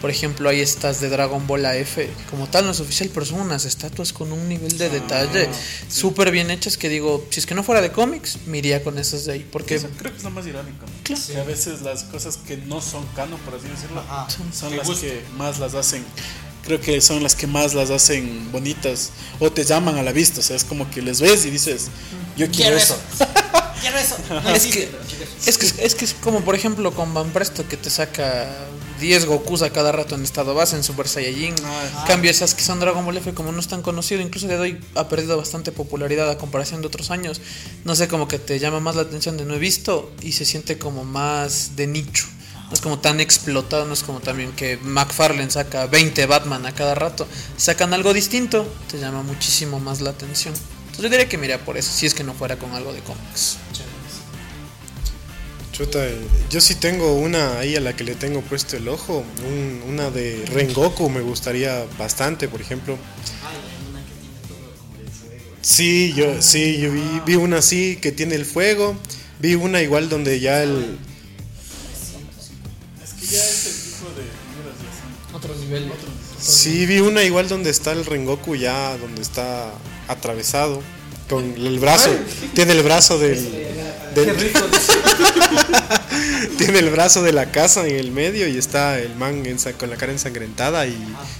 Por 0.01 0.11
ejemplo, 0.11 0.49
hay 0.51 0.61
estas 0.61 1.01
de 1.01 1.09
Dragon 1.09 1.47
Ball 1.47 1.65
AF, 1.65 1.97
que 1.97 2.11
como 2.31 2.47
tal 2.49 2.67
no 2.67 2.73
es 2.73 2.81
oficial, 2.81 3.11
pero 3.15 3.25
son 3.25 3.41
unas 3.41 3.65
estatuas 3.65 4.13
con 4.13 4.31
un 4.31 4.47
nivel 4.47 4.77
de 4.77 4.91
detalle 4.91 5.49
súper 5.89 6.31
bien 6.31 6.51
hechas 6.51 6.77
que 6.77 6.91
digo, 6.91 7.27
si 7.31 7.41
es 7.41 7.47
que 7.47 7.55
no 7.55 7.63
fuera 7.63 7.81
de 7.81 7.91
cómics, 7.91 8.39
me 8.47 8.59
iría 8.59 8.85
con 8.85 8.99
esas 8.99 9.25
de 9.25 9.33
ahí. 9.33 9.49
Porque 9.51 9.77
Eso 9.77 9.89
creo 9.99 10.13
que 10.13 10.19
es 10.19 10.25
lo 10.25 10.31
más 10.31 10.47
irónico. 10.47 10.85
¿no? 10.85 11.03
Que 11.03 11.39
a 11.39 11.45
veces 11.45 11.81
las 11.81 12.05
cosas 12.05 12.37
que 12.37 12.59
no 12.59 12.83
son 12.83 13.07
canon, 13.17 13.41
por 13.41 13.55
así 13.55 13.69
decirlo, 13.69 14.01
Ajá. 14.01 14.29
son 14.53 14.77
las 14.77 14.89
que 14.91 15.23
más 15.37 15.59
las 15.59 15.75
hacen. 15.75 16.05
Creo 16.67 16.81
que 16.81 17.01
son 17.01 17.23
las 17.23 17.35
que 17.35 17.47
más 17.47 17.75
las 17.75 17.91
hacen 17.91 18.51
bonitas 18.53 19.11
o 19.41 19.51
te 19.53 19.65
llaman 19.65 19.97
a 19.99 20.03
la 20.03 20.13
vista. 20.13 20.41
O 20.41 20.43
sea, 20.43 20.57
es 20.57 20.65
como 20.65 20.91
que 20.91 21.01
les 21.01 21.21
ves 21.21 21.47
y 21.47 21.51
dices, 21.51 21.87
yo 22.37 22.47
quiero, 22.51 22.53
Quiero 22.53 22.77
eso. 22.77 22.99
eso. 23.15 23.27
Quiero 23.81 23.99
eso. 23.99 24.17
No 24.31 24.41
Es 24.51 24.57
existe, 24.65 24.81
que- 24.81 24.87
pero 24.87 25.03
quiero 25.07 25.25
eso. 25.25 25.51
es 25.51 25.59
que, 25.59 25.85
es 25.87 25.95
que 25.95 26.05
es 26.07 26.15
como 26.15 26.41
por 26.41 26.55
ejemplo 26.55 26.93
con 26.95 27.13
Van 27.15 27.31
Presto 27.31 27.69
que 27.69 27.77
te 27.77 27.91
saca 27.91 28.49
10 29.01 29.27
Gokus 29.27 29.61
a 29.63 29.71
cada 29.71 29.93
rato 29.93 30.15
en 30.15 30.25
estado 30.25 30.55
base 30.55 30.75
en 30.77 30.83
Super 30.83 31.07
Saiyajin. 31.07 31.55
Ah, 31.63 32.05
Cambio 32.09 32.31
esas 32.31 32.55
que 32.55 32.63
son 32.65 32.81
Dragon 32.81 33.05
Ball 33.05 33.19
F 33.19 33.33
como 33.35 33.53
no 33.53 33.61
es 33.61 33.69
tan 33.69 33.83
conocido, 33.83 34.23
incluso 34.23 34.49
de 34.49 34.57
hoy 34.57 34.81
ha 34.95 35.09
perdido 35.09 35.37
bastante 35.37 35.71
popularidad 35.73 36.29
a 36.31 36.39
comparación 36.39 36.81
de 36.81 36.87
otros 36.89 37.11
años. 37.11 37.41
No 37.85 37.95
sé, 37.95 38.09
como 38.09 38.27
que 38.29 38.39
te 38.39 38.59
llama 38.59 38.81
más 38.81 38.97
la 38.97 39.03
atención 39.03 39.37
de 39.37 39.45
no 39.45 39.55
he 39.55 39.59
visto 39.59 40.11
y 40.23 40.33
se 40.33 40.47
siente 40.47 40.79
como 40.79 41.05
más 41.05 41.77
de 41.77 41.87
nicho. 41.87 42.25
No 42.69 42.73
es 42.75 42.81
como 42.81 42.99
tan 42.99 43.21
explotado, 43.21 43.85
no 43.85 43.93
es 43.95 44.03
como 44.03 44.21
también 44.21 44.51
que 44.53 44.77
McFarlane 44.79 45.51
saca 45.51 45.87
20 45.87 46.27
Batman 46.27 46.67
a 46.67 46.73
cada 46.73 46.95
rato. 46.97 47.27
Sacan 47.57 47.95
algo 47.95 48.13
distinto, 48.13 48.67
te 48.91 48.99
llama 48.99 49.23
muchísimo 49.23 49.79
más 49.79 50.01
la 50.01 50.11
atención. 50.11 50.53
Entonces 50.87 51.05
yo 51.05 51.09
diría 51.09 51.29
que 51.29 51.39
mira 51.39 51.59
por 51.59 51.77
eso, 51.77 51.93
si 51.93 52.07
es 52.07 52.15
que 52.15 52.25
no 52.25 52.35
fuera 52.35 52.57
con 52.59 52.73
algo 52.73 52.93
de 52.93 53.01
cómics. 53.01 53.59
Chuta, 55.73 56.05
eh, 56.07 56.17
yo 56.51 56.61
sí 56.61 56.75
tengo 56.75 57.15
una 57.15 57.59
ahí 57.59 57.77
a 57.77 57.81
la 57.81 57.95
que 57.95 58.03
le 58.03 58.15
tengo 58.15 58.41
puesto 58.41 58.77
el 58.79 58.89
ojo. 58.89 59.23
un- 59.47 59.83
una 59.93 60.11
de 60.11 60.43
Rengoku 60.47 61.09
me 61.11 61.21
gustaría 61.21 61.85
bastante, 61.99 62.49
por 62.49 62.61
ejemplo. 62.63 62.97
Sí, 65.61 66.13
yo, 66.17 66.41
sí, 66.41 66.79
yo 66.79 66.93
vi, 66.93 67.03
vi 67.27 67.35
una 67.35 67.59
así 67.59 67.97
que 67.97 68.11
tiene 68.13 68.37
el 68.37 68.45
fuego. 68.47 68.97
Vi 69.41 69.55
una 69.55 69.83
igual 69.83 70.09
donde 70.09 70.41
ya 70.41 70.63
el. 70.63 70.99
Es 73.33 73.97
ya 74.01 74.09
de. 74.17 74.23
Sí, 76.41 76.87
vi 76.87 77.01
una 77.01 77.23
igual 77.25 77.49
donde 77.49 77.71
está 77.71 77.93
el 77.93 78.05
Rengoku 78.07 78.55
ya, 78.57 78.97
donde 78.99 79.23
está 79.23 79.73
atravesado. 80.09 80.83
Con 81.29 81.43
el 81.57 81.81
brazo. 81.81 82.11
Tiene 82.55 82.73
el 82.73 82.83
brazo 82.85 83.19
del. 83.19 83.37
del- 84.15 84.37
tiene 86.59 86.79
el 86.79 86.91
brazo 86.91 87.23
de 87.23 87.33
la 87.33 87.51
casa 87.51 87.85
en 87.87 87.97
el 87.97 88.13
medio 88.13 88.47
y 88.47 88.57
está 88.57 88.99
el 89.01 89.15
man 89.17 89.43
con 89.79 89.91
la 89.91 89.97
cara 89.97 90.13
ensangrentada 90.13 90.87
y, 90.87 90.97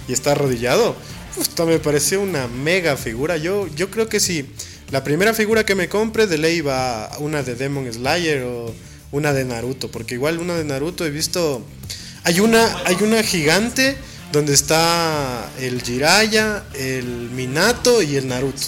y 0.09 0.13
está 0.13 0.33
arrodillado. 0.33 0.95
Esto 1.39 1.65
me 1.65 1.79
pareció 1.79 2.19
una 2.21 2.47
mega 2.47 2.97
figura. 2.97 3.37
Yo, 3.37 3.67
yo 3.75 3.89
creo 3.89 4.09
que 4.09 4.19
si 4.19 4.45
la 4.91 5.03
primera 5.05 5.33
figura 5.33 5.65
que 5.65 5.75
me 5.75 5.87
compre 5.87 6.27
de 6.27 6.37
ley 6.37 6.59
va 6.61 7.09
una 7.19 7.41
de 7.43 7.55
Demon 7.55 7.91
Slayer 7.91 8.43
o, 8.43 8.73
una 9.11 9.33
de 9.33 9.45
Naruto, 9.45 9.89
porque 9.89 10.15
igual 10.15 10.39
una 10.39 10.55
de 10.55 10.63
Naruto 10.63 11.05
he 11.05 11.09
visto 11.09 11.65
hay 12.23 12.39
una 12.39 12.65
hay 12.85 12.97
una 13.01 13.23
gigante 13.23 13.97
donde 14.31 14.53
está 14.53 15.49
el 15.59 15.81
Jiraiya, 15.81 16.65
el 16.73 17.29
Minato 17.31 18.01
y 18.01 18.15
el 18.15 18.27
Naruto. 18.27 18.61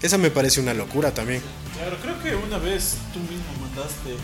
Esa 0.00 0.18
me 0.18 0.30
parece 0.30 0.60
una 0.60 0.74
locura 0.74 1.12
también. 1.12 1.42
Claro, 1.76 1.96
creo 2.00 2.22
que 2.22 2.34
una 2.34 2.58
vez 2.58 2.94
tú 3.12 3.20
mismo 3.20 3.44
mandaste 3.60 4.16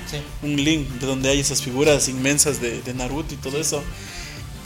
un 0.43 0.57
link 0.57 0.89
de 0.89 1.07
donde 1.07 1.29
hay 1.29 1.41
esas 1.41 1.63
figuras 1.63 2.09
inmensas 2.09 2.61
de, 2.61 2.81
de 2.83 2.95
Naruto 2.95 3.35
y 3.35 3.37
todo 3.37 3.59
eso. 3.59 3.83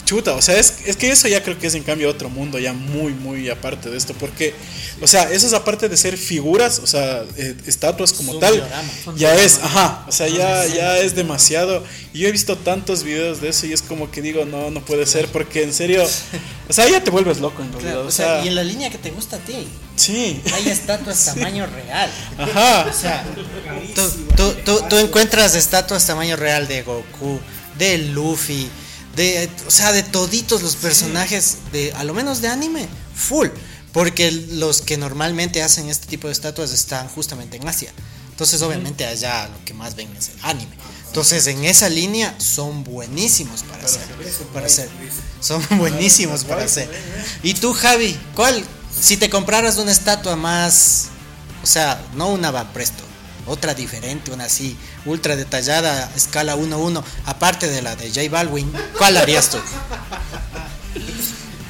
Chuta, 0.05 0.33
o 0.33 0.41
sea, 0.41 0.59
es, 0.59 0.73
es 0.85 0.97
que 0.97 1.09
eso 1.11 1.27
ya 1.29 1.41
creo 1.41 1.57
que 1.57 1.67
es 1.67 1.75
en 1.75 1.83
cambio 1.83 2.09
otro 2.09 2.29
mundo, 2.29 2.59
ya 2.59 2.73
muy, 2.73 3.13
muy 3.13 3.49
aparte 3.49 3.89
de 3.89 3.97
esto, 3.97 4.13
porque, 4.13 4.53
o 5.01 5.07
sea, 5.07 5.31
eso 5.31 5.47
es 5.47 5.53
aparte 5.53 5.87
de 5.87 5.95
ser 5.95 6.17
figuras, 6.17 6.79
o 6.79 6.87
sea, 6.87 7.23
eh, 7.37 7.55
estatuas 7.65 8.11
como 8.11 8.37
tal, 8.37 8.53
diorama. 8.55 8.89
ya 9.15 9.33
es, 9.35 9.59
ajá, 9.63 10.05
o 10.07 10.11
sea, 10.11 10.27
ya, 10.27 10.65
ya 10.67 10.97
es 10.97 11.15
demasiado. 11.15 11.83
Y 12.13 12.19
yo 12.19 12.27
he 12.27 12.31
visto 12.31 12.57
tantos 12.57 13.03
videos 13.03 13.39
de 13.41 13.49
eso 13.49 13.65
y 13.65 13.71
es 13.73 13.81
como 13.81 14.11
que 14.11 14.21
digo, 14.21 14.43
no, 14.45 14.69
no 14.71 14.83
puede 14.83 15.05
ser, 15.05 15.27
porque 15.29 15.63
en 15.63 15.73
serio, 15.73 16.03
o 16.69 16.73
sea, 16.73 16.89
ya 16.89 17.01
te 17.01 17.09
vuelves 17.09 17.39
loco 17.39 17.61
en 17.61 17.71
realidad, 17.71 17.91
Claro, 17.93 18.05
o 18.05 18.09
o 18.09 18.11
sea, 18.11 18.43
y 18.43 18.49
en 18.49 18.55
la 18.55 18.63
línea 18.63 18.89
que 18.89 18.97
te 18.97 19.09
gusta 19.11 19.37
a 19.37 19.39
ti, 19.39 19.67
sí, 19.95 20.41
hay 20.53 20.67
estatuas 20.67 21.23
tamaño 21.33 21.65
real. 21.65 22.11
ajá, 22.37 22.87
O 22.89 22.93
sea, 22.93 23.25
tú, 23.95 24.03
tú, 24.35 24.53
tú, 24.65 24.85
tú 24.89 24.97
encuentras 24.97 25.55
estatuas 25.55 26.05
tamaño 26.05 26.35
real 26.35 26.67
de 26.67 26.83
Goku, 26.83 27.39
de 27.77 27.97
Luffy, 27.99 28.69
de, 29.15 29.49
o 29.67 29.71
sea, 29.71 29.91
de 29.91 30.03
toditos 30.03 30.61
los 30.61 30.75
personajes 30.75 31.57
de, 31.71 31.93
a 31.93 32.03
lo 32.03 32.13
menos 32.13 32.41
de 32.41 32.47
anime, 32.47 32.87
full. 33.15 33.47
Porque 33.91 34.31
los 34.31 34.81
que 34.81 34.97
normalmente 34.97 35.61
hacen 35.61 35.87
este 35.87 36.07
tipo 36.07 36.27
de 36.27 36.33
estatuas 36.33 36.71
están 36.71 37.07
justamente 37.09 37.57
en 37.57 37.67
Asia. 37.67 37.93
Entonces, 38.31 38.61
obviamente, 38.63 39.05
allá 39.05 39.47
lo 39.47 39.63
que 39.63 39.75
más 39.75 39.95
ven 39.95 40.09
es 40.17 40.29
el 40.29 40.39
anime. 40.41 40.75
Entonces, 41.05 41.45
en 41.45 41.63
esa 41.63 41.89
línea 41.89 42.33
son 42.39 42.83
buenísimos 42.83 43.61
para 43.61 43.85
hacer. 43.85 44.01
Para 44.51 44.65
hacer. 44.65 44.89
Son 45.39 45.63
buenísimos 45.77 46.43
para 46.43 46.63
hacer. 46.63 46.89
Y 47.43 47.53
tú, 47.53 47.71
Javi, 47.73 48.17
¿cuál? 48.33 48.63
Si 48.99 49.17
te 49.17 49.29
compraras 49.29 49.77
una 49.77 49.91
estatua 49.91 50.35
más, 50.35 51.09
o 51.61 51.67
sea, 51.67 52.03
no 52.15 52.29
una 52.29 52.49
va 52.49 52.73
presto, 52.73 53.03
otra 53.47 53.73
diferente, 53.73 54.31
una 54.31 54.45
así, 54.45 54.77
ultra 55.05 55.35
detallada, 55.35 56.11
escala 56.15 56.55
1-1, 56.55 57.03
aparte 57.25 57.69
de 57.69 57.81
la 57.81 57.95
de 57.95 58.09
J 58.09 58.29
Balwin, 58.29 58.71
¿cuál 58.97 59.17
harías 59.17 59.49
tú? 59.49 59.57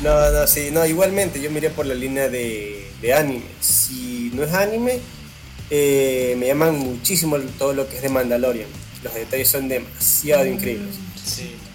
No, 0.02 0.32
no, 0.32 0.48
sí, 0.48 0.70
no, 0.72 0.86
igualmente 0.86 1.42
yo 1.42 1.50
miré 1.50 1.70
por 1.70 1.86
la 1.86 1.94
línea 1.94 2.28
de, 2.28 2.92
de 3.02 3.14
anime. 3.14 3.46
Si 3.62 4.32
no 4.34 4.44
es 4.44 4.54
anime, 4.54 5.00
eh, 5.70 6.36
me 6.38 6.48
llaman 6.48 6.78
muchísimo 6.78 7.38
todo 7.58 7.74
lo 7.74 7.88
que 7.88 7.96
es 7.96 8.02
de 8.02 8.10
Mandalorian. 8.10 8.68
Los 9.02 9.14
detalles 9.14 9.48
son 9.48 9.70
demasiado 9.70 10.46
increíbles. 10.46 10.96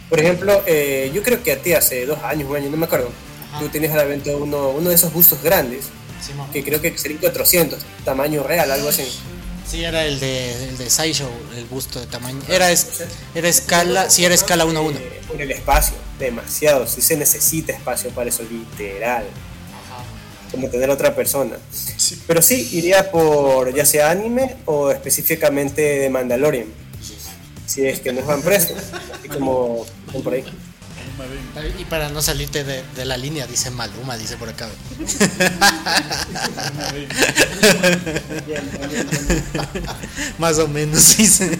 Por 0.08 0.20
ejemplo, 0.20 0.62
eh, 0.66 1.10
yo 1.14 1.22
creo 1.22 1.42
que 1.42 1.52
a 1.52 1.58
ti 1.62 1.72
hace 1.72 2.06
dos 2.06 2.18
años, 2.22 2.48
un 2.50 2.56
año, 2.56 2.70
no 2.70 2.76
me 2.76 2.86
acuerdo, 2.86 3.10
tú 3.58 3.68
tenías 3.68 3.92
a 3.92 3.96
la 3.96 4.04
venta 4.04 4.30
uno, 4.36 4.70
uno 4.70 4.88
de 4.88 4.94
esos 4.94 5.12
bustos 5.12 5.42
grandes, 5.42 5.86
que 6.52 6.62
creo 6.62 6.80
que 6.80 6.96
serían 6.98 7.20
400, 7.20 7.78
tamaño 8.04 8.42
real, 8.42 8.70
algo 8.70 8.88
así. 8.88 9.04
Sí, 9.70 9.84
era 9.84 10.04
el 10.06 10.18
de, 10.18 10.64
el 10.68 10.78
de 10.78 10.88
Sideshow, 10.88 11.30
el 11.56 11.66
busto 11.66 12.00
de 12.00 12.06
tamaño. 12.06 12.40
Era, 12.48 12.70
es- 12.70 12.86
era 13.34 13.48
escala, 13.48 14.08
sí, 14.08 14.24
era 14.24 14.34
escala 14.34 14.64
1-1. 14.64 14.96
Eh, 14.96 15.20
por 15.28 15.40
el 15.42 15.50
espacio, 15.50 15.94
demasiado. 16.18 16.86
Si 16.86 17.02
se 17.02 17.16
necesita 17.16 17.72
espacio 17.72 18.10
para 18.10 18.30
eso, 18.30 18.42
literal. 18.50 19.24
Como 20.50 20.70
tener 20.70 20.88
otra 20.88 21.14
persona. 21.14 21.58
Pero 22.26 22.40
sí, 22.40 22.70
iría 22.72 23.10
por 23.10 23.74
ya 23.74 23.84
sea 23.84 24.10
anime 24.10 24.56
o 24.64 24.90
específicamente 24.90 25.82
de 25.82 26.08
Mandalorian. 26.08 26.66
Si 27.66 27.86
es 27.86 28.00
que 28.00 28.12
nos 28.14 28.24
van 28.24 28.40
presos. 28.40 28.78
Así 29.18 29.28
como 29.28 29.84
como 30.10 30.24
por 30.24 30.32
ahí. 30.32 30.44
Y 31.78 31.84
para 31.86 32.08
no 32.08 32.22
salirte 32.22 32.64
de, 32.64 32.82
de 32.94 33.04
la 33.04 33.16
línea, 33.16 33.46
dice 33.46 33.70
Maluma, 33.70 34.16
dice 34.16 34.36
por 34.36 34.48
acá. 34.48 34.68
Más 40.38 40.58
o 40.58 40.68
menos, 40.68 41.16
dice. 41.16 41.58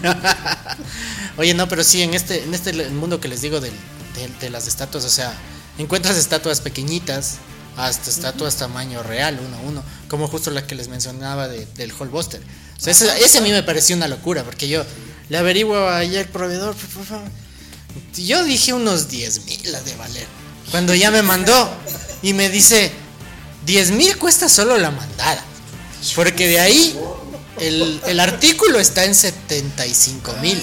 Oye, 1.37 1.53
no, 1.53 1.67
pero 1.67 1.83
sí, 1.83 2.01
en 2.01 2.13
este, 2.13 2.43
en 2.43 2.53
este 2.53 2.73
mundo 2.89 3.19
que 3.19 3.27
les 3.27 3.41
digo 3.41 3.59
del- 3.59 3.73
de, 4.15 4.27
de 4.39 4.49
las 4.49 4.67
estatuas, 4.67 5.05
o 5.05 5.09
sea, 5.09 5.33
encuentras 5.77 6.17
estatuas 6.17 6.61
pequeñitas 6.61 7.37
hasta 7.77 8.09
estatuas 8.09 8.55
tamaño 8.57 9.03
real, 9.03 9.39
uno 9.45 9.57
a 9.57 9.61
uno, 9.61 9.83
como 10.09 10.27
justo 10.27 10.51
la 10.51 10.65
que 10.65 10.75
les 10.75 10.87
mencionaba 10.89 11.47
de- 11.47 11.65
del 11.77 11.91
Hallbuster. 11.93 12.41
O 12.41 12.79
sea, 12.81 12.91
ese, 12.91 13.07
ese 13.23 13.37
a 13.39 13.41
mí 13.41 13.51
me 13.51 13.63
pareció 13.63 13.95
una 13.95 14.07
locura, 14.07 14.43
porque 14.43 14.67
yo 14.67 14.83
le 15.29 15.37
averiguo 15.37 15.89
ahí 15.89 16.17
al 16.17 16.25
proveedor, 16.25 16.75
por 16.75 17.05
favor. 17.05 17.29
Yo 18.15 18.43
dije 18.43 18.73
unos 18.73 19.07
10 19.09 19.45
mil 19.45 19.61
de 19.85 19.95
valer. 19.95 20.27
Cuando 20.71 20.93
ya 20.93 21.09
me 21.11 21.21
mandó 21.21 21.69
y 22.21 22.33
me 22.33 22.49
dice, 22.49 22.91
10 23.65 23.91
mil 23.91 24.17
cuesta 24.17 24.49
solo 24.49 24.77
la 24.77 24.91
mandada. 24.91 25.43
Porque 26.15 26.47
de 26.47 26.59
ahí 26.59 26.97
el, 27.59 28.01
el 28.07 28.19
artículo 28.19 28.79
está 28.79 29.05
en 29.05 29.15
75 29.15 30.33
mil. 30.41 30.57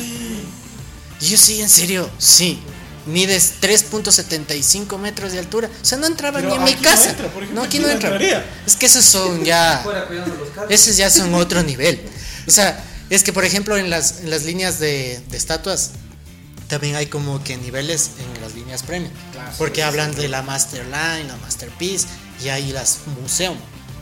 Y 1.20 1.26
yo 1.28 1.36
sí, 1.38 1.60
en 1.60 1.68
serio, 1.70 2.08
sí. 2.18 2.58
Mides 3.06 3.54
3.75 3.62 4.98
metros 4.98 5.32
de 5.32 5.38
altura. 5.38 5.70
O 5.80 5.84
sea, 5.84 5.96
no 5.98 6.06
entraba 6.06 6.38
Pero 6.40 6.50
ni 6.50 6.56
en 6.56 6.64
mi 6.64 6.74
no 6.74 6.82
casa. 6.82 7.10
entra, 7.10 7.28
por 7.32 7.42
ejemplo, 7.42 7.60
no, 7.62 7.66
aquí 7.66 7.76
aquí 7.76 7.78
no 7.78 7.86
no 7.86 7.92
entra. 7.94 8.08
entraría. 8.10 8.44
Es 8.66 8.74
que 8.76 8.86
esos 8.86 9.04
son 9.04 9.44
ya. 9.44 9.84
Esos 10.68 10.96
ya 10.96 11.08
son 11.08 11.32
otro 11.34 11.62
nivel. 11.62 12.00
O 12.46 12.50
sea, 12.50 12.84
es 13.08 13.22
que 13.22 13.32
por 13.32 13.44
ejemplo 13.44 13.76
en 13.76 13.90
las, 13.90 14.20
en 14.20 14.30
las 14.30 14.42
líneas 14.44 14.80
de, 14.80 15.20
de 15.30 15.36
estatuas 15.36 15.90
también 16.68 16.96
hay 16.96 17.06
como 17.06 17.42
que 17.42 17.56
niveles 17.56 18.12
en 18.18 18.42
las 18.42 18.54
líneas 18.54 18.82
premium. 18.82 19.12
porque 19.58 19.82
hablan 19.82 20.14
de 20.14 20.28
la 20.28 20.42
Masterline, 20.42 21.28
la 21.28 21.36
Masterpiece 21.42 22.06
y 22.42 22.48
hay 22.48 22.72
las 22.72 23.00
Museum. 23.20 23.56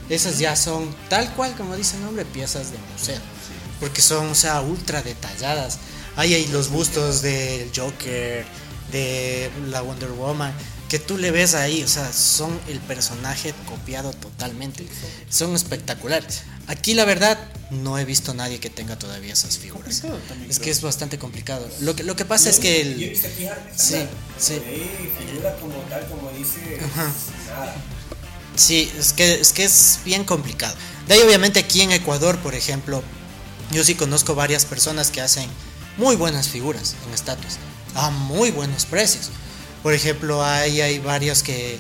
Esas 0.09 0.39
ya 0.39 0.55
son 0.57 0.95
tal 1.09 1.33
cual 1.35 1.55
como 1.57 1.77
dice 1.77 1.97
el 1.97 2.03
nombre, 2.03 2.25
piezas 2.25 2.71
de 2.73 2.79
museo. 2.93 3.21
Porque 3.81 4.03
son, 4.03 4.29
o 4.29 4.35
sea, 4.35 4.61
ultra 4.61 5.03
detalladas. 5.03 5.79
Ahí 6.17 6.35
hay 6.35 6.47
los 6.49 6.69
bustos 6.69 7.23
del 7.23 7.71
Joker, 7.75 8.45
de 8.93 9.51
la 9.69 9.83
Wonder 9.83 10.11
Woman, 10.11 10.53
que 10.95 11.01
tú 11.01 11.19
le 11.19 11.33
ves 11.33 11.57
ahí, 11.57 11.83
o 11.83 11.89
sea, 11.89 12.13
son 12.13 12.57
el 12.69 12.79
personaje 12.79 13.53
copiado 13.67 14.13
totalmente. 14.13 14.87
Son 15.29 15.53
espectaculares. 15.57 16.43
Aquí 16.69 16.95
la 16.95 17.05
verdad 17.05 17.37
no 17.73 17.99
he 17.99 18.05
visto 18.05 18.31
a 18.31 18.35
nadie 18.35 18.61
que 18.61 18.71
tenga 18.71 18.97
todavía 18.97 19.33
esas 19.33 19.59
figuras. 19.59 20.05
Es 20.49 20.61
que 20.61 20.71
es 20.71 20.83
bastante 20.83 21.19
complicado. 21.19 21.69
Lo 21.81 21.97
que, 21.97 22.05
lo 22.05 22.15
que 22.15 22.25
pasa 22.25 22.49
es 22.49 22.61
que 22.61 22.81
el... 22.81 23.17
Sí, 23.75 24.07
sí. 24.39 24.63
figura 25.19 25.57
como 25.57 25.75
tal, 25.91 26.07
como 26.07 26.31
dice, 26.31 26.79
nada. 26.95 27.75
Sí, 28.55 28.89
es 28.97 29.13
que, 29.13 29.41
es 29.41 29.53
que 29.53 29.65
es 29.65 29.99
bien 30.05 30.23
complicado. 30.23 30.77
De 31.09 31.15
ahí 31.15 31.23
obviamente 31.23 31.59
aquí 31.59 31.81
en 31.81 31.91
Ecuador, 31.91 32.39
por 32.39 32.55
ejemplo, 32.55 33.03
yo 33.73 33.83
sí 33.83 33.97
conozco 33.97 34.37
varias 34.37 34.65
personas 34.65 35.11
que 35.11 35.21
hacen 35.21 35.51
muy 35.97 36.15
buenas 36.15 36.51
figuras 36.51 36.95
en 37.05 37.15
estatuas, 37.15 37.59
a 37.97 38.11
muy 38.11 38.53
buenos 38.53 38.87
precios. 38.87 39.33
Por 39.85 39.93
ejemplo, 39.93 40.43
hay, 40.43 40.81
hay 40.81 40.99
varios 40.99 41.43
que... 41.43 41.79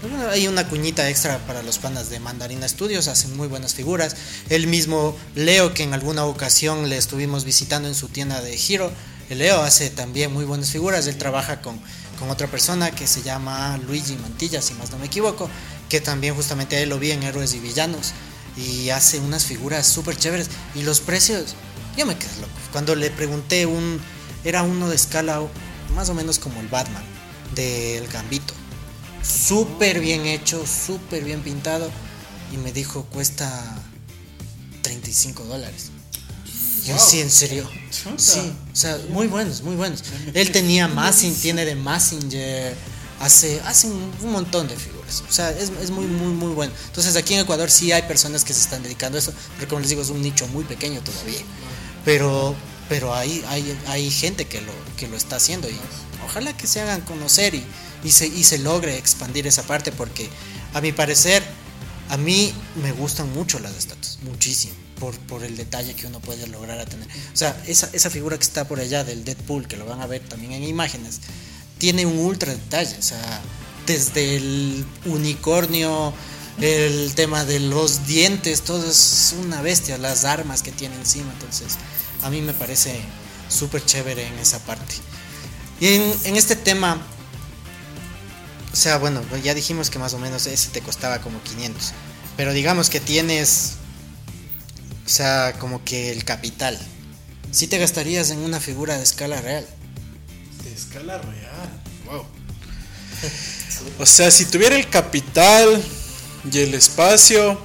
bueno, 0.00 0.30
Hay 0.30 0.48
una 0.48 0.66
cuñita 0.66 1.10
extra 1.10 1.36
para 1.46 1.62
los 1.62 1.76
panas 1.76 2.08
de 2.08 2.18
Mandarina 2.18 2.66
Studios, 2.66 3.06
hacen 3.06 3.36
muy 3.36 3.48
buenas 3.48 3.74
figuras. 3.74 4.16
El 4.48 4.66
mismo 4.66 5.14
Leo, 5.34 5.74
que 5.74 5.82
en 5.82 5.92
alguna 5.92 6.24
ocasión 6.24 6.88
le 6.88 6.96
estuvimos 6.96 7.44
visitando 7.44 7.86
en 7.86 7.94
su 7.94 8.08
tienda 8.08 8.40
de 8.40 8.56
Giro, 8.56 8.90
el 9.28 9.40
Leo 9.40 9.60
hace 9.60 9.90
también 9.90 10.32
muy 10.32 10.46
buenas 10.46 10.70
figuras. 10.70 11.06
Él 11.06 11.18
trabaja 11.18 11.60
con, 11.60 11.78
con 12.18 12.30
otra 12.30 12.46
persona 12.46 12.92
que 12.92 13.06
se 13.06 13.20
llama 13.20 13.78
Luigi 13.86 14.16
Mantilla, 14.16 14.62
si 14.62 14.72
más 14.72 14.90
no 14.90 14.98
me 14.98 15.04
equivoco, 15.04 15.50
que 15.90 16.00
también 16.00 16.34
justamente 16.34 16.76
a 16.76 16.80
él 16.80 16.88
lo 16.88 16.98
vi 16.98 17.10
en 17.10 17.22
Héroes 17.22 17.52
y 17.52 17.60
Villanos. 17.60 18.14
Y 18.56 18.88
hace 18.88 19.18
unas 19.18 19.44
figuras 19.44 19.86
súper 19.86 20.16
chéveres. 20.16 20.48
Y 20.74 20.80
los 20.80 21.00
precios, 21.00 21.56
yo 21.94 22.06
me 22.06 22.16
quedé 22.16 22.34
loco. 22.36 22.54
Cuando 22.72 22.94
le 22.94 23.10
pregunté 23.10 23.66
un, 23.66 24.00
era 24.44 24.62
uno 24.62 24.88
de 24.88 24.96
escala 24.96 25.42
más 25.94 26.08
o 26.08 26.14
menos 26.14 26.38
como 26.38 26.58
el 26.60 26.68
Batman, 26.68 27.04
del 27.54 28.06
Gambito. 28.08 28.54
Súper 29.22 30.00
bien 30.00 30.26
hecho, 30.26 30.64
súper 30.66 31.24
bien 31.24 31.42
pintado. 31.42 31.90
Y 32.52 32.56
me 32.58 32.72
dijo, 32.72 33.04
cuesta 33.04 33.82
35 34.82 35.44
dólares. 35.44 35.90
Yo 36.84 36.98
sí, 36.98 37.20
en 37.20 37.30
serio. 37.30 37.68
Sí, 38.16 38.52
o 38.72 38.76
sea, 38.76 38.98
muy 39.08 39.26
buenos, 39.26 39.62
muy 39.62 39.74
buenos. 39.74 40.04
Él 40.34 40.52
tenía 40.52 40.86
Massing, 40.86 41.34
tiene 41.34 41.64
de 41.64 41.74
Massinger, 41.74 42.76
hace, 43.20 43.60
hace 43.62 43.86
un, 43.86 44.12
un 44.22 44.32
montón 44.32 44.68
de 44.68 44.76
figuras. 44.76 45.24
O 45.28 45.32
sea, 45.32 45.50
es, 45.50 45.70
es 45.82 45.90
muy, 45.90 46.04
muy, 46.04 46.32
muy 46.32 46.52
bueno. 46.52 46.72
Entonces 46.86 47.16
aquí 47.16 47.32
en 47.34 47.40
Ecuador 47.40 47.70
sí 47.70 47.92
hay 47.92 48.02
personas 48.02 48.44
que 48.44 48.52
se 48.52 48.60
están 48.60 48.82
dedicando 48.82 49.16
a 49.16 49.20
eso, 49.20 49.32
pero 49.56 49.68
como 49.68 49.80
les 49.80 49.88
digo, 49.88 50.02
es 50.02 50.10
un 50.10 50.20
nicho 50.20 50.46
muy 50.48 50.64
pequeño 50.64 51.00
todavía. 51.00 51.40
Pero, 52.04 52.54
pero 52.88 53.14
hay, 53.14 53.44
hay, 53.48 53.78
hay 53.86 54.10
gente 54.10 54.46
que 54.46 54.60
lo, 54.60 54.72
que 54.96 55.08
lo 55.08 55.16
está 55.16 55.36
haciendo 55.36 55.68
y 55.68 55.76
ojalá 56.24 56.56
que 56.56 56.66
se 56.66 56.80
hagan 56.80 57.00
conocer 57.02 57.54
y, 57.54 57.64
y, 58.02 58.10
se, 58.10 58.26
y 58.26 58.44
se 58.44 58.58
logre 58.58 58.96
expandir 58.96 59.46
esa 59.46 59.62
parte 59.62 59.92
porque 59.92 60.28
a 60.74 60.80
mi 60.80 60.92
parecer, 60.92 61.42
a 62.10 62.16
mí 62.16 62.52
me 62.82 62.92
gustan 62.92 63.32
mucho 63.32 63.58
las 63.58 63.74
estatuas. 63.76 64.18
muchísimo 64.22 64.74
por, 64.98 65.18
por 65.20 65.44
el 65.44 65.56
detalle 65.56 65.94
que 65.94 66.06
uno 66.06 66.20
puede 66.20 66.46
lograr 66.46 66.78
a 66.78 66.86
tener. 66.86 67.06
O 67.06 67.36
sea, 67.36 67.60
esa, 67.66 67.90
esa 67.92 68.10
figura 68.10 68.36
que 68.36 68.44
está 68.44 68.66
por 68.66 68.80
allá 68.80 69.04
del 69.04 69.24
Deadpool, 69.24 69.66
que 69.66 69.76
lo 69.76 69.86
van 69.86 70.00
a 70.00 70.06
ver 70.06 70.22
también 70.22 70.52
en 70.52 70.64
imágenes, 70.64 71.20
tiene 71.78 72.06
un 72.06 72.18
ultra 72.18 72.52
detalle. 72.52 72.96
O 72.98 73.02
sea, 73.02 73.40
desde 73.86 74.36
el 74.36 74.84
unicornio, 75.06 76.14
el 76.60 77.12
tema 77.14 77.44
de 77.44 77.60
los 77.60 78.06
dientes, 78.06 78.62
todo 78.62 78.88
es 78.88 79.34
una 79.40 79.62
bestia, 79.62 79.98
las 79.98 80.24
armas 80.24 80.62
que 80.62 80.72
tiene 80.72 80.94
encima. 80.96 81.32
Entonces, 81.32 81.76
a 82.24 82.30
mí 82.30 82.40
me 82.40 82.54
parece 82.54 82.98
súper 83.48 83.84
chévere 83.84 84.26
en 84.26 84.38
esa 84.38 84.58
parte. 84.60 84.94
Y 85.80 85.88
en, 85.88 86.14
en 86.24 86.36
este 86.36 86.56
tema, 86.56 87.00
o 88.72 88.76
sea, 88.76 88.98
bueno, 88.98 89.22
ya 89.42 89.54
dijimos 89.54 89.90
que 89.90 89.98
más 89.98 90.14
o 90.14 90.18
menos 90.18 90.46
ese 90.46 90.70
te 90.70 90.80
costaba 90.80 91.20
como 91.20 91.40
500. 91.42 91.92
Pero 92.36 92.52
digamos 92.52 92.90
que 92.90 92.98
tienes, 92.98 93.74
o 95.06 95.08
sea, 95.08 95.54
como 95.58 95.84
que 95.84 96.10
el 96.10 96.24
capital. 96.24 96.78
Si 97.52 97.66
te 97.66 97.78
gastarías 97.78 98.30
en 98.30 98.38
una 98.38 98.58
figura 98.58 98.96
de 98.96 99.04
escala 99.04 99.40
real. 99.40 99.66
De 100.64 100.72
escala 100.72 101.18
real. 101.18 101.82
Wow. 102.06 102.26
O 103.98 104.06
sea, 104.06 104.30
si 104.30 104.46
tuviera 104.46 104.76
el 104.76 104.88
capital 104.88 105.82
y 106.50 106.58
el 106.60 106.74
espacio, 106.74 107.60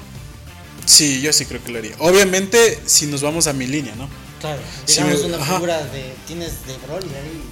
sí, 0.86 1.22
yo 1.22 1.32
sí 1.32 1.46
creo 1.46 1.64
que 1.64 1.72
lo 1.72 1.78
haría. 1.78 1.96
Obviamente, 2.00 2.80
si 2.86 3.06
nos 3.06 3.22
vamos 3.22 3.48
a 3.48 3.54
mi 3.54 3.68
línea, 3.68 3.96
¿no? 3.96 4.10
Claro, 4.40 4.62
digamos 4.88 5.20
me- 5.22 5.26
una 5.28 5.38
ajá. 5.38 5.54
figura 5.56 5.84
de. 5.86 6.14
Tienes 6.28 6.66
de 6.68 6.78
Broly 6.88 7.08
ahí. 7.08 7.44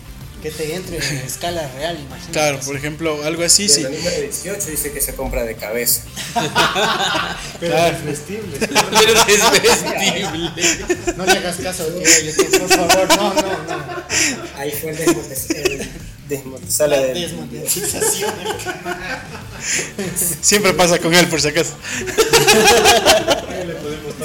Que 0.42 0.52
te 0.52 0.76
entre 0.76 0.98
en 0.98 1.18
escala 1.26 1.68
real, 1.76 1.98
imagínate. 2.00 2.32
Claro, 2.32 2.60
por 2.60 2.76
ejemplo, 2.78 3.24
algo 3.24 3.44
así, 3.44 3.68
sí. 3.68 3.82
el 3.82 3.92
número 3.98 4.22
18 4.22 4.70
dice 4.70 4.92
que 4.92 5.02
se 5.02 5.16
compra 5.16 5.44
de 5.44 5.56
cabeza. 5.56 6.02
Claro. 6.36 7.38
Pero 7.60 7.78
es 7.78 8.06
vestible. 8.06 8.60
No 11.18 11.26
le 11.26 11.32
hagas 11.32 11.56
caso 11.58 11.84
a 11.84 11.88
YouTube, 11.88 12.60
por 12.60 12.70
favor. 12.70 13.18
No, 13.18 13.34
no, 13.34 13.42
no. 13.42 14.04
Ahí 14.58 14.72
fue 14.80 14.92
el 14.92 14.98
desmonte- 16.30 16.88
La 16.88 17.00
desmonetización. 17.02 18.34
Siempre 20.42 20.74
pasa 20.76 21.00
con 21.00 21.16
él, 21.16 21.28
por 21.28 21.42
si 21.42 21.48
acaso. 21.48 21.74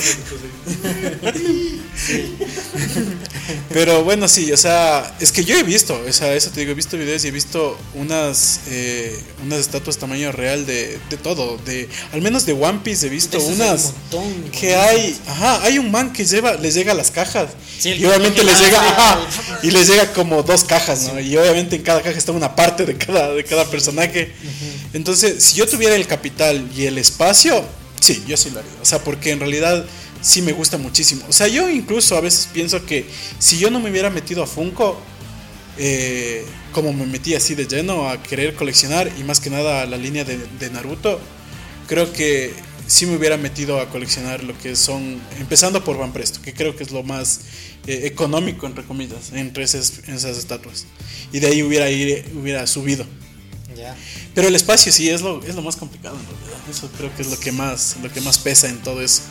Pero 3.70 4.04
bueno, 4.04 4.28
sí, 4.28 4.52
o 4.52 4.56
sea, 4.56 5.14
es 5.20 5.32
que 5.32 5.44
yo 5.44 5.56
he 5.56 5.62
visto, 5.62 6.00
o 6.06 6.12
sea, 6.12 6.34
eso 6.34 6.50
te 6.50 6.60
digo, 6.60 6.72
he 6.72 6.74
visto 6.74 6.96
videos 6.96 7.24
y 7.24 7.28
he 7.28 7.30
visto 7.30 7.78
unas 7.94 8.60
eh, 8.68 9.18
unas 9.42 9.60
estatuas 9.60 9.98
tamaño 9.98 10.32
real 10.32 10.66
de, 10.66 10.98
de 11.10 11.16
todo, 11.16 11.58
de 11.58 11.88
al 12.12 12.22
menos 12.22 12.46
de 12.46 12.52
One 12.52 12.80
Piece 12.84 13.06
he 13.06 13.10
visto 13.10 13.38
Esos 13.38 13.50
hay 13.50 13.54
un 13.54 13.60
unas 13.60 13.84
montón, 13.84 14.50
que 14.50 14.76
hay, 14.76 15.18
ajá, 15.26 15.62
hay 15.64 15.78
un 15.78 15.90
man 15.90 16.12
que 16.12 16.24
lleva, 16.24 16.54
les 16.54 16.74
llega 16.74 16.92
a 16.92 16.94
las 16.94 17.10
cajas 17.10 17.50
Sí, 17.78 17.90
y 17.90 18.04
obviamente 18.04 18.44
les 18.44 18.60
llega, 18.60 18.80
ajá, 18.80 19.20
y 19.62 19.70
les 19.70 19.88
llega 19.88 20.12
como 20.12 20.42
dos 20.42 20.64
cajas, 20.64 21.10
¿no? 21.12 21.18
Y 21.18 21.36
obviamente 21.36 21.76
en 21.76 21.82
cada 21.82 22.00
caja 22.00 22.16
está 22.16 22.30
una 22.30 22.54
parte 22.54 22.86
de 22.86 22.96
cada 22.96 23.32
de 23.32 23.44
cada 23.44 23.64
personaje. 23.64 24.32
Entonces, 24.92 25.42
si 25.42 25.56
yo 25.56 25.66
tuviera 25.66 25.96
el 25.96 26.06
capital 26.06 26.68
y 26.76 26.84
el 26.84 26.98
espacio, 26.98 27.64
sí, 28.02 28.22
yo 28.26 28.36
sí 28.36 28.50
lo 28.50 28.58
haría. 28.58 28.72
O 28.82 28.84
sea, 28.84 29.02
porque 29.02 29.30
en 29.30 29.40
realidad 29.40 29.84
sí 30.20 30.42
me 30.42 30.52
gusta 30.52 30.76
muchísimo. 30.78 31.24
O 31.28 31.32
sea, 31.32 31.48
yo 31.48 31.68
incluso 31.70 32.16
a 32.16 32.20
veces 32.20 32.48
pienso 32.52 32.84
que 32.84 33.06
si 33.38 33.58
yo 33.58 33.70
no 33.70 33.80
me 33.80 33.90
hubiera 33.90 34.10
metido 34.10 34.42
a 34.42 34.46
Funko, 34.46 35.00
eh, 35.78 36.44
como 36.72 36.92
me 36.92 37.06
metí 37.06 37.34
así 37.34 37.54
de 37.54 37.66
lleno 37.66 38.08
a 38.08 38.22
querer 38.22 38.54
coleccionar 38.54 39.10
y 39.18 39.24
más 39.24 39.40
que 39.40 39.50
nada 39.50 39.82
a 39.82 39.86
la 39.86 39.96
línea 39.96 40.24
de, 40.24 40.38
de 40.58 40.70
Naruto, 40.70 41.20
creo 41.86 42.12
que 42.12 42.52
sí 42.86 43.06
me 43.06 43.16
hubiera 43.16 43.36
metido 43.36 43.80
a 43.80 43.88
coleccionar 43.88 44.44
lo 44.44 44.56
que 44.58 44.76
son, 44.76 45.20
empezando 45.38 45.82
por 45.82 45.98
Van 45.98 46.12
Presto, 46.12 46.40
que 46.42 46.52
creo 46.52 46.76
que 46.76 46.82
es 46.82 46.90
lo 46.90 47.02
más 47.02 47.40
eh, 47.86 48.02
económico, 48.04 48.66
entre 48.66 48.84
comillas, 48.84 49.32
entre 49.32 49.64
esas, 49.64 50.00
esas 50.08 50.36
estatuas. 50.36 50.86
Y 51.32 51.40
de 51.40 51.46
ahí 51.46 51.62
hubiera, 51.62 51.90
ir, 51.90 52.30
hubiera 52.34 52.66
subido. 52.66 53.06
Ya. 53.76 53.96
Pero 54.34 54.48
el 54.48 54.54
espacio 54.54 54.92
sí 54.92 55.08
es 55.08 55.22
lo, 55.22 55.42
es 55.42 55.54
lo 55.54 55.62
más 55.62 55.76
complicado 55.76 56.16
en 56.18 56.26
realidad. 56.26 56.51
Eso 56.70 56.88
creo 56.96 57.14
que 57.14 57.22
es 57.22 57.30
lo 57.30 57.38
que 57.38 57.52
más, 57.52 57.96
lo 58.02 58.12
que 58.12 58.20
más 58.20 58.38
pesa 58.38 58.68
en 58.68 58.82
todo 58.82 59.02
eso. 59.02 59.22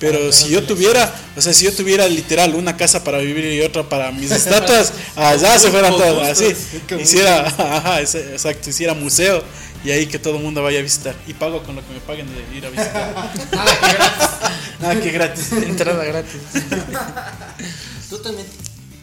Pero 0.00 0.32
si 0.32 0.48
yo 0.48 0.62
tuviera, 0.62 1.14
o 1.36 1.42
sea, 1.42 1.52
si 1.52 1.66
yo 1.66 1.74
tuviera 1.74 2.08
literal 2.08 2.54
una 2.54 2.74
casa 2.74 3.04
para 3.04 3.18
vivir 3.18 3.44
y 3.44 3.60
otra 3.60 3.86
para 3.86 4.10
mis 4.10 4.30
estatuas, 4.30 4.94
allá 5.16 5.58
se 5.58 5.70
fueran 5.70 5.92
todas, 5.92 6.40
así. 6.40 6.56
Hiciera, 6.98 7.46
ajá, 7.46 8.00
exacto, 8.00 8.70
hiciera 8.70 8.94
museo 8.94 9.44
y 9.84 9.90
ahí 9.90 10.06
que 10.06 10.18
todo 10.18 10.36
el 10.36 10.42
mundo 10.42 10.62
vaya 10.62 10.78
a 10.78 10.82
visitar. 10.82 11.14
Y 11.26 11.34
pago 11.34 11.62
con 11.62 11.76
lo 11.76 11.86
que 11.86 11.92
me 11.92 12.00
paguen 12.00 12.26
de 12.32 12.56
ir 12.56 12.66
a 12.66 12.70
visitar. 12.70 13.14
Ah, 14.82 14.94
que 14.94 15.10
gratis. 15.10 15.52
Entrada 15.62 16.02
gratis. 16.02 16.40
Tú 18.08 18.16
también, 18.22 18.46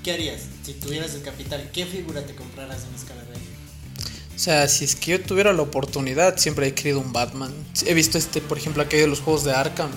¿qué 0.03 0.11
harías 0.11 0.41
si 0.65 0.73
tuvieras 0.73 1.13
el 1.13 1.21
capital? 1.21 1.69
¿Qué 1.71 1.85
figura 1.85 2.25
te 2.25 2.33
compraras 2.33 2.79
en 2.89 2.95
escala 2.95 3.21
real? 3.21 3.39
O 4.37 4.39
sea, 4.39 4.67
si 4.67 4.85
es 4.85 4.95
que 4.95 5.11
yo 5.11 5.21
tuviera 5.21 5.51
la 5.51 5.63
oportunidad, 5.63 6.37
siempre 6.37 6.67
he 6.67 6.73
querido 6.75 6.99
un 6.99 7.11
Batman. 7.11 7.51
He 7.87 7.95
visto 7.95 8.19
este, 8.19 8.39
por 8.39 8.59
ejemplo, 8.59 8.83
aquello 8.83 9.01
de 9.01 9.09
los 9.09 9.19
juegos 9.19 9.43
de 9.43 9.51
Arkham. 9.51 9.89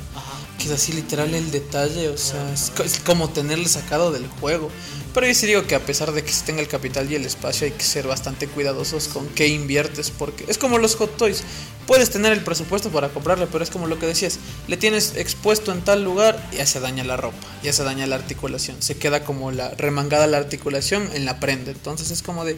Que 0.58 0.64
es 0.64 0.70
así 0.70 0.94
literal 0.94 1.34
el 1.34 1.50
detalle, 1.50 2.08
o 2.08 2.16
sea, 2.16 2.50
es, 2.50 2.72
es 2.82 3.00
como 3.00 3.28
tenerle 3.28 3.68
sacado 3.68 4.12
del 4.12 4.26
juego. 4.26 4.70
Pero 5.12 5.26
yo 5.26 5.34
sí 5.34 5.46
digo 5.46 5.66
que 5.66 5.74
a 5.74 5.84
pesar 5.84 6.12
de 6.12 6.24
que 6.24 6.32
se 6.32 6.46
tenga 6.46 6.62
el 6.62 6.68
capital 6.68 7.12
y 7.12 7.16
el 7.16 7.26
espacio, 7.26 7.66
hay 7.66 7.72
que 7.72 7.84
ser 7.84 8.06
bastante 8.06 8.46
cuidadosos 8.46 9.08
con 9.08 9.28
qué 9.28 9.48
inviertes, 9.48 10.10
porque 10.10 10.46
es 10.48 10.56
como 10.56 10.78
los 10.78 10.96
hot 10.96 11.18
toys. 11.18 11.42
Puedes 11.90 12.10
tener 12.10 12.32
el 12.32 12.44
presupuesto 12.44 12.90
para 12.90 13.08
comprarle, 13.08 13.48
pero 13.50 13.64
es 13.64 13.70
como 13.70 13.88
lo 13.88 13.98
que 13.98 14.06
decías, 14.06 14.38
le 14.68 14.76
tienes 14.76 15.16
expuesto 15.16 15.72
en 15.72 15.82
tal 15.82 16.04
lugar 16.04 16.40
y 16.52 16.58
ya 16.58 16.66
se 16.66 16.78
daña 16.78 17.02
la 17.02 17.16
ropa, 17.16 17.36
ya 17.64 17.72
se 17.72 17.82
daña 17.82 18.06
la 18.06 18.14
articulación, 18.14 18.80
se 18.80 18.96
queda 18.96 19.24
como 19.24 19.50
la 19.50 19.70
remangada 19.70 20.28
la 20.28 20.36
articulación 20.36 21.10
en 21.14 21.24
la 21.24 21.40
prenda. 21.40 21.72
Entonces 21.72 22.12
es 22.12 22.22
como 22.22 22.44
de, 22.44 22.56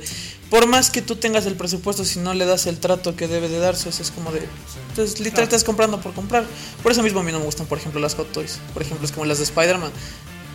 por 0.51 0.67
más 0.67 0.91
que 0.91 1.01
tú 1.01 1.17
tengas 1.17 1.47
el 1.47 1.55
presupuesto, 1.55 2.05
si 2.05 2.19
no 2.19 2.35
le 2.35 2.45
das 2.45 2.67
el 2.67 2.79
trato 2.79 3.17
que 3.17 3.27
debe 3.27 3.49
de 3.49 3.59
darse, 3.59 3.89
es 3.89 4.11
como 4.11 4.33
de, 4.33 4.47
entonces 4.91 5.19
literal 5.21 5.45
estás 5.45 5.65
comprando 5.65 5.99
por 5.99 6.13
comprar. 6.13 6.45
Por 6.83 6.93
eso 6.93 7.03
mismo 7.03 7.21
a 7.21 7.23
mí 7.23 7.33
no 7.33 7.39
me 7.39 7.47
gustan, 7.47 7.67
por 7.67 7.79
ejemplo, 7.79 8.03
las 8.03 8.15
hot 8.17 8.31
toys. 8.33 8.59
Por 8.75 8.83
ejemplo, 8.83 9.07
es 9.07 9.13
como 9.13 9.25
las 9.25 9.39
de 9.39 9.45
Spider-Man. 9.45 9.93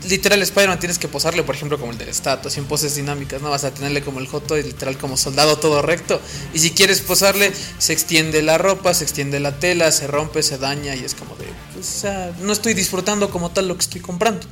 Literal, 0.07 0.41
Spider-Man 0.41 0.79
tienes 0.79 0.99
que 0.99 1.07
posarle, 1.07 1.43
por 1.43 1.55
ejemplo, 1.55 1.79
como 1.79 1.91
el 1.91 1.97
de 1.97 2.05
la 2.05 2.11
estatua, 2.11 2.49
así 2.49 2.59
en 2.59 2.65
poses 2.65 2.95
dinámicas, 2.95 3.41
¿no? 3.41 3.49
Vas 3.49 3.63
a 3.63 3.73
tenerle 3.73 4.03
como 4.03 4.19
el 4.19 4.27
hot 4.27 4.45
toy, 4.45 4.63
literal, 4.63 4.97
como 4.97 5.17
soldado 5.17 5.57
todo 5.57 5.81
recto. 5.81 6.21
Y 6.53 6.59
si 6.59 6.71
quieres 6.71 7.01
posarle, 7.01 7.51
se 7.79 7.93
extiende 7.93 8.41
la 8.41 8.57
ropa, 8.57 8.93
se 8.93 9.03
extiende 9.03 9.39
la 9.39 9.59
tela, 9.59 9.91
se 9.91 10.07
rompe, 10.07 10.43
se 10.43 10.57
daña 10.57 10.95
y 10.95 11.03
es 11.03 11.15
como 11.15 11.35
de, 11.35 11.45
pues, 11.73 11.87
o 11.87 11.99
sea, 12.01 12.31
no 12.39 12.53
estoy 12.53 12.73
disfrutando 12.73 13.29
como 13.29 13.51
tal 13.51 13.67
lo 13.67 13.75
que 13.75 13.81
estoy 13.81 14.01
comprando. 14.01 14.47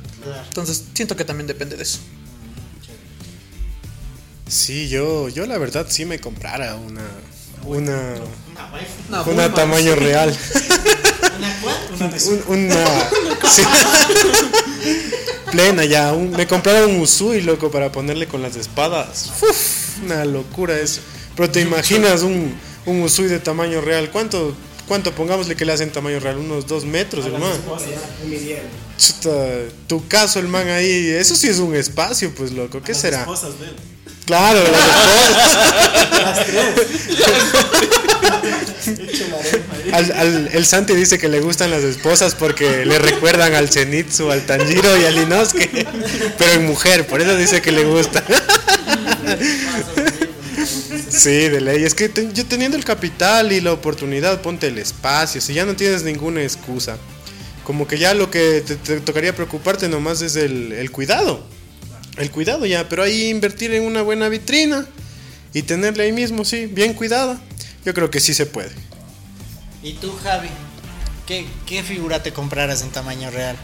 Entonces, 0.48 0.84
siento 0.94 1.16
que 1.16 1.24
también 1.24 1.46
depende 1.46 1.76
de 1.76 1.84
eso. 1.84 2.00
Sí, 4.48 4.88
yo, 4.88 5.28
yo 5.28 5.46
la 5.46 5.58
verdad 5.58 5.86
sí 5.88 6.04
me 6.04 6.20
comprara 6.20 6.76
una, 6.76 7.02
una, 7.64 8.14
Una 9.08 9.22
una 9.22 9.54
tamaño 9.54 9.94
real. 9.94 10.36
¿Una 11.36 11.60
cuál? 11.60 11.76
Un- 12.26 12.44
una 12.48 12.74
sí. 13.50 13.62
plena 15.50 15.84
ya 15.84 16.12
un- 16.12 16.30
me 16.30 16.46
compraron 16.46 16.90
un 16.92 17.00
Usui 17.00 17.40
loco 17.42 17.70
para 17.70 17.90
ponerle 17.92 18.26
con 18.26 18.42
las 18.42 18.56
espadas. 18.56 19.30
Uf, 19.42 20.02
una 20.04 20.24
locura 20.24 20.78
eso. 20.78 21.00
Pero 21.36 21.50
te 21.50 21.60
imaginas 21.60 22.22
un, 22.22 22.54
un 22.86 23.02
Usui 23.02 23.26
de 23.26 23.38
tamaño 23.38 23.80
real. 23.80 24.10
Cuánto 24.10 24.54
cuánto 24.88 25.10
pongámosle 25.12 25.56
que 25.56 25.64
le 25.64 25.72
hacen 25.72 25.90
tamaño 25.90 26.20
real 26.20 26.36
unos 26.38 26.66
dos 26.66 26.84
metros 26.84 27.26
hermano. 27.26 27.46
Chuta, 28.98 29.30
tu 29.88 30.06
caso 30.08 30.38
el 30.38 30.46
man 30.48 30.68
ahí 30.68 31.08
eso 31.08 31.34
sí 31.34 31.48
es 31.48 31.58
un 31.58 31.74
espacio 31.74 32.32
pues 32.34 32.52
loco. 32.52 32.80
Qué 32.82 32.94
será 32.94 33.26
claro 34.26 34.60
las 36.22 36.38
esposas. 36.48 36.74
El 40.52 40.66
Santi 40.66 40.94
dice 40.94 41.18
que 41.18 41.28
le 41.28 41.40
gustan 41.40 41.70
las 41.70 41.82
esposas 41.82 42.34
porque 42.34 42.84
le 42.84 42.98
recuerdan 42.98 43.54
al 43.54 43.68
Zenitsu, 43.68 44.30
al 44.30 44.46
Tanjiro 44.46 44.96
y 45.00 45.04
al 45.04 45.16
Inosuke. 45.16 45.86
Pero 46.38 46.52
en 46.52 46.66
mujer, 46.66 47.06
por 47.06 47.20
eso 47.20 47.36
dice 47.36 47.60
que 47.60 47.72
le 47.72 47.84
gusta. 47.84 48.22
Sí, 51.08 51.48
de 51.48 51.60
ley. 51.60 51.84
Es 51.84 51.94
que 51.94 52.10
yo 52.32 52.46
teniendo 52.46 52.76
el 52.76 52.84
capital 52.84 53.52
y 53.52 53.60
la 53.60 53.72
oportunidad, 53.72 54.40
ponte 54.42 54.68
el 54.68 54.78
espacio. 54.78 55.40
Si 55.40 55.54
ya 55.54 55.64
no 55.64 55.76
tienes 55.76 56.02
ninguna 56.02 56.42
excusa. 56.42 56.96
Como 57.64 57.86
que 57.86 57.98
ya 57.98 58.14
lo 58.14 58.30
que 58.30 58.62
te, 58.64 58.76
te 58.76 59.00
tocaría 59.00 59.34
preocuparte 59.34 59.88
nomás 59.88 60.22
es 60.22 60.36
el, 60.36 60.72
el 60.72 60.90
cuidado. 60.90 61.44
El 62.16 62.30
cuidado 62.30 62.64
ya, 62.64 62.88
pero 62.88 63.02
ahí 63.02 63.28
invertir 63.28 63.74
en 63.74 63.82
una 63.82 64.02
buena 64.02 64.28
vitrina 64.28 64.86
y 65.52 65.62
tenerla 65.62 66.04
ahí 66.04 66.12
mismo, 66.12 66.44
sí, 66.44 66.66
bien 66.66 66.94
cuidada. 66.94 67.40
Yo 67.86 67.94
creo 67.94 68.10
que 68.10 68.18
sí 68.18 68.34
se 68.34 68.46
puede. 68.46 68.72
¿Y 69.80 69.92
tú, 69.94 70.12
Javi? 70.20 70.48
¿Qué, 71.24 71.46
qué 71.66 71.84
figura 71.84 72.20
te 72.20 72.32
compraras 72.32 72.82
en 72.82 72.90
tamaño 72.90 73.30
real? 73.30 73.56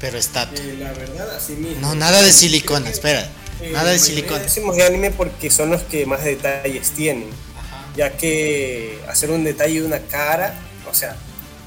Pero 0.00 0.16
estatua. 0.16 0.58
Eh, 0.58 0.78
la 0.80 0.92
verdad, 0.92 1.36
así 1.36 1.52
mismo. 1.52 1.80
No, 1.80 1.94
nada 1.94 2.22
de 2.22 2.32
silicona, 2.32 2.88
espera. 2.88 3.30
Eh, 3.60 3.70
Nada 3.70 3.90
de 3.90 3.98
silicona. 3.98 4.38
Decimos 4.38 4.76
de 4.76 4.84
anime 4.84 5.10
porque 5.10 5.50
son 5.50 5.68
los 5.68 5.82
que 5.82 6.06
más 6.06 6.24
detalles 6.24 6.92
tienen. 6.92 7.28
Ya 7.94 8.16
que 8.16 8.98
hacer 9.06 9.30
un 9.30 9.44
detalle 9.44 9.82
de 9.82 9.86
una 9.86 9.98
cara, 9.98 10.54
o 10.90 10.94
sea, 10.94 11.14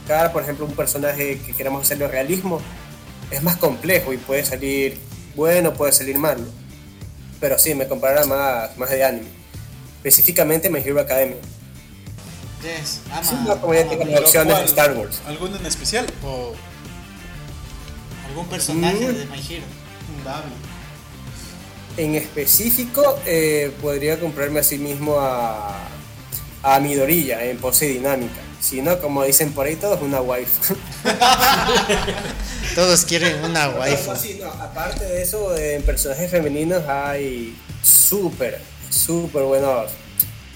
sacar, 0.02 0.34
por 0.34 0.41
ejemplo, 0.41 0.66
un 0.66 0.76
personaje 0.76 1.39
que 1.46 1.54
queramos 1.54 1.84
hacerlo 1.84 2.08
realismo, 2.08 2.60
es 3.30 3.44
más 3.44 3.58
complejo 3.58 4.14
y 4.14 4.18
puede 4.18 4.44
salir 4.44 4.98
bueno, 5.36 5.76
puede 5.76 5.91
salir 5.91 6.18
malo. 6.18 6.44
Pero 7.39 7.60
sí, 7.60 7.76
me 7.76 7.88
comparará 7.88 8.26
más, 8.26 8.76
más 8.80 8.89
de 8.89 9.04
anime. 9.04 9.28
Específicamente 9.98 10.72
My 10.72 10.80
Hero 10.80 11.00
Academia. 11.00 11.38
Yes, 12.64 13.01
Es 13.22 13.30
ama, 13.32 13.41
una 13.45 13.61
comunidad 13.61 14.20
opciones 14.22 14.57
de. 14.57 14.64
Star 14.66 14.93
Wars. 14.97 15.22
¿Alguno 15.28 15.57
en 15.57 15.66
especial? 15.66 16.05
O 16.24 16.53
algún 18.30 18.47
personaje 18.47 18.95
Mm. 19.09 19.16
de 19.18 19.26
My 19.26 19.39
Hero. 19.49 19.64
En 21.97 22.16
específico, 22.16 23.20
eh, 23.26 23.72
podría 23.82 24.20
comprarme 24.20 24.61
a 24.61 24.64
sí 24.64 24.78
mismo 24.80 25.20
a, 25.20 25.78
a 26.64 26.80
Midorilla 26.80 27.43
en 27.43 27.57
pose 27.57 27.86
dinámica. 27.88 28.39
Si 28.61 28.82
no, 28.82 28.99
como 29.01 29.24
dicen 29.26 29.51
por 29.51 29.66
ahí 29.66 29.76
todos, 29.76 30.01
una 30.01 30.22
waifu. 30.22 30.74
Todos 32.76 33.03
quieren 33.05 33.43
una 33.43 33.70
waifu. 33.70 34.11
No, 34.11 34.16
sí, 34.16 34.39
no, 34.41 34.49
aparte 34.49 35.03
de 35.03 35.22
eso, 35.22 35.55
en 35.57 35.84
personajes 35.84 36.32
femeninos 36.32 36.88
hay 36.88 37.55
súper, 37.84 38.61
súper 38.89 39.43
buenos, 39.43 39.91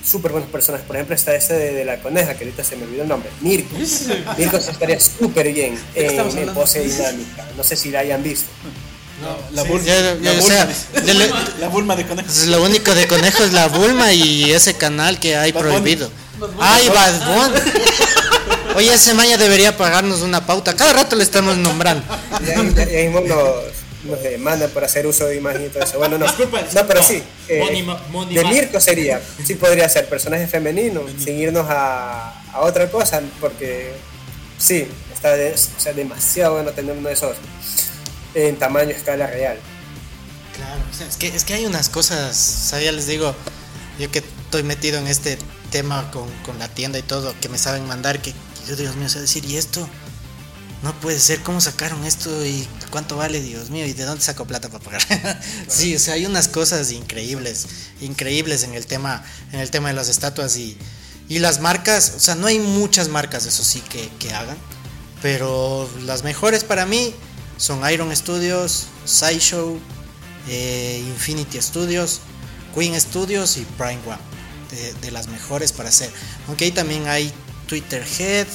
súper 0.09 0.31
buenos 0.31 0.49
personajes. 0.49 0.85
Por 0.87 0.95
ejemplo, 0.95 1.15
está 1.15 1.35
ese 1.35 1.53
de, 1.53 1.73
de 1.73 1.85
la 1.85 1.97
coneja, 1.99 2.33
que 2.35 2.43
ahorita 2.45 2.63
se 2.63 2.75
me 2.75 2.83
olvidó 2.85 3.03
el 3.03 3.09
nombre, 3.09 3.29
Mirko. 3.41 3.75
Mirko 4.37 4.59
se 4.59 4.71
estaría 4.71 4.99
súper 4.99 5.51
bien 5.53 5.77
en, 5.95 6.37
en 6.37 6.53
pose 6.53 6.79
dinámica. 6.81 7.45
No 7.57 7.63
sé 7.63 7.75
si 7.75 7.91
la 7.91 7.99
hayan 7.99 8.23
visto. 8.23 8.47
la, 9.51 9.63
Bulma, 9.63 9.85
ya- 9.85 10.15
ya, 10.15 10.15
la, 10.21 10.31
o 10.31 10.35
Bulma, 10.35 10.47
sea, 10.55 10.65
dice. 10.67 10.85
ya 11.05 11.13
le- 11.13 11.29
La 11.59 11.67
Bulma 11.69 11.95
de 11.95 12.05
conejos. 12.07 12.45
Lo 12.45 12.63
único 12.63 12.93
de 12.95 13.07
conejo 13.07 13.43
es 13.43 13.51
la 13.53 13.67
Bulma 13.67 14.13
y 14.13 14.51
ese 14.51 14.75
canal 14.75 15.19
que 15.19 15.35
hay 15.35 15.51
Bad 15.51 15.61
prohibido. 15.61 16.09
Ay, 16.59 16.87
Bad 16.89 17.25
Bunny. 17.25 17.59
Oye, 18.75 18.93
ese 18.93 19.13
maña 19.15 19.37
debería 19.37 19.75
pagarnos 19.75 20.21
una 20.21 20.45
pauta. 20.45 20.75
Cada 20.75 20.93
rato 20.93 21.15
le 21.15 21.23
estamos 21.23 21.57
nombrando. 21.57 22.03
Y 22.45 22.51
ahí, 22.51 22.73
y 22.75 22.95
ahí 22.95 23.07
mismo 23.07 23.21
nos, 23.21 23.53
nos 24.07 24.21
demandan 24.23 24.69
por 24.71 24.83
hacer 24.83 25.05
uso 25.07 25.25
de 25.25 25.35
imagen 25.37 25.65
y 25.65 25.69
todo 25.69 25.83
eso. 25.83 25.97
Bueno, 25.97 26.17
no, 26.17 26.25
Disculpa, 26.25 26.61
no 26.73 26.87
pero 26.87 27.03
sí. 27.03 27.21
eh, 27.47 27.59
Money 27.59 27.83
ma- 27.83 28.03
money 28.09 28.35
de 28.35 28.43
Mirko 28.45 28.79
sería, 28.79 29.21
sí 29.45 29.55
podría 29.55 29.87
ser 29.89 30.07
personaje 30.09 30.47
femenino, 30.47 31.01
sin 31.23 31.37
irnos 31.39 31.65
a, 31.69 32.41
a 32.53 32.61
otra 32.61 32.89
cosa, 32.89 33.21
porque 33.39 33.93
sí, 34.57 34.87
está 35.13 35.35
de- 35.35 35.53
o 35.53 35.79
sea, 35.79 35.93
demasiado 35.93 36.53
bueno 36.55 36.71
tener 36.71 36.95
uno 36.97 37.07
de 37.07 37.13
esos 37.13 37.35
en 38.33 38.55
tamaño 38.57 38.91
escala 38.91 39.27
real. 39.27 39.57
Claro, 40.55 40.81
o 40.91 40.97
sea, 40.97 41.07
es 41.07 41.17
que, 41.17 41.27
es 41.27 41.43
que 41.43 41.53
hay 41.53 41.65
unas 41.65 41.89
cosas, 41.89 42.71
o 42.75 42.79
ya 42.79 42.91
les 42.91 43.05
digo, 43.07 43.35
yo 43.99 44.09
que 44.11 44.19
estoy 44.19 44.63
metido 44.63 44.97
en 44.99 45.07
este 45.07 45.37
tema 45.71 46.09
con, 46.11 46.29
con 46.45 46.57
la 46.59 46.67
tienda 46.67 46.97
y 46.97 47.03
todo, 47.03 47.33
que 47.41 47.49
me 47.49 47.57
saben 47.57 47.85
mandar, 47.87 48.21
que 48.21 48.33
yo, 48.67 48.75
Dios 48.75 48.95
mío, 48.95 49.07
sé 49.09 49.19
decir, 49.21 49.45
¿y 49.45 49.57
esto? 49.57 49.87
No 50.83 50.93
puede 50.99 51.19
ser, 51.19 51.41
¿cómo 51.41 51.59
sacaron 51.59 52.05
esto? 52.05 52.45
¿Y 52.45 52.67
cuánto 52.91 53.17
vale, 53.17 53.41
Dios 53.41 53.71
mío? 53.71 53.85
¿Y 53.85 53.93
de 53.93 54.03
dónde 54.03 54.23
saco 54.23 54.45
plata 54.45 54.69
para 54.69 54.83
pagar? 54.83 55.41
sí, 55.67 55.95
o 55.95 55.99
sea, 55.99 56.13
hay 56.13 56.25
unas 56.25 56.47
cosas 56.47 56.91
increíbles, 56.91 57.65
increíbles 57.99 58.63
en 58.63 58.75
el 58.75 58.85
tema, 58.85 59.23
en 59.51 59.59
el 59.59 59.71
tema 59.71 59.87
de 59.87 59.95
las 59.95 60.07
estatuas 60.07 60.55
y, 60.57 60.77
y 61.29 61.39
las 61.39 61.61
marcas, 61.61 62.13
o 62.15 62.19
sea, 62.19 62.35
no 62.35 62.45
hay 62.45 62.59
muchas 62.59 63.09
marcas, 63.09 63.47
eso 63.47 63.63
sí, 63.63 63.81
que, 63.89 64.07
que 64.19 64.33
hagan, 64.33 64.57
pero 65.23 65.89
las 66.05 66.23
mejores 66.23 66.63
para 66.63 66.85
mí 66.85 67.13
son 67.57 67.81
Iron 67.91 68.15
Studios, 68.15 68.85
Sideshow, 69.03 69.79
eh, 70.47 71.03
Infinity 71.07 71.59
Studios, 71.59 72.21
Queen 72.75 72.99
Studios 73.01 73.57
y 73.57 73.65
Prime 73.79 73.99
One, 74.05 74.19
de, 74.69 74.93
de 74.93 75.11
las 75.11 75.27
mejores 75.27 75.71
para 75.71 75.89
hacer. 75.89 76.11
Aunque 76.47 76.65
ahí 76.65 76.71
también 76.71 77.07
hay 77.07 77.33
Twitter 77.65 78.05
Head 78.19 78.47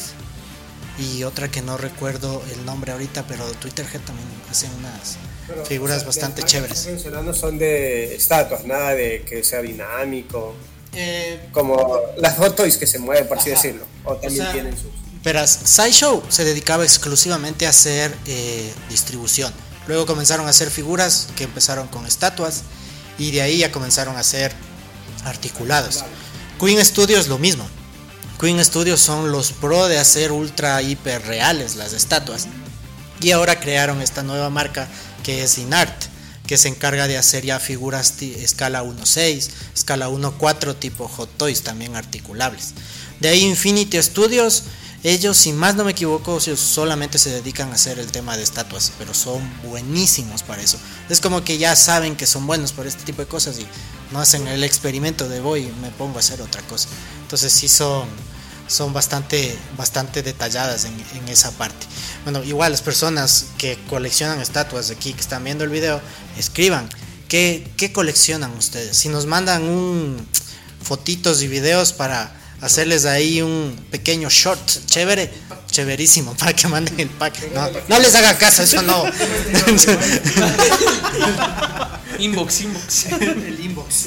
y 0.99 1.24
otra 1.24 1.51
que 1.51 1.62
no 1.62 1.76
recuerdo 1.76 2.43
el 2.53 2.64
nombre 2.64 2.93
ahorita, 2.93 3.24
pero 3.26 3.45
Twitter 3.53 3.86
Head 3.93 4.01
también 4.03 4.28
hace 4.51 4.66
unas 4.78 5.16
Pero, 5.47 5.64
figuras 5.64 5.97
o 5.99 6.01
sea, 6.01 6.07
bastante 6.09 6.43
chéveres. 6.43 6.86
mencionando 6.86 7.32
son 7.34 7.59
de 7.59 8.14
estatuas, 8.14 8.64
nada 8.64 8.90
de 8.95 9.22
que 9.28 9.43
sea 9.45 9.62
dinámico, 9.62 10.55
Eh, 10.95 11.49
como 11.53 12.01
las 12.18 12.36
Hot 12.36 12.55
Toys 12.55 12.76
que 12.76 12.86
se 12.86 12.99
mueven, 12.99 13.26
por 13.26 13.38
así 13.38 13.51
Ajá. 13.51 13.62
decirlo, 13.62 13.86
o 14.05 14.14
también 14.16 14.43
O 14.43 14.45
sea, 14.45 14.53
tienen 14.53 14.76
sus... 14.76 14.90
Verás, 15.24 15.59
Sideshow 15.64 16.22
se 16.28 16.45
dedicaba 16.45 16.84
exclusivamente 16.84 17.66
a 17.66 17.70
hacer 17.70 18.14
eh, 18.26 18.70
distribución. 18.90 19.51
Luego 19.86 20.05
comenzaron 20.05 20.47
a 20.47 20.51
hacer 20.51 20.68
figuras 20.70 21.28
que 21.36 21.45
empezaron 21.45 21.88
con 21.88 22.05
estatuas 22.07 22.62
y 23.18 23.30
de 23.30 23.40
ahí 23.40 23.59
ya 23.59 23.72
comenzaron 23.72 24.16
a 24.16 24.20
hacer 24.20 24.53
articulados. 25.24 26.05
Queen 26.61 26.84
Studios 26.84 27.28
lo 27.28 27.38
mismo. 27.38 27.66
Queen 28.43 28.64
Studios 28.64 29.01
son 29.01 29.30
los 29.30 29.53
pro 29.53 29.86
de 29.86 30.01
hacer 30.01 30.32
ultra 30.32 30.82
hiper 30.82 31.22
reales 31.22 31.76
las 31.76 31.93
estatuas. 31.93 32.49
Y 33.20 33.30
ahora 33.30 33.61
crearon 33.61 34.03
esta 34.03 34.24
nueva 34.24 34.51
marca 34.51 34.88
que 35.22 35.45
es 35.45 35.59
Inart, 35.59 35.95
que 36.49 36.59
se 36.59 36.66
encarga 36.66 37.07
de 37.07 37.16
hacer 37.16 37.45
ya 37.45 37.61
figuras 37.61 38.20
escala 38.20 38.82
1.6, 38.82 39.49
escala 39.72 40.09
1.4 40.09 40.76
tipo 40.76 41.07
Hot 41.07 41.30
Toys 41.36 41.62
también 41.62 41.95
articulables. 41.95 42.74
De 43.20 43.28
ahí 43.28 43.43
Infinity 43.43 44.03
Studios, 44.03 44.64
ellos 45.03 45.36
si 45.36 45.53
más 45.53 45.74
no 45.74 45.84
me 45.84 45.92
equivoco 45.92 46.38
solamente 46.40 47.18
se 47.18 47.30
dedican 47.30 47.70
a 47.70 47.74
hacer 47.74 47.98
el 47.98 48.12
tema 48.12 48.36
de 48.36 48.42
estatuas, 48.42 48.92
pero 48.98 49.14
son 49.14 49.42
buenísimos 49.64 50.42
para 50.42 50.62
eso. 50.62 50.78
Es 51.09 51.20
como 51.20 51.42
que 51.44 51.59
ya 51.59 51.74
saben 51.74 52.16
que 52.16 52.26
son 52.26 52.46
buenos 52.46 52.72
por 52.72 52.86
este 52.86 53.03
tipo 53.03 53.22
de 53.22 53.28
cosas 53.28 53.59
y 53.59 53.66
no 54.12 54.20
hacen 54.20 54.46
el 54.46 54.62
experimento 54.62 55.28
de 55.28 55.40
voy 55.40 55.72
me 55.80 55.90
pongo 55.90 56.18
a 56.18 56.20
hacer 56.20 56.40
otra 56.40 56.62
cosa. 56.62 56.88
Entonces 57.22 57.53
sí 57.53 57.68
son 57.68 58.07
son 58.68 58.92
bastante, 58.92 59.57
bastante 59.76 60.22
detalladas 60.22 60.86
en, 60.86 61.28
esa 61.28 61.50
parte. 61.53 61.86
Bueno, 62.24 62.42
igual 62.42 62.72
las 62.72 62.80
personas 62.80 63.46
que 63.59 63.78
coleccionan 63.88 64.40
estatuas 64.40 64.88
de 64.88 64.94
aquí, 64.94 65.12
que 65.12 65.20
están 65.20 65.44
viendo 65.44 65.64
el 65.64 65.70
video, 65.70 66.00
escriban 66.38 66.88
qué, 67.28 67.70
qué 67.76 67.92
coleccionan 67.92 68.50
ustedes. 68.57 68.96
Si 68.96 69.09
nos 69.09 69.26
mandan 69.26 70.26
fotitos 70.82 71.42
y 71.42 71.48
videos 71.48 71.92
para 71.92 72.32
hacerles 72.63 73.05
ahí 73.05 73.43
un 73.43 73.77
pequeño 73.91 74.31
short 74.31 74.87
chévere, 74.87 75.31
chéverísimo, 75.71 76.35
para 76.39 76.55
que 76.55 76.67
manden 76.69 76.99
el 76.99 77.11
pack. 77.11 77.53
No, 77.53 77.69
no 77.89 77.99
les 77.99 78.15
haga 78.15 78.39
caso, 78.39 78.63
eso 78.63 78.81
no. 78.83 79.05
Inbox, 82.19 82.61
inbox. 82.61 83.07
el 83.07 83.61
inbox. 83.61 84.07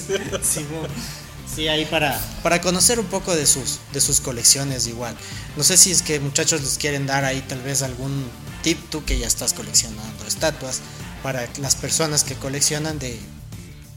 Sí, 1.53 1.67
ahí 1.67 1.85
para, 1.85 2.19
para 2.43 2.61
conocer 2.61 2.99
un 2.99 3.07
poco 3.07 3.35
de 3.35 3.45
sus, 3.45 3.79
de 3.93 3.99
sus 3.99 4.21
colecciones 4.21 4.87
igual. 4.87 5.15
No 5.57 5.63
sé 5.63 5.77
si 5.77 5.91
es 5.91 6.01
que 6.01 6.19
muchachos 6.19 6.61
les 6.61 6.77
quieren 6.77 7.05
dar 7.05 7.25
ahí 7.25 7.41
tal 7.41 7.61
vez 7.61 7.81
algún 7.81 8.25
tip, 8.61 8.79
tú 8.89 9.03
que 9.03 9.19
ya 9.19 9.27
estás 9.27 9.53
coleccionando 9.53 10.25
estatuas, 10.27 10.79
para 11.23 11.47
las 11.59 11.75
personas 11.75 12.23
que 12.23 12.35
coleccionan 12.35 12.99
de, 12.99 13.19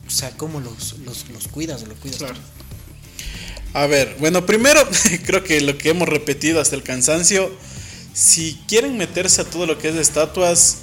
o 0.07 0.11
sea, 0.11 0.31
cómo 0.37 0.61
los, 0.61 0.99
los, 1.05 1.29
los 1.29 1.49
cuidas 1.49 1.83
o 1.83 1.87
lo 1.87 1.95
cuidas. 1.97 2.19
tú? 2.19 2.27
A 3.75 3.87
ver, 3.87 4.17
bueno, 4.19 4.47
primero 4.47 4.81
creo 5.27 5.45
que 5.45 5.61
lo 5.61 5.77
que 5.77 5.91
hemos 5.91 6.09
repetido 6.09 6.61
hasta 6.61 6.77
el 6.77 6.83
cansancio, 6.83 7.55
si 8.15 8.59
quieren 8.67 8.97
meterse 8.97 9.43
a 9.43 9.45
todo 9.45 9.67
lo 9.67 9.79
que 9.79 9.89
es 9.89 9.97
estatuas, 9.97 10.79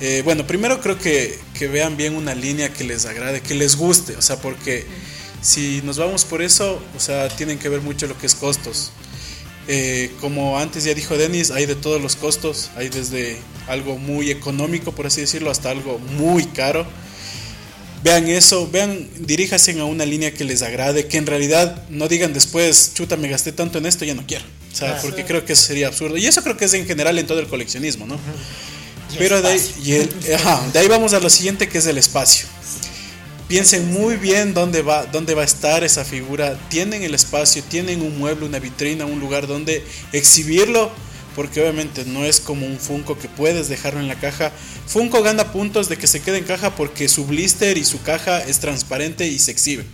eh, 0.00 0.22
bueno, 0.24 0.46
primero 0.46 0.80
creo 0.80 0.98
que, 0.98 1.38
que 1.54 1.68
vean 1.68 1.96
bien 1.96 2.14
una 2.16 2.34
línea 2.34 2.72
que 2.72 2.84
les 2.84 3.06
agrade, 3.06 3.40
que 3.40 3.54
les 3.54 3.76
guste, 3.76 4.16
o 4.16 4.22
sea, 4.22 4.36
porque 4.40 4.84
si 5.40 5.80
nos 5.84 5.98
vamos 5.98 6.24
por 6.24 6.42
eso, 6.42 6.80
o 6.96 7.00
sea, 7.00 7.28
tienen 7.28 7.58
que 7.58 7.68
ver 7.68 7.80
mucho 7.80 8.06
lo 8.06 8.18
que 8.18 8.26
es 8.26 8.34
costos. 8.34 8.92
Eh, 9.68 10.12
como 10.20 10.58
antes 10.58 10.84
ya 10.84 10.94
dijo 10.94 11.16
Denis, 11.16 11.50
hay 11.50 11.66
de 11.66 11.74
todos 11.74 12.00
los 12.00 12.16
costos, 12.16 12.70
hay 12.76 12.88
desde 12.88 13.38
algo 13.66 13.98
muy 13.98 14.30
económico, 14.30 14.92
por 14.92 15.06
así 15.06 15.20
decirlo, 15.20 15.50
hasta 15.50 15.70
algo 15.70 15.98
muy 15.98 16.44
caro. 16.46 16.86
Vean 18.06 18.28
eso, 18.28 18.68
vean, 18.70 19.08
diríjanse 19.18 19.78
a 19.80 19.84
una 19.84 20.06
línea 20.06 20.32
que 20.32 20.44
les 20.44 20.62
agrade, 20.62 21.06
que 21.08 21.18
en 21.18 21.26
realidad 21.26 21.82
no 21.90 22.06
digan 22.06 22.32
después, 22.32 22.92
chuta, 22.94 23.16
me 23.16 23.28
gasté 23.28 23.50
tanto 23.50 23.78
en 23.78 23.86
esto, 23.86 24.04
ya 24.04 24.14
no 24.14 24.24
quiero. 24.26 24.44
O 24.72 24.76
sea, 24.76 25.00
porque 25.00 25.24
creo 25.24 25.44
que 25.44 25.54
eso 25.54 25.62
sería 25.64 25.88
absurdo. 25.88 26.16
Y 26.16 26.26
eso 26.26 26.40
creo 26.42 26.56
que 26.56 26.66
es 26.66 26.74
en 26.74 26.86
general 26.86 27.18
en 27.18 27.26
todo 27.26 27.40
el 27.40 27.48
coleccionismo, 27.48 28.06
¿no? 28.06 28.16
Pero 29.18 29.42
de 29.42 29.48
ahí, 29.48 29.56
espacio. 29.56 29.82
y 29.84 29.92
el- 29.94 30.10
ajá, 30.34 30.62
de 30.72 30.78
ahí 30.78 30.86
vamos 30.88 31.14
a 31.14 31.18
lo 31.20 31.28
siguiente 31.30 31.68
que 31.68 31.78
es 31.78 31.86
el 31.86 31.98
espacio. 31.98 32.46
Piensen 33.48 33.92
muy 33.92 34.16
bien 34.16 34.54
dónde 34.54 34.82
va, 34.82 35.06
dónde 35.06 35.34
va 35.34 35.42
a 35.42 35.44
estar 35.44 35.82
esa 35.84 36.04
figura. 36.04 36.58
Tienen 36.68 37.02
el 37.02 37.14
espacio, 37.14 37.62
tienen 37.68 38.02
un 38.02 38.18
mueble, 38.18 38.44
una 38.46 38.58
vitrina, 38.58 39.04
un 39.06 39.18
lugar 39.20 39.46
donde 39.46 39.84
exhibirlo. 40.12 40.90
Porque 41.36 41.60
obviamente 41.60 42.04
no 42.06 42.24
es 42.24 42.40
como 42.40 42.66
un 42.66 42.78
Funko 42.78 43.18
que 43.18 43.28
puedes 43.28 43.68
dejarlo 43.68 44.00
en 44.00 44.08
la 44.08 44.14
caja. 44.18 44.52
Funko 44.86 45.22
gana 45.22 45.52
puntos 45.52 45.88
de 45.88 45.96
que 45.96 46.06
se 46.06 46.20
quede 46.20 46.38
en 46.38 46.44
caja 46.44 46.76
porque 46.76 47.08
su 47.08 47.26
blister 47.26 47.76
y 47.76 47.84
su 47.84 48.02
caja 48.02 48.40
es 48.40 48.60
transparente 48.60 49.26
y 49.26 49.38
se 49.38 49.50
exhibe. 49.50 49.84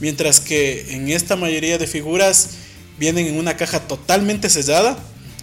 Mientras 0.00 0.40
que 0.40 0.92
en 0.94 1.08
esta 1.08 1.36
mayoría 1.36 1.78
de 1.78 1.86
figuras 1.86 2.50
vienen 2.98 3.26
en 3.26 3.38
una 3.38 3.56
caja 3.56 3.80
totalmente 3.80 4.50
sellada, 4.50 4.98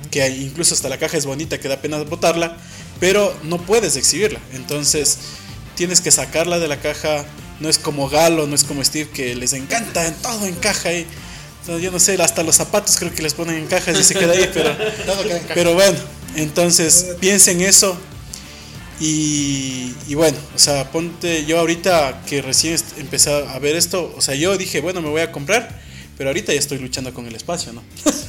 que 0.10 0.28
incluso 0.30 0.74
hasta 0.74 0.90
la 0.90 0.98
caja 0.98 1.18
es 1.18 1.26
bonita, 1.26 1.60
que 1.60 1.68
da 1.68 1.82
pena 1.82 1.98
botarla, 2.04 2.58
pero 3.00 3.34
no 3.44 3.60
puedes 3.60 3.96
exhibirla. 3.96 4.40
Entonces 4.54 5.18
tienes 5.76 6.02
que 6.02 6.12
sacarla 6.12 6.60
de 6.60 6.68
la 6.68 6.80
caja. 6.80 7.26
No 7.60 7.70
es 7.70 7.78
como 7.78 8.10
Galo, 8.10 8.48
no 8.48 8.56
es 8.56 8.64
como 8.64 8.84
Steve 8.84 9.10
que 9.12 9.36
les 9.36 9.54
encanta 9.54 10.06
en 10.06 10.16
todo 10.16 10.48
en 10.48 10.56
caja 10.56 10.92
y 10.92 11.06
Entonces, 11.62 11.84
yo 11.84 11.92
no 11.92 12.00
sé, 12.00 12.22
hasta 12.22 12.44
los 12.44 12.56
zapatos 12.56 12.98
creo 12.98 13.14
que 13.14 13.22
les 13.22 13.36
ponen 13.36 13.56
en 13.56 13.68
cajas 13.68 13.98
y 14.00 14.04
se 14.04 14.16
queda 14.16 14.34
ahí, 14.34 14.50
pero, 14.54 14.76
Todo 15.06 15.24
queda 15.24 15.38
en 15.38 15.44
caja. 15.44 15.54
pero 15.54 15.74
bueno, 15.76 15.98
entonces 16.36 17.16
piensen 17.20 17.62
eso. 17.62 17.98
Y, 19.02 19.96
y 20.08 20.14
bueno, 20.14 20.38
o 20.56 20.60
sea, 20.60 20.92
ponte, 20.92 21.44
yo 21.46 21.60
ahorita 21.60 22.22
que 22.28 22.44
recién 22.44 22.78
empecé 22.98 23.32
a 23.32 23.58
ver 23.58 23.76
esto, 23.76 24.14
o 24.16 24.22
sea, 24.22 24.36
yo 24.36 24.56
dije, 24.58 24.80
bueno, 24.80 25.02
me 25.02 25.10
voy 25.10 25.22
a 25.22 25.32
comprar, 25.32 25.82
pero 26.20 26.30
ahorita 26.30 26.54
ya 26.54 26.60
estoy 26.60 26.78
luchando 26.78 27.12
con 27.12 27.26
el 27.26 27.36
espacio, 27.36 27.74
¿no? 27.74 27.82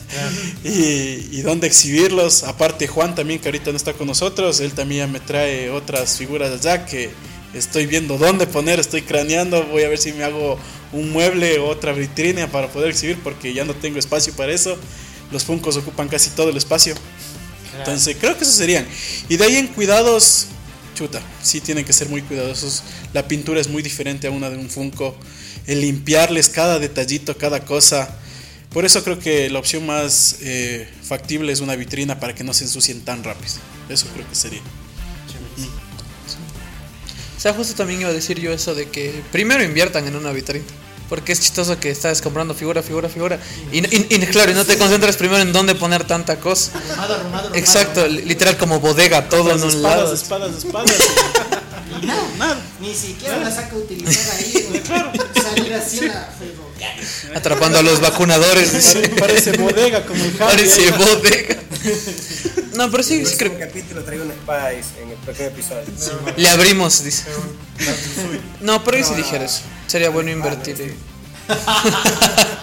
y, 0.65 1.29
y 1.31 1.43
dónde 1.43 1.67
exhibirlos. 1.67 2.45
Aparte, 2.45 2.87
Juan 2.87 3.15
también, 3.15 3.39
que 3.39 3.49
ahorita 3.49 3.71
no 3.71 3.77
está 3.77 3.93
con 3.93 4.07
nosotros, 4.07 4.61
él 4.61 4.73
también 4.73 5.13
me 5.13 5.21
trae 5.21 5.69
otras 5.69 6.17
figuras 6.17 6.51
allá 6.51 6.87
que 6.87 7.11
estoy 7.53 7.85
viendo 7.85 8.17
dónde 8.17 8.47
poner, 8.47 8.81
estoy 8.81 9.03
craneando, 9.03 9.65
voy 9.67 9.83
a 9.83 9.91
ver 9.91 9.99
si 9.99 10.15
me 10.15 10.25
hago 10.25 10.59
un 10.93 11.11
mueble 11.11 11.59
o 11.59 11.67
otra 11.67 11.93
vitrina 11.93 12.51
para 12.51 12.69
poder 12.69 12.91
exhibir, 12.91 13.19
porque 13.23 13.53
ya 13.53 13.67
no 13.67 13.75
tengo 13.75 13.99
espacio 13.99 14.33
para 14.35 14.53
eso. 14.53 14.79
Los 15.31 15.45
Funcos 15.45 15.77
ocupan 15.77 16.09
casi 16.09 16.31
todo 16.31 16.49
el 16.49 16.57
espacio. 16.57 16.95
Entonces, 17.79 18.17
creo 18.19 18.37
que 18.37 18.45
esos 18.45 18.57
serían. 18.57 18.87
Y 19.29 19.37
de 19.37 19.45
ahí 19.45 19.57
en 19.57 19.67
cuidados, 19.69 20.49
chuta, 20.95 21.21
sí 21.43 21.61
tienen 21.61 21.85
que 21.85 21.93
ser 21.93 22.09
muy 22.09 22.23
cuidadosos. 22.23 22.83
La 23.13 23.29
pintura 23.29 23.61
es 23.61 23.69
muy 23.69 23.83
diferente 23.83 24.27
a 24.27 24.31
una 24.31 24.51
de 24.51 24.57
un 24.57 24.69
Funko. 24.69 25.17
El 25.67 25.81
limpiarles 25.81 26.49
cada 26.49 26.79
detallito, 26.79 27.37
cada 27.37 27.65
cosa. 27.65 28.19
Por 28.73 28.85
eso 28.85 29.05
creo 29.05 29.19
que 29.19 29.51
la 29.51 29.59
opción 29.59 29.85
más 29.87 30.39
eh, 30.41 30.89
factible 31.03 31.53
es 31.53 31.61
una 31.61 31.77
vitrina 31.77 32.19
para 32.19 32.35
que 32.35 32.45
no 32.45 32.55
se 32.55 32.65
ensucien 32.65 33.03
tan 33.03 33.23
rápido. 33.23 33.55
Eso 33.89 34.07
creo 34.15 34.29
que 34.29 34.35
sería. 34.35 34.63
O 37.37 37.41
sea, 37.43 37.53
justo 37.55 37.75
también 37.75 38.01
iba 38.01 38.11
a 38.11 38.13
decir 38.13 38.39
yo 38.39 38.53
eso 38.53 38.75
de 38.75 38.89
que 38.89 39.21
primero 39.33 39.65
inviertan 39.65 40.07
en 40.07 40.15
una 40.15 40.31
vitrina. 40.31 40.65
Porque 41.13 41.33
es 41.33 41.41
chistoso 41.41 41.79
que 41.79 41.91
estás 41.91 42.23
comprando 42.23 42.55
figura, 42.55 42.83
figura, 42.83 43.07
figura. 43.07 43.39
Y, 43.71 43.81
y- 43.85 44.07
y 44.09 44.19
claro, 44.29 44.51
y 44.51 44.55
no 44.55 44.65
te 44.65 44.79
concentras 44.79 45.15
primero 45.19 45.43
en 45.43 45.53
dónde 45.53 45.75
poner 45.75 46.05
tanta 46.05 46.41
cosa. 46.41 46.73
Arrumado, 46.75 47.15
arrumado. 47.17 47.55
Exacto, 47.55 48.07
li- 48.09 48.23
literal 48.23 48.57
como 48.57 48.81
bodega, 48.81 49.29
todo 49.29 49.51
en 49.51 49.63
un 49.63 49.69
espadas, 49.69 49.83
lado. 50.01 50.15
espadas, 50.15 50.57
espadas. 50.57 50.91
Y 52.01 52.07
nada, 52.07 52.23
nada. 52.39 52.59
Ni 52.81 52.95
siquiera 52.95 53.37
la 53.37 53.51
saca 53.51 53.75
a 53.75 53.79
utilizar 53.79 54.37
ahí. 54.39 54.67
güey. 54.71 54.83
Salir 55.43 55.75
así 55.75 55.99
a 55.99 56.03
la 56.15 56.29
ferroviaria. 56.39 56.62
Atrapando 57.35 57.79
a 57.79 57.83
los 57.83 58.01
vacunadores. 58.01 58.73
dice. 58.75 59.09
Parece, 59.19 59.53
parece 59.53 59.57
bodega 59.59 60.05
como 60.05 60.25
el 60.25 60.37
Javi. 60.37 60.51
Parece 60.51 60.91
bodega. 60.93 61.57
No, 62.75 62.91
pero 62.91 63.03
sí, 63.03 63.21
El 63.21 63.27
sí 63.27 63.37
creo 63.37 63.59
capítulo 63.59 64.03
traigo 64.03 64.25
una 64.25 64.35
espada 64.35 64.73
en 64.73 65.11
el 65.11 65.17
próximo 65.25 65.49
episodio. 65.49 65.85
Le 66.37 66.49
abrimos, 66.49 67.05
dice. 67.05 67.25
No, 68.61 68.83
pero 68.85 68.97
ahí 68.97 69.05
sí 69.05 69.15
dijera 69.15 69.45
eso. 69.45 69.63
Sería 69.87 70.11
bueno 70.11 70.31
invertir. 70.31 70.95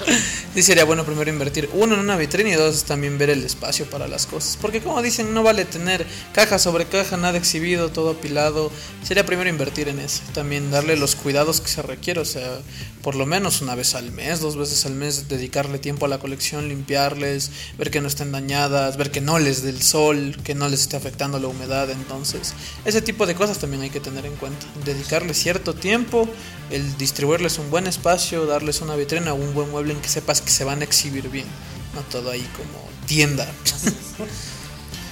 Sí, 0.56 0.64
sería 0.64 0.84
bueno 0.84 1.06
primero 1.06 1.30
invertir, 1.30 1.70
uno, 1.74 1.94
en 1.94 2.02
una 2.02 2.18
vitrina 2.18 2.50
y 2.50 2.54
dos, 2.54 2.84
también 2.84 3.20
ver 3.20 3.30
el 3.30 3.46
espacio 3.46 3.86
para 3.86 4.08
las 4.08 4.26
cosas. 4.26 4.58
Porque 4.60 4.82
como 4.82 5.02
dicen, 5.02 5.34
no 5.34 5.44
vale 5.44 5.64
tener 5.64 6.06
caja 6.34 6.58
sobre 6.58 6.86
caja, 6.86 7.18
nada 7.18 7.38
exhibido, 7.38 7.90
todo 7.90 8.12
apilado. 8.12 8.72
Sería 9.04 9.26
primero 9.26 9.50
invertir 9.50 9.88
en 9.90 10.00
eso. 10.00 10.22
También 10.34 10.72
darle 10.72 10.98
los 10.98 11.16
cuidados 11.16 11.62
que 11.62 11.70
se 11.70 11.84
requiere. 11.84 12.20
O 12.20 12.26
sea, 12.26 12.60
por 13.04 13.16
lo 13.16 13.28
menos 13.28 13.62
una 13.62 13.76
vez 13.76 13.94
al 13.94 14.12
mes, 14.12 14.42
dos 14.42 14.58
veces 14.58 14.86
al 14.88 14.96
mes, 14.96 15.30
dedicarle 15.30 15.78
tiempo 15.78 16.08
a 16.08 16.10
la 16.10 16.18
colección, 16.18 16.68
limpiarles, 16.68 17.52
ver 17.78 17.92
que 17.92 18.02
no 18.02 18.08
estén 18.08 18.32
dañadas, 18.32 18.98
ver 18.98 19.12
que 19.12 19.22
no 19.22 19.38
les 19.38 19.62
dé 19.62 19.70
el 19.70 19.84
sol, 19.84 20.36
que 20.44 20.56
no 20.56 20.68
les 20.68 20.82
esté 20.82 20.98
afectando 20.98 21.40
la 21.40 21.48
humedad. 21.48 21.92
Entonces, 21.92 22.54
ese 22.86 23.02
tipo 23.04 23.28
de 23.28 23.36
cosas 23.36 23.60
también 23.60 23.84
hay 23.84 23.92
que 23.92 24.00
tener 24.00 24.26
en 24.26 24.36
cuenta. 24.36 24.66
Dedicarle 24.84 25.36
cierto 25.36 25.76
tiempo, 25.76 26.28
el 26.72 26.98
distribuirles 26.98 27.60
un 27.60 27.70
buen 27.70 27.86
espacio, 27.86 28.48
darles 28.48 28.82
una 28.82 28.96
vitrina 28.96 29.34
o 29.34 29.36
un 29.36 29.54
buen 29.54 29.70
mueble 29.70 29.94
que 30.02 30.10
sepas 30.10 30.42
que 30.42 30.52
se 30.52 30.64
van 30.64 30.82
a 30.82 30.84
exhibir 30.84 31.30
bien. 31.30 31.46
No 31.94 32.02
todo 32.02 32.32
ahí 32.32 32.48
como 32.56 32.90
tienda. 33.06 33.48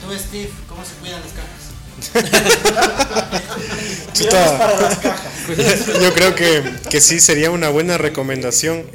Tú, 0.02 0.12
Steve, 0.18 0.50
¿cómo 0.68 0.84
se 0.86 0.94
cuidan 0.96 1.22
las 1.22 1.34
cajas? 1.34 1.68
Chuta. 4.14 5.18
Yo 6.02 6.14
creo 6.14 6.36
que, 6.36 6.64
que 6.90 7.02
sí 7.02 7.20
sería 7.20 7.52
una 7.52 7.70
buena 7.70 7.98
recomendación. 7.98 8.86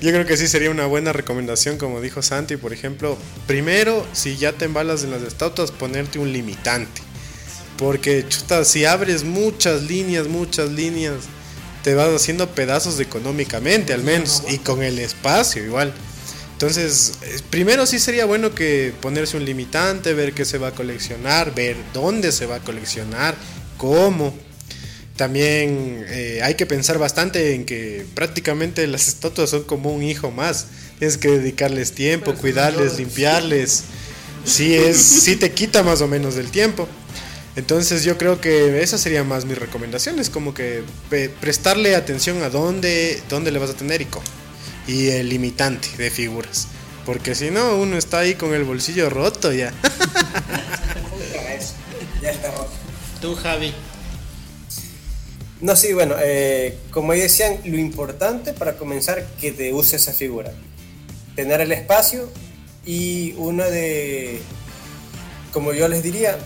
Yo 0.00 0.10
creo 0.10 0.26
que 0.26 0.36
sí 0.36 0.48
sería 0.48 0.70
una 0.70 0.86
buena 0.86 1.12
recomendación, 1.12 1.78
como 1.78 2.00
dijo 2.00 2.22
Santi, 2.22 2.56
por 2.56 2.72
ejemplo. 2.72 3.16
Primero, 3.46 4.06
si 4.12 4.36
ya 4.36 4.52
te 4.52 4.64
embalas 4.64 5.04
en 5.04 5.10
las 5.10 5.22
estatuas, 5.22 5.70
ponerte 5.70 6.18
un 6.18 6.32
limitante. 6.32 7.02
Porque, 7.76 8.24
chuta, 8.28 8.64
si 8.64 8.84
abres 8.84 9.24
muchas 9.24 9.82
líneas, 9.82 10.28
muchas 10.28 10.70
líneas, 10.70 11.24
te 11.84 11.94
vas 11.94 12.08
haciendo 12.08 12.48
pedazos 12.48 12.98
económicamente, 12.98 13.92
al 13.92 14.02
menos. 14.02 14.42
Y 14.48 14.58
con 14.58 14.82
el 14.82 14.98
espacio, 14.98 15.62
igual. 15.62 15.92
Entonces, 16.52 17.12
eh, 17.22 17.36
primero 17.50 17.84
sí 17.84 17.98
sería 17.98 18.24
bueno 18.24 18.54
que 18.54 18.94
ponerse 19.02 19.36
un 19.36 19.44
limitante, 19.44 20.14
ver 20.14 20.32
qué 20.32 20.46
se 20.46 20.56
va 20.56 20.68
a 20.68 20.70
coleccionar, 20.72 21.54
ver 21.54 21.76
dónde 21.92 22.32
se 22.32 22.46
va 22.46 22.56
a 22.56 22.60
coleccionar, 22.60 23.34
cómo. 23.76 24.34
También 25.16 26.06
eh, 26.08 26.40
hay 26.42 26.54
que 26.54 26.64
pensar 26.64 26.98
bastante 26.98 27.54
en 27.54 27.66
que 27.66 28.06
prácticamente 28.14 28.86
las 28.86 29.06
estatuas 29.06 29.50
son 29.50 29.64
como 29.64 29.92
un 29.92 30.02
hijo 30.02 30.30
más. 30.30 30.68
Tienes 30.98 31.18
que 31.18 31.28
dedicarles 31.28 31.92
tiempo, 31.92 32.34
cuidarles, 32.34 32.96
limpiarles. 32.96 33.84
Sí, 34.46 34.74
es, 34.74 35.02
sí 35.02 35.36
te 35.36 35.52
quita 35.52 35.82
más 35.82 36.00
o 36.00 36.08
menos 36.08 36.34
del 36.34 36.50
tiempo. 36.50 36.88
Entonces 37.56 38.02
yo 38.02 38.18
creo 38.18 38.40
que 38.40 38.82
esas 38.82 39.00
serían 39.00 39.28
más 39.28 39.44
mis 39.44 39.58
recomendaciones, 39.58 40.28
como 40.28 40.54
que 40.54 40.82
prestarle 41.40 41.94
atención 41.94 42.42
a 42.42 42.50
dónde, 42.50 43.22
dónde 43.28 43.52
le 43.52 43.58
vas 43.58 43.70
a 43.70 43.74
tener 43.74 44.02
y 44.02 44.06
cómo. 44.06 44.26
Y 44.86 45.08
el 45.08 45.28
limitante 45.28 45.88
de 45.96 46.10
figuras. 46.10 46.68
Porque 47.06 47.34
si 47.34 47.50
no, 47.50 47.76
uno 47.76 47.96
está 47.96 48.20
ahí 48.20 48.34
con 48.34 48.54
el 48.54 48.64
bolsillo 48.64 49.10
roto 49.10 49.52
ya. 49.52 49.72
Ya 52.22 52.30
está 52.30 52.50
roto. 52.52 52.70
Tú, 53.20 53.34
Javi. 53.34 53.74
No, 55.60 55.76
sí, 55.76 55.92
bueno, 55.92 56.14
eh, 56.22 56.78
como 56.90 57.12
ahí 57.12 57.20
decían, 57.20 57.58
lo 57.64 57.78
importante 57.78 58.54
para 58.54 58.76
comenzar 58.76 59.26
que 59.40 59.52
te 59.52 59.74
use 59.74 59.96
esa 59.96 60.12
figura. 60.12 60.52
Tener 61.36 61.60
el 61.60 61.72
espacio 61.72 62.30
y 62.86 63.34
una 63.36 63.66
de, 63.66 64.40
como 65.52 65.74
yo 65.74 65.86
les 65.88 66.02
diría, 66.02 66.38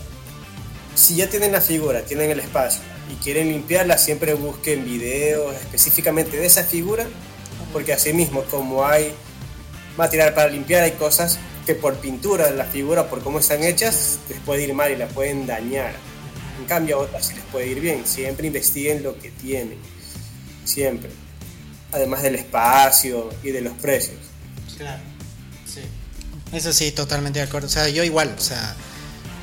si 0.99 1.15
ya 1.15 1.29
tienen 1.29 1.53
la 1.53 1.61
figura, 1.61 2.03
tienen 2.03 2.31
el 2.31 2.41
espacio 2.41 2.81
y 3.11 3.15
quieren 3.23 3.49
limpiarla, 3.49 3.97
siempre 3.99 4.35
busquen 4.35 4.85
videos 4.85 5.55
específicamente 5.55 6.37
de 6.37 6.47
esa 6.47 6.65
figura, 6.65 7.07
porque 7.73 7.93
así 7.93 8.13
mismo 8.13 8.43
como 8.45 8.85
hay 8.85 9.13
material 9.97 10.35
para 10.35 10.51
limpiar, 10.51 10.83
hay 10.83 10.93
cosas 10.93 11.39
que 11.65 11.75
por 11.75 11.97
pintura 11.97 12.47
de 12.47 12.57
la 12.57 12.65
figura, 12.65 13.09
por 13.09 13.23
cómo 13.23 13.39
están 13.39 13.63
hechas, 13.63 14.19
les 14.29 14.41
puede 14.41 14.65
ir 14.65 14.75
mal 14.75 14.91
y 14.91 14.97
la 14.97 15.07
pueden 15.07 15.47
dañar. 15.47 15.95
En 16.59 16.65
cambio 16.65 16.97
a 16.97 17.01
otras 17.01 17.33
les 17.33 17.45
puede 17.45 17.69
ir 17.69 17.81
bien. 17.81 18.05
Siempre 18.05 18.49
investiguen 18.49 19.03
lo 19.03 19.17
que 19.19 19.31
tienen. 19.31 19.79
Siempre. 20.65 21.11
Además 21.93 22.23
del 22.23 22.35
espacio 22.35 23.31
y 23.45 23.51
de 23.51 23.61
los 23.61 23.75
precios. 23.75 24.19
Claro, 24.77 25.01
sí. 25.65 25.83
Eso 26.53 26.73
sí, 26.73 26.91
totalmente 26.91 27.39
de 27.39 27.45
acuerdo. 27.45 27.69
O 27.69 27.71
sea, 27.71 27.89
yo 27.89 28.03
igual, 28.03 28.35
o 28.37 28.41
sea, 28.41 28.75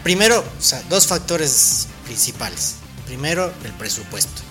primero, 0.05 0.43
dos 0.87 1.07
factores 1.07 1.87
principales. 2.03 2.75
Primero, 3.07 3.51
el 3.63 3.73
presupuesto. 3.73 4.43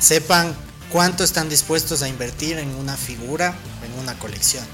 Sepan 0.00 0.56
cuánto 0.90 1.24
están 1.24 1.50
dispuestos 1.50 2.00
a 2.00 2.08
invertir 2.08 2.56
en 2.56 2.74
una 2.76 2.96
figura, 2.96 3.54
en 3.84 4.00
una 4.00 4.18
colección. 4.18 4.64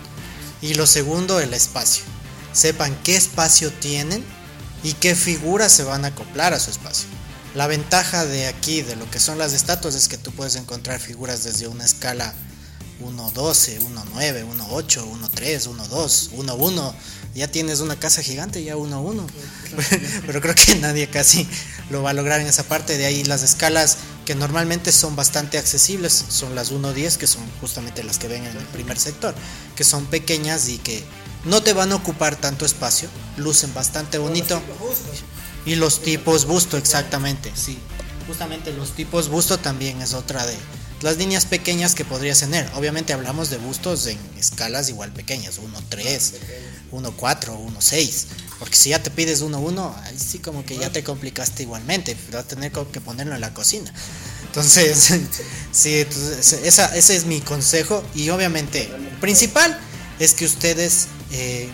Y 0.63 0.75
lo 0.75 0.87
segundo, 0.87 1.41
el 1.41 1.53
espacio. 1.53 2.05
Sepan 2.53 2.97
qué 3.03 3.17
espacio 3.17 3.73
tienen 3.73 4.25
y 4.85 4.93
qué 4.93 5.17
figuras 5.17 5.73
se 5.73 5.83
van 5.83 6.05
a 6.05 6.09
acoplar 6.09 6.55
a 6.55 6.61
su 6.61 6.71
espacio. 6.71 7.09
La 7.57 7.67
ventaja 7.67 8.25
de 8.25 8.47
aquí, 8.47 8.83
de 8.83 8.95
lo 8.95 9.11
que 9.11 9.19
son 9.19 9.37
las 9.37 9.53
estatuas, 9.53 9.97
es 9.97 10.07
que 10.07 10.17
tú 10.17 10.31
puedes 10.31 10.55
encontrar 10.55 11.01
figuras 11.01 11.43
desde 11.43 11.67
una 11.67 11.85
escala 11.85 12.33
1.12, 13.01 13.81
1.9, 13.81 14.47
1.8, 14.47 15.05
1.3, 15.11 15.69
1.2, 15.69 16.31
1.1. 16.31 16.95
Ya 17.35 17.49
tienes 17.49 17.81
una 17.81 17.97
casa 17.97 18.23
gigante, 18.23 18.63
ya 18.63 18.77
1.1. 18.77 19.27
Pero 20.27 20.41
creo 20.41 20.55
que 20.55 20.75
nadie 20.77 21.09
casi 21.09 21.47
lo 21.91 22.03
va 22.03 22.11
a 22.11 22.13
lograr 22.13 22.41
en 22.41 22.47
esa 22.47 22.65
parte. 22.65 22.99
De 22.99 23.07
ahí 23.07 23.25
las 23.25 23.43
escalas 23.43 23.99
que 24.27 24.35
normalmente 24.35 24.93
son 24.93 25.17
bastante 25.17 25.59
accesibles 25.59 26.25
son 26.29 26.55
las 26.55 26.73
1.10, 26.73 27.17
que 27.17 27.27
son 27.27 27.43
justamente 27.61 28.03
las 28.03 28.19
que 28.19 28.29
ven 28.29 28.45
en 28.45 28.57
el 28.57 28.65
primer 28.67 28.99
sector, 28.99 29.35
que 29.77 29.85
son 29.85 30.07
pequeñas 30.07 30.69
y 30.69 30.79
que 30.79 31.03
no 31.45 31.63
te 31.63 31.73
van 31.73 31.93
a 31.93 31.97
ocupar 31.97 32.37
tanto 32.37 32.65
espacio, 32.67 33.09
lucen 33.37 33.73
bastante 33.75 34.19
bonito. 34.19 34.61
Y 35.67 35.75
los 35.77 36.03
tipos 36.03 36.47
busto, 36.47 36.77
exactamente, 36.77 37.53
sí. 37.55 37.79
Justamente 38.27 38.73
los 38.73 38.93
tipos 38.93 39.29
busto 39.29 39.59
también 39.59 40.01
es 40.01 40.15
otra 40.15 40.47
de 40.47 40.55
las 41.03 41.17
líneas 41.17 41.47
pequeñas 41.47 41.95
que 41.95 42.05
podrías 42.05 42.41
tener. 42.41 42.69
Obviamente 42.75 43.13
hablamos 43.13 43.51
de 43.51 43.57
bustos 43.59 44.07
en 44.07 44.19
escalas 44.39 44.89
igual 44.89 45.13
pequeñas, 45.13 45.59
1.3, 45.59 46.33
1.4, 46.93 47.57
1.6. 47.57 48.25
Porque 48.59 48.77
si 48.77 48.91
ya 48.91 49.03
te 49.03 49.11
pides 49.11 49.41
uno 49.41 49.57
a 49.57 49.61
uno, 49.61 49.97
ahí 50.05 50.19
sí 50.19 50.39
como 50.39 50.65
que 50.65 50.77
ya 50.77 50.91
te 50.91 51.03
complicaste 51.03 51.63
igualmente. 51.63 52.17
Vas 52.33 52.45
a 52.45 52.49
tener 52.49 52.73
que 52.73 53.01
ponerlo 53.01 53.35
en 53.35 53.41
la 53.41 53.55
cocina. 53.55 53.93
Entonces, 54.45 55.15
sí, 55.73 56.01
entonces, 56.01 56.53
esa, 56.65 56.95
ese 56.97 57.17
es 57.17 57.25
mi 57.25 57.41
consejo. 57.41 58.05
Y 58.15 58.29
obviamente, 58.31 58.91
principal 59.21 59.79
es 60.19 60.35
que 60.35 60.45
ustedes 60.45 61.09
eh, 61.33 61.69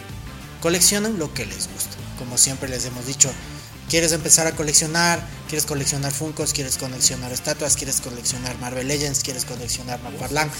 coleccionen 0.60 1.18
lo 1.18 1.32
que 1.34 1.46
les 1.46 1.68
gusta. 1.72 1.96
Como 2.18 2.38
siempre 2.38 2.68
les 2.68 2.84
hemos 2.84 3.06
dicho, 3.06 3.30
quieres 3.88 4.12
empezar 4.12 4.46
a 4.46 4.52
coleccionar, 4.52 5.26
quieres 5.48 5.66
coleccionar 5.66 6.12
Funkos, 6.12 6.52
quieres 6.52 6.76
coleccionar 6.76 7.32
estatuas, 7.32 7.76
quieres 7.76 8.00
coleccionar 8.00 8.58
Marvel 8.58 8.88
Legends, 8.88 9.20
quieres 9.20 9.44
coleccionar 9.44 10.00
McFarlane. 10.02 10.50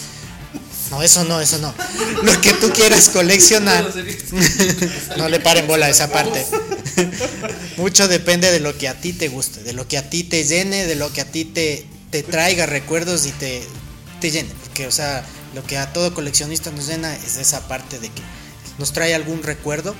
No, 0.91 1.03
eso 1.03 1.25
no, 1.25 1.41
eso 1.41 1.59
no. 1.59 1.75
Lo 2.23 2.41
que 2.41 2.53
tú 2.55 2.71
quieras 2.71 3.09
coleccionar. 3.09 3.93
no 5.17 5.29
le 5.29 5.41
paren 5.41 5.67
bola 5.67 5.87
a 5.87 5.89
esa 5.89 6.11
parte. 6.11 6.47
Mucho 7.77 8.09
depende 8.09 8.53
de 8.53 8.61
lo 8.61 8.77
que 8.77 8.89
a 8.89 8.95
ti 9.01 9.13
te 9.13 9.29
guste, 9.29 9.63
de 9.63 9.73
lo 9.73 9.89
que 9.89 9.99
a 9.99 10.09
ti 10.09 10.25
te 10.25 10.45
llene, 10.45 10.87
de 10.87 10.95
lo 10.95 11.13
que 11.13 11.21
a 11.21 11.25
ti 11.25 11.45
te, 11.45 11.87
te 12.11 12.23
traiga 12.23 12.67
recuerdos 12.67 13.27
y 13.27 13.33
te, 13.33 13.63
te 14.21 14.31
llene. 14.31 14.51
Porque, 14.65 14.87
o 14.87 14.93
sea, 14.93 15.25
lo 15.55 15.65
que 15.65 15.77
a 15.77 15.93
todo 15.93 16.15
coleccionista 16.15 16.71
nos 16.71 16.87
llena 16.87 17.15
es 17.15 17.37
esa 17.37 17.67
parte 17.67 17.99
de 17.99 18.09
que 18.09 18.23
nos 18.79 18.93
trae 18.93 19.15
algún 19.15 19.43
recuerdo 19.43 19.95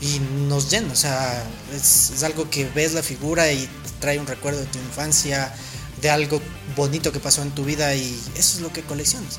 y 0.00 0.20
nos 0.46 0.70
llena. 0.70 0.92
O 0.92 0.96
sea, 0.96 1.42
es, 1.74 2.12
es 2.14 2.22
algo 2.22 2.48
que 2.48 2.64
ves 2.66 2.92
la 2.92 3.02
figura 3.02 3.50
y 3.52 3.58
te 3.58 3.90
trae 4.00 4.18
un 4.18 4.26
recuerdo 4.26 4.60
de 4.60 4.66
tu 4.66 4.78
infancia, 4.78 5.52
de 6.00 6.10
algo 6.10 6.40
bonito 6.76 7.12
que 7.12 7.20
pasó 7.20 7.42
en 7.42 7.50
tu 7.50 7.64
vida 7.64 7.94
y 7.94 8.18
eso 8.36 8.56
es 8.56 8.60
lo 8.60 8.72
que 8.72 8.82
coleccionas. 8.82 9.38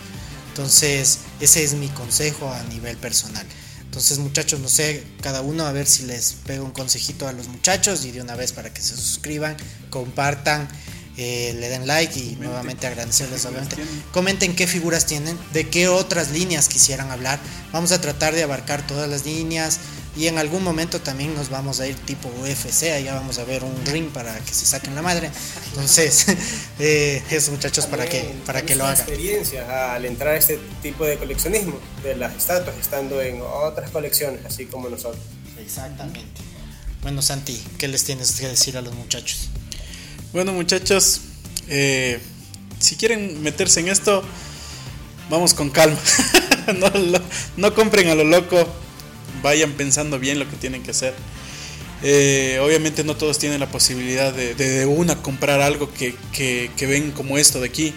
Entonces, 0.54 1.22
ese 1.40 1.64
es 1.64 1.74
mi 1.74 1.88
consejo 1.88 2.48
a 2.54 2.62
nivel 2.66 2.96
personal. 2.98 3.44
Entonces, 3.82 4.20
muchachos, 4.20 4.60
no 4.60 4.70
sé, 4.70 5.04
cada 5.20 5.42
uno 5.42 5.66
a 5.66 5.72
ver 5.72 5.88
si 5.88 6.04
les 6.04 6.34
pego 6.46 6.64
un 6.64 6.70
consejito 6.70 7.28
a 7.28 7.34
los 7.34 7.48
muchachos 7.48 8.06
y 8.06 8.12
de 8.12 8.22
una 8.22 8.36
vez 8.36 8.52
para 8.52 8.72
que 8.72 8.80
se 8.80 8.96
suscriban, 8.96 9.58
compartan, 9.90 10.70
eh, 11.18 11.56
le 11.60 11.70
den 11.70 11.88
like 11.88 12.20
y 12.20 12.36
nuevamente 12.36 12.86
agradecerles, 12.86 13.46
obviamente. 13.46 13.78
Comenten 14.12 14.56
qué 14.56 14.68
figuras 14.68 15.08
tienen, 15.08 15.40
de 15.54 15.68
qué 15.70 15.88
otras 15.88 16.30
líneas 16.30 16.70
quisieran 16.70 17.10
hablar. 17.10 17.40
Vamos 17.72 17.92
a 17.92 18.00
tratar 18.00 18.36
de 18.36 18.44
abarcar 18.44 18.86
todas 18.86 19.10
las 19.10 19.26
líneas 19.26 19.80
y 20.16 20.28
en 20.28 20.38
algún 20.38 20.64
momento 20.64 21.02
también 21.02 21.34
nos 21.36 21.50
vamos 21.50 21.80
a 21.80 21.88
ir 21.88 21.96
tipo 21.96 22.30
UFC, 22.30 22.84
allá 22.96 23.16
vamos 23.16 23.40
a 23.40 23.44
ver 23.46 23.64
un 23.64 23.76
ring 23.88 24.10
para 24.10 24.38
que 24.40 24.54
se 24.54 24.66
saquen 24.66 24.94
la 24.94 25.02
madre. 25.02 25.32
Entonces, 25.70 26.26
eh, 26.80 27.22
eso 27.32 27.52
muchachos 27.52 27.86
para 27.88 28.06
que, 28.08 28.34
para 28.46 28.62
que 28.62 28.76
lo 28.76 28.86
hagan. 28.86 28.98
experiencia 28.98 29.94
al 29.96 30.06
entrar 30.06 30.36
a 30.36 30.38
este 30.38 30.60
tipo 30.84 31.06
de 31.06 31.18
coleccionismo 31.18 31.80
de 32.04 32.16
las 32.16 32.36
estatuas, 32.36 32.76
estando 32.80 33.22
en 33.22 33.42
otras 33.42 33.90
colecciones, 33.90 34.46
así 34.46 34.66
como 34.66 34.88
nosotros. 34.90 35.22
Exactamente. 35.60 36.42
Bueno, 37.02 37.22
Santi, 37.22 37.62
¿qué 37.78 37.88
les 37.88 38.04
tienes 38.04 38.32
que 38.34 38.48
decir 38.48 38.78
a 38.78 38.82
los 38.82 38.94
muchachos? 38.94 39.50
Bueno, 40.32 40.54
muchachos, 40.54 41.22
eh, 41.68 42.20
si 42.80 42.96
quieren 42.96 43.42
meterse 43.42 43.80
en 43.80 43.88
esto, 43.88 44.24
vamos 45.30 45.54
con 45.54 45.70
calma. 45.70 45.98
no, 46.78 46.90
lo- 46.90 47.22
no 47.58 47.74
compren 47.74 48.10
a 48.10 48.16
lo 48.16 48.24
loco, 48.24 48.66
vayan 49.44 49.74
pensando 49.74 50.18
bien 50.18 50.40
lo 50.40 50.50
que 50.50 50.56
tienen 50.56 50.82
que 50.82 50.90
hacer. 50.92 51.14
Eh, 52.02 52.60
obviamente 52.62 53.04
no 53.04 53.16
todos 53.16 53.38
tienen 53.38 53.60
la 53.60 53.70
posibilidad 53.70 54.34
de 54.34 54.86
una 54.86 55.22
comprar 55.22 55.62
algo 55.62 55.94
que, 55.94 56.16
que- 56.32 56.72
que 56.76 56.86
ven 56.88 57.12
como 57.12 57.38
esto 57.38 57.62
de 57.62 57.68
aquí, 57.68 57.94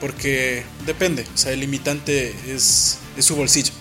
porque 0.00 0.62
depende, 0.86 1.24
o 1.34 1.36
sea, 1.38 1.52
el 1.52 1.60
limitante 1.60 2.34
es, 2.48 2.98
es 3.18 3.24
su 3.24 3.34
bolsillo. 3.36 3.72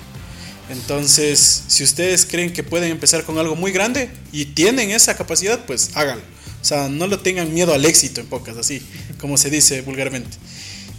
Entonces, 0.70 1.64
si 1.68 1.84
ustedes 1.84 2.26
creen 2.26 2.51
que 2.54 2.64
pueden 2.64 2.89
empezar 2.91 3.24
con 3.26 3.38
algo 3.38 3.56
muy 3.56 3.72
grande 3.72 4.10
y 4.32 4.45
tienen 4.45 4.91
esa 4.91 5.16
capacidad, 5.16 5.66
pues 5.66 5.91
háganlo. 5.93 6.24
O 6.62 6.66
sea, 6.66 6.88
no 6.88 7.08
lo 7.08 7.20
tengan 7.20 7.54
miedo 7.54 7.74
al 7.74 7.84
éxito 7.86 8.22
en 8.22 8.28
pocas, 8.28 8.56
así 8.58 8.82
como 9.20 9.38
se 9.38 9.49
dice 9.49 9.82
vulgarmente. 9.82 10.38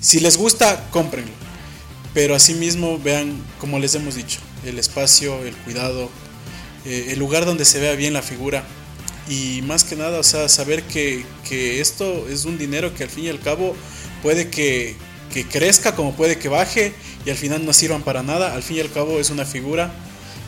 Si 0.00 0.20
les 0.20 0.36
gusta, 0.36 0.86
cómprenlo. 0.90 1.32
Pero 2.12 2.34
asimismo, 2.34 2.98
vean, 2.98 3.42
como 3.58 3.78
les 3.78 3.94
hemos 3.94 4.14
dicho, 4.14 4.38
el 4.66 4.78
espacio, 4.78 5.42
el 5.44 5.54
cuidado, 5.56 6.10
eh, 6.84 7.08
el 7.10 7.18
lugar 7.18 7.44
donde 7.46 7.64
se 7.64 7.80
vea 7.80 7.94
bien 7.94 8.12
la 8.12 8.22
figura. 8.22 8.64
Y 9.28 9.62
más 9.62 9.84
que 9.84 9.96
nada, 9.96 10.18
o 10.18 10.22
sea, 10.22 10.48
saber 10.48 10.82
que, 10.82 11.24
que 11.48 11.80
esto 11.80 12.26
es 12.28 12.44
un 12.44 12.58
dinero 12.58 12.94
que 12.94 13.04
al 13.04 13.10
fin 13.10 13.24
y 13.24 13.28
al 13.28 13.40
cabo 13.40 13.74
puede 14.22 14.48
que, 14.50 14.94
que 15.32 15.46
crezca 15.46 15.94
como 15.94 16.14
puede 16.14 16.38
que 16.38 16.48
baje 16.48 16.92
y 17.24 17.30
al 17.30 17.36
final 17.36 17.64
no 17.64 17.72
sirvan 17.72 18.02
para 18.02 18.22
nada. 18.22 18.54
Al 18.54 18.62
fin 18.62 18.76
y 18.76 18.80
al 18.80 18.90
cabo 18.92 19.18
es 19.20 19.30
una 19.30 19.44
figura. 19.46 19.94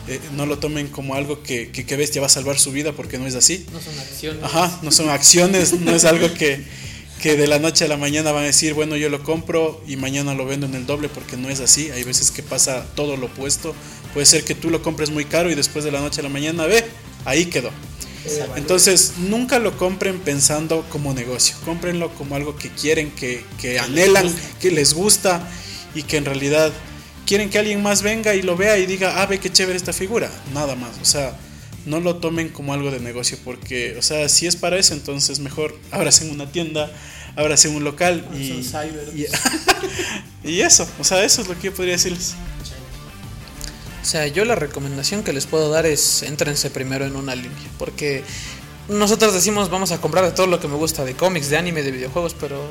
eh, 0.07 0.19
no 0.35 0.45
lo 0.45 0.57
tomen 0.59 0.87
como 0.87 1.15
algo 1.15 1.43
que, 1.43 1.69
que, 1.71 1.85
que 1.85 1.95
bestia 1.97 2.21
va 2.21 2.27
a 2.27 2.29
salvar 2.29 2.57
su 2.59 2.71
vida 2.71 2.93
porque 2.93 3.17
no 3.17 3.25
es 3.27 3.35
así. 3.35 3.65
No 3.73 3.81
son 3.81 3.99
acciones. 3.99 4.43
Ajá, 4.43 4.79
no 4.81 4.91
son 4.91 5.09
acciones, 5.09 5.73
no 5.73 5.93
es 5.95 6.05
algo 6.05 6.33
que, 6.33 6.63
que 7.21 7.35
de 7.35 7.47
la 7.47 7.59
noche 7.59 7.85
a 7.85 7.87
la 7.87 7.97
mañana 7.97 8.31
van 8.31 8.43
a 8.43 8.47
decir, 8.47 8.73
bueno, 8.73 8.95
yo 8.95 9.09
lo 9.09 9.23
compro 9.23 9.81
y 9.87 9.95
mañana 9.95 10.33
lo 10.33 10.45
vendo 10.45 10.65
en 10.65 10.75
el 10.75 10.85
doble 10.85 11.09
porque 11.09 11.37
no 11.37 11.49
es 11.49 11.59
así. 11.59 11.89
Hay 11.91 12.03
veces 12.03 12.31
que 12.31 12.43
pasa 12.43 12.85
todo 12.95 13.17
lo 13.17 13.27
opuesto. 13.27 13.73
Puede 14.13 14.25
ser 14.25 14.43
que 14.43 14.55
tú 14.55 14.69
lo 14.69 14.81
compres 14.81 15.09
muy 15.09 15.25
caro 15.25 15.49
y 15.51 15.55
después 15.55 15.83
de 15.83 15.91
la 15.91 15.99
noche 15.99 16.21
a 16.21 16.23
la 16.23 16.29
mañana, 16.29 16.65
ve, 16.65 16.83
ahí 17.25 17.45
quedó. 17.45 17.71
Entonces, 18.55 19.13
nunca 19.17 19.57
lo 19.57 19.77
compren 19.77 20.19
pensando 20.19 20.85
como 20.89 21.13
negocio. 21.13 21.55
Cómprenlo 21.65 22.13
como 22.15 22.35
algo 22.35 22.55
que 22.57 22.69
quieren, 22.69 23.11
que, 23.11 23.43
que 23.59 23.79
anhelan, 23.79 24.33
que 24.59 24.69
les 24.71 24.93
gusta 24.93 25.47
y 25.95 26.03
que 26.03 26.17
en 26.17 26.25
realidad 26.25 26.73
quieren 27.25 27.49
que 27.49 27.57
alguien 27.57 27.81
más 27.81 28.01
venga 28.01 28.35
y 28.35 28.41
lo 28.41 28.55
vea 28.57 28.77
y 28.77 28.85
diga, 28.85 29.21
ah, 29.21 29.25
ve 29.25 29.39
qué 29.39 29.51
chévere 29.51 29.77
esta 29.77 29.93
figura. 29.93 30.29
Nada 30.53 30.75
más. 30.75 30.91
O 31.01 31.05
sea, 31.05 31.37
no 31.87 31.99
lo 31.99 32.17
tomen 32.17 32.49
como 32.49 32.73
algo 32.73 32.91
de 32.91 32.99
negocio 32.99 33.37
porque, 33.43 33.95
o 33.97 34.01
sea, 34.01 34.29
si 34.29 34.45
es 34.45 34.55
para 34.55 34.77
eso, 34.77 34.93
entonces 34.93 35.39
mejor 35.39 35.77
ábrase 35.91 36.25
en 36.25 36.31
una 36.31 36.51
tienda, 36.51 36.91
ábrase 37.35 37.69
en 37.69 37.75
un 37.75 37.83
local 37.83 38.27
y, 38.35 38.61
y, 39.15 39.25
y 40.43 40.61
eso. 40.61 40.87
O 40.99 41.03
sea, 41.03 41.23
eso 41.23 41.41
es 41.41 41.47
lo 41.47 41.55
que 41.55 41.67
yo 41.67 41.73
podría 41.73 41.93
decirles. 41.93 42.35
O 44.01 44.05
sea, 44.09 44.27
yo 44.27 44.45
la 44.45 44.55
recomendación 44.55 45.23
que 45.23 45.33
les 45.33 45.47
puedo 45.47 45.69
dar 45.69 45.85
es 45.85 46.23
entrense 46.23 46.69
primero 46.69 47.05
en 47.05 47.15
una 47.15 47.35
línea, 47.35 47.51
porque 47.77 48.23
nosotros 48.89 49.33
decimos 49.33 49.69
vamos 49.69 49.91
a 49.91 49.99
comprar 49.99 50.23
de 50.23 50.31
todo 50.31 50.47
lo 50.47 50.59
que 50.59 50.67
me 50.67 50.75
gusta, 50.75 51.03
de 51.03 51.13
cómics, 51.13 51.49
de 51.49 51.57
anime, 51.57 51.83
de 51.83 51.91
videojuegos, 51.91 52.35
pero 52.39 52.61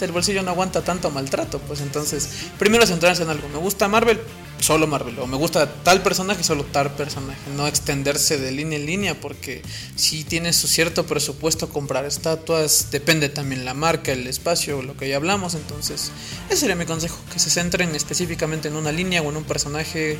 el 0.00 0.12
bolsillo 0.12 0.42
no 0.42 0.50
aguanta 0.50 0.82
tanto 0.82 1.10
maltrato, 1.10 1.58
pues 1.60 1.80
entonces 1.80 2.28
primero 2.58 2.86
centrarse 2.86 3.22
en 3.22 3.30
algo. 3.30 3.48
Me 3.48 3.58
gusta 3.58 3.86
Marvel, 3.86 4.20
solo 4.58 4.86
Marvel, 4.86 5.18
o 5.18 5.26
me 5.26 5.36
gusta 5.36 5.72
tal 5.82 6.02
personaje, 6.02 6.42
solo 6.42 6.64
tal 6.64 6.92
personaje, 6.94 7.40
no 7.56 7.66
extenderse 7.66 8.38
de 8.38 8.50
línea 8.50 8.78
en 8.78 8.86
línea, 8.86 9.20
porque 9.20 9.62
si 9.94 10.24
tienes 10.24 10.56
su 10.56 10.66
cierto 10.66 11.06
presupuesto 11.06 11.68
comprar 11.68 12.04
estatuas, 12.04 12.88
depende 12.90 13.28
también 13.28 13.64
la 13.64 13.74
marca, 13.74 14.12
el 14.12 14.26
espacio, 14.26 14.82
lo 14.82 14.96
que 14.96 15.08
ya 15.08 15.16
hablamos, 15.16 15.54
entonces 15.54 16.10
ese 16.48 16.60
sería 16.60 16.76
mi 16.76 16.86
consejo, 16.86 17.18
que 17.32 17.38
se 17.38 17.50
centren 17.50 17.94
específicamente 17.94 18.68
en 18.68 18.76
una 18.76 18.92
línea 18.92 19.22
o 19.22 19.30
en 19.30 19.36
un 19.36 19.44
personaje. 19.44 20.18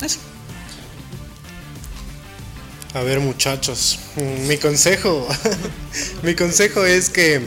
Eso. 0.00 0.18
A 2.94 3.00
ver 3.02 3.20
muchachos, 3.20 3.98
mm, 4.16 4.46
mi 4.48 4.58
consejo, 4.58 5.26
mi 6.22 6.34
consejo 6.34 6.84
es 6.84 7.08
que, 7.08 7.40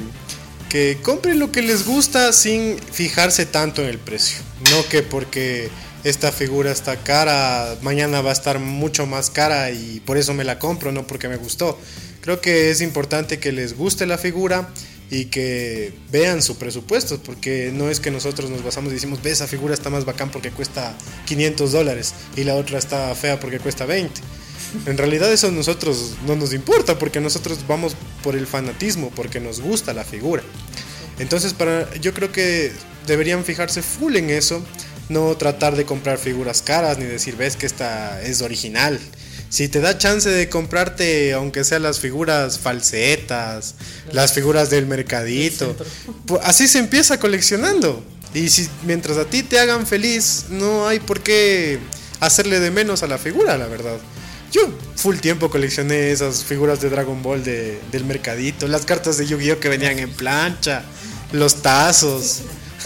que 0.69 0.97
compren 1.03 1.37
lo 1.37 1.51
que 1.51 1.61
les 1.61 1.85
gusta 1.85 2.33
sin 2.33 2.79
fijarse 2.79 3.45
tanto 3.45 3.83
en 3.83 3.89
el 3.89 3.99
precio. 3.99 4.39
No 4.71 4.87
que 4.89 5.03
porque 5.03 5.69
esta 6.03 6.31
figura 6.31 6.71
está 6.71 6.97
cara, 6.97 7.77
mañana 7.83 8.21
va 8.21 8.31
a 8.31 8.33
estar 8.33 8.57
mucho 8.57 9.05
más 9.05 9.29
cara 9.29 9.69
y 9.69 10.01
por 10.03 10.17
eso 10.17 10.33
me 10.33 10.43
la 10.43 10.57
compro, 10.57 10.91
no 10.91 11.05
porque 11.05 11.27
me 11.27 11.37
gustó. 11.37 11.77
Creo 12.21 12.41
que 12.41 12.71
es 12.71 12.81
importante 12.81 13.37
que 13.37 13.51
les 13.51 13.77
guste 13.77 14.07
la 14.07 14.17
figura 14.17 14.69
y 15.11 15.25
que 15.25 15.93
vean 16.11 16.41
su 16.41 16.57
presupuesto, 16.57 17.21
porque 17.21 17.69
no 17.71 17.91
es 17.91 17.99
que 17.99 18.09
nosotros 18.09 18.49
nos 18.49 18.63
basamos 18.63 18.91
y 18.91 18.95
decimos, 18.95 19.21
ve, 19.21 19.29
esa 19.29 19.45
figura 19.45 19.75
está 19.75 19.91
más 19.91 20.05
bacán 20.05 20.31
porque 20.31 20.49
cuesta 20.49 20.97
500 21.27 21.71
dólares 21.71 22.15
y 22.35 22.45
la 22.45 22.55
otra 22.55 22.79
está 22.79 23.13
fea 23.13 23.39
porque 23.39 23.59
cuesta 23.59 23.85
20. 23.85 24.21
En 24.85 24.97
realidad 24.97 25.31
eso 25.31 25.47
a 25.47 25.51
nosotros 25.51 26.13
no 26.25 26.35
nos 26.35 26.53
importa 26.53 26.97
porque 26.97 27.19
nosotros 27.19 27.59
vamos 27.67 27.95
por 28.23 28.35
el 28.35 28.47
fanatismo, 28.47 29.11
porque 29.15 29.39
nos 29.39 29.61
gusta 29.61 29.93
la 29.93 30.03
figura. 30.03 30.43
Entonces 31.19 31.53
para, 31.53 31.93
yo 31.95 32.13
creo 32.13 32.31
que 32.31 32.71
deberían 33.07 33.43
fijarse 33.43 33.81
full 33.81 34.15
en 34.15 34.29
eso, 34.29 34.63
no 35.09 35.35
tratar 35.37 35.75
de 35.75 35.85
comprar 35.85 36.17
figuras 36.17 36.61
caras 36.61 36.97
ni 36.97 37.05
decir, 37.05 37.35
ves 37.35 37.55
que 37.55 37.65
esta 37.65 38.21
es 38.21 38.41
original. 38.41 38.99
Si 39.49 39.67
te 39.67 39.79
da 39.79 39.97
chance 39.97 40.29
de 40.29 40.49
comprarte, 40.49 41.33
aunque 41.33 41.63
sean 41.63 41.83
las 41.83 41.99
figuras 41.99 42.59
falsetas, 42.59 43.75
las 44.11 44.33
figuras 44.33 44.69
del 44.69 44.85
mercadito, 44.85 45.75
pues 46.25 46.41
así 46.43 46.67
se 46.67 46.79
empieza 46.79 47.19
coleccionando. 47.19 48.03
Y 48.33 48.49
si 48.49 48.67
mientras 48.83 49.17
a 49.17 49.25
ti 49.25 49.43
te 49.43 49.59
hagan 49.59 49.87
feliz, 49.87 50.47
no 50.49 50.87
hay 50.87 50.99
por 50.99 51.21
qué 51.21 51.79
hacerle 52.19 52.59
de 52.59 52.71
menos 52.71 53.01
a 53.03 53.07
la 53.07 53.17
figura, 53.17 53.57
la 53.57 53.67
verdad. 53.67 53.97
Yo 54.55 54.69
full 54.95 55.17
tiempo 55.17 55.49
coleccioné 55.49 56.11
esas 56.11 56.45
figuras 56.45 56.79
de 56.79 56.89
Dragon 56.89 57.21
Ball 57.21 57.43
de, 57.43 57.77
del 57.91 58.05
mercadito, 58.05 58.69
las 58.69 58.85
cartas 58.85 59.17
de 59.17 59.27
Yu-Gi-Oh 59.27 59.59
que 59.59 59.67
venían 59.67 59.99
en 59.99 60.09
plancha, 60.09 60.81
los 61.33 61.61
tazos. 61.61 62.39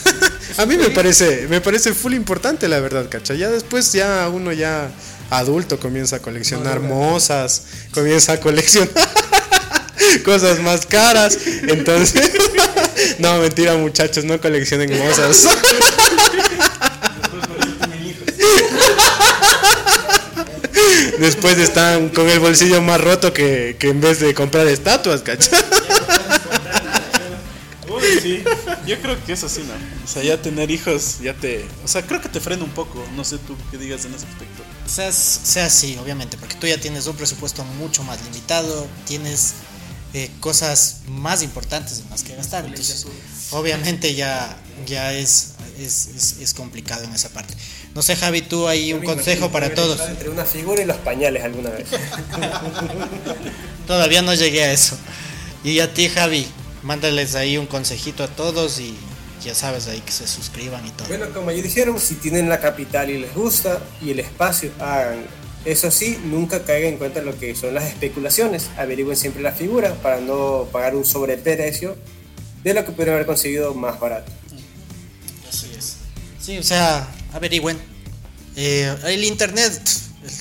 a 0.58 0.66
mí 0.66 0.78
me 0.78 0.90
parece, 0.90 1.46
me 1.48 1.62
parece 1.62 1.94
full 1.94 2.16
importante 2.16 2.68
la 2.68 2.80
verdad, 2.80 3.08
cacha. 3.08 3.36
Ya 3.36 3.52
después 3.52 3.94
ya 3.94 4.28
uno 4.34 4.52
ya 4.52 4.90
adulto 5.30 5.80
comienza 5.80 6.16
a 6.16 6.20
coleccionar 6.24 6.80
mozas, 6.80 7.66
comienza 7.92 8.34
a 8.34 8.40
coleccionar 8.40 8.90
cosas 10.26 10.60
más 10.62 10.88
caras. 10.88 11.38
Entonces, 11.68 12.32
no, 13.20 13.38
mentira 13.38 13.76
muchachos, 13.78 14.26
no 14.26 14.42
coleccionen 14.42 14.98
mozas. 14.98 15.48
Después 21.20 21.58
están 21.58 22.10
con 22.10 22.30
el 22.30 22.40
bolsillo 22.40 22.82
más 22.82 23.02
roto 23.02 23.34
que, 23.34 23.76
que 23.78 23.90
en 23.90 24.00
vez 24.00 24.20
de 24.20 24.34
comprar 24.34 24.68
estatuas, 24.68 25.22
¿cachai? 25.22 25.60
Uy, 27.90 28.20
sí, 28.22 28.44
yo 28.86 29.00
creo 29.02 29.24
que 29.26 29.34
es 29.34 29.44
así, 29.44 29.62
¿no? 29.64 29.74
O 30.04 30.08
sea, 30.08 30.24
ya 30.24 30.42
tener 30.42 30.72
hijos, 30.72 31.20
ya 31.22 31.34
te. 31.34 31.66
O 31.84 31.88
sea, 31.88 32.04
creo 32.04 32.22
que 32.22 32.30
te 32.30 32.40
frena 32.40 32.64
un 32.64 32.70
poco. 32.70 33.04
No 33.16 33.24
sé 33.24 33.38
tú 33.40 33.58
qué 33.72 33.78
digas 33.78 34.06
en 34.06 34.14
ese 34.14 34.26
aspecto. 34.28 34.64
O 34.86 34.90
sea, 34.90 35.12
sea 35.12 35.66
así, 35.66 35.98
obviamente, 36.02 36.38
porque 36.38 36.56
tú 36.56 36.68
ya 36.68 36.78
tienes 36.78 37.06
un 37.08 37.16
presupuesto 37.16 37.64
mucho 37.64 38.04
más 38.04 38.24
limitado, 38.24 38.88
tienes 39.06 39.56
eh, 40.14 40.32
cosas 40.40 41.02
más 41.08 41.44
importantes 41.44 42.00
en 42.00 42.10
las 42.10 42.24
que 42.24 42.36
gastar. 42.36 42.66
Entonces, 42.66 43.06
obviamente 43.52 44.16
ya, 44.16 44.58
ya 44.88 45.14
es, 45.14 45.49
es, 45.84 46.08
es- 46.16 46.36
es 46.40 46.54
complicado 46.54 47.04
en 47.04 47.12
esa 47.14 47.30
parte. 47.30 47.54
No 47.96 48.02
sé, 48.02 48.16
Javi, 48.16 48.42
tú 48.42 48.68
hay 48.68 48.94
un 48.94 49.04
consejo 49.04 49.52
para 49.52 49.74
todos. 49.74 50.00
Entre 50.08 50.30
una 50.30 50.46
figura 50.46 50.82
y 50.82 50.86
los 50.86 50.98
pañales 50.98 51.44
alguna 51.44 51.70
vez. 51.72 51.88
Todavía 53.88 54.22
no 54.22 54.34
llegué 54.34 54.64
a 54.64 54.72
eso. 54.72 54.98
Y 55.64 55.80
a 55.80 55.94
ti, 55.94 56.10
Javi, 56.10 56.48
mándales 56.84 57.36
ahí 57.36 57.58
un 57.58 57.66
consejito 57.66 58.24
a 58.24 58.28
todos 58.28 58.80
y 58.80 58.96
ya 59.44 59.56
sabes 59.56 59.88
ahí 59.88 60.00
que 60.02 60.12
se 60.12 60.28
suscriban 60.28 60.86
y 60.86 60.92
todo. 60.92 61.08
Bueno, 61.08 61.28
como 61.34 61.52
ya 61.52 61.62
dijeron, 61.62 62.00
si 62.00 62.16
tienen 62.16 62.50
la 62.50 62.60
capital 62.60 63.10
y 63.10 63.18
les 63.20 63.34
gusta 63.34 63.80
y 64.02 64.12
el 64.12 64.20
espacio, 64.20 64.72
hagan. 64.80 65.26
Eso 65.66 65.92
sí, 65.92 66.18
nunca 66.24 66.64
caigan 66.64 66.94
en 66.94 66.98
cuenta 66.98 67.22
lo 67.22 67.38
que 67.38 67.54
son 67.56 67.74
las 67.74 67.84
especulaciones. 67.86 68.70
Averigüen 68.78 69.18
siempre 69.18 69.42
la 69.42 69.52
figura 69.52 69.94
para 69.96 70.22
no 70.22 70.68
pagar 70.72 70.96
un 70.96 71.04
sobreprecio 71.06 71.98
de 72.64 72.74
lo 72.74 72.86
que 72.86 72.92
pudieron 72.92 73.16
haber 73.16 73.26
conseguido 73.28 73.74
más 73.74 74.00
barato. 74.00 74.32
Sí, 76.50 76.58
o 76.58 76.64
sea, 76.64 77.08
averigüen. 77.32 77.80
Eh, 78.56 78.98
el 79.04 79.24
internet, 79.24 79.72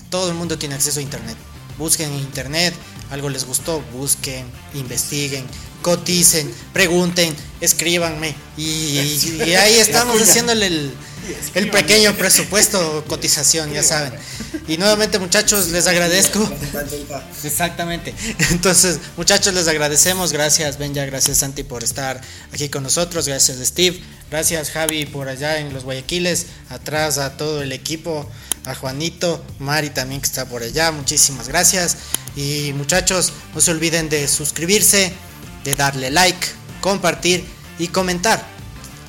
todo 0.08 0.30
el 0.30 0.34
mundo 0.36 0.56
tiene 0.56 0.74
acceso 0.74 1.00
a 1.00 1.02
internet. 1.02 1.36
Busquen 1.76 2.10
en 2.10 2.20
internet, 2.20 2.72
algo 3.10 3.28
les 3.28 3.44
gustó, 3.44 3.80
busquen, 3.92 4.46
investiguen, 4.74 5.44
coticen, 5.82 6.52
pregunten, 6.72 7.34
escríbanme. 7.60 8.34
Y, 8.56 8.98
y 9.46 9.54
ahí 9.54 9.74
estamos 9.78 10.20
haciéndole 10.20 10.66
el, 10.66 10.92
el 11.54 11.70
pequeño 11.70 12.14
presupuesto, 12.14 13.04
cotización, 13.06 13.72
ya 13.72 13.82
saben. 13.82 14.12
Y 14.66 14.76
nuevamente 14.76 15.18
muchachos, 15.18 15.68
les 15.68 15.86
agradezco. 15.86 16.40
Exactamente. 17.44 18.14
Entonces, 18.50 18.98
muchachos, 19.16 19.54
les 19.54 19.68
agradecemos. 19.68 20.32
Gracias, 20.32 20.78
Benja. 20.78 21.04
Gracias, 21.06 21.38
Santi, 21.38 21.62
por 21.62 21.84
estar 21.84 22.20
aquí 22.52 22.68
con 22.68 22.82
nosotros. 22.82 23.26
Gracias, 23.26 23.58
Steve. 23.66 24.00
Gracias, 24.30 24.70
Javi, 24.70 25.06
por 25.06 25.28
allá 25.28 25.58
en 25.58 25.72
los 25.72 25.84
Guayaquiles. 25.84 26.46
Atrás 26.68 27.18
a 27.18 27.36
todo 27.36 27.62
el 27.62 27.72
equipo. 27.72 28.28
A 28.68 28.74
Juanito, 28.74 29.42
Mari 29.60 29.88
también 29.90 30.20
que 30.20 30.26
está 30.26 30.44
por 30.44 30.62
allá. 30.62 30.92
Muchísimas 30.92 31.48
gracias. 31.48 31.96
Y 32.36 32.72
muchachos, 32.74 33.32
no 33.54 33.60
se 33.62 33.70
olviden 33.70 34.10
de 34.10 34.28
suscribirse, 34.28 35.12
de 35.64 35.74
darle 35.74 36.10
like, 36.10 36.46
compartir 36.82 37.44
y 37.78 37.88
comentar 37.88 38.44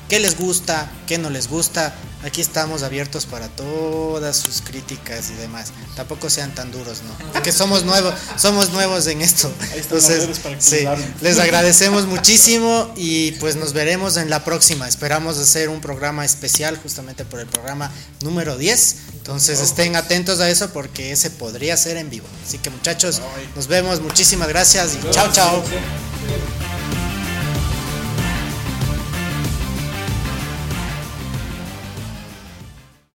qué 0.08 0.18
les 0.18 0.38
gusta, 0.38 0.90
qué 1.06 1.18
no 1.18 1.28
les 1.28 1.46
gusta. 1.48 1.94
Aquí 2.22 2.42
estamos 2.42 2.82
abiertos 2.82 3.24
para 3.24 3.48
todas 3.48 4.36
sus 4.36 4.60
críticas 4.60 5.30
y 5.30 5.34
demás. 5.34 5.72
Tampoco 5.96 6.28
sean 6.28 6.54
tan 6.54 6.70
duros, 6.70 7.00
¿no? 7.02 7.32
Porque 7.32 7.50
somos 7.50 7.84
nuevos, 7.84 8.14
somos 8.36 8.70
nuevos 8.70 9.06
en 9.06 9.22
esto. 9.22 9.50
Entonces, 9.74 10.28
sí, 10.58 10.86
les 11.22 11.38
agradecemos 11.38 12.06
muchísimo 12.06 12.92
y 12.94 13.32
pues 13.32 13.56
nos 13.56 13.72
veremos 13.72 14.18
en 14.18 14.28
la 14.28 14.44
próxima. 14.44 14.86
Esperamos 14.86 15.38
hacer 15.38 15.70
un 15.70 15.80
programa 15.80 16.24
especial 16.24 16.78
justamente 16.82 17.24
por 17.24 17.40
el 17.40 17.46
programa 17.46 17.90
número 18.20 18.58
10. 18.58 18.96
Entonces 19.14 19.60
estén 19.60 19.96
atentos 19.96 20.40
a 20.40 20.50
eso 20.50 20.70
porque 20.70 21.12
ese 21.12 21.30
podría 21.30 21.76
ser 21.76 21.96
en 21.96 22.10
vivo. 22.10 22.26
Así 22.46 22.58
que 22.58 22.68
muchachos, 22.68 23.22
nos 23.56 23.66
vemos. 23.66 24.00
Muchísimas 24.00 24.48
gracias 24.48 24.94
y 24.94 25.10
chao, 25.10 25.32
chao. 25.32 25.62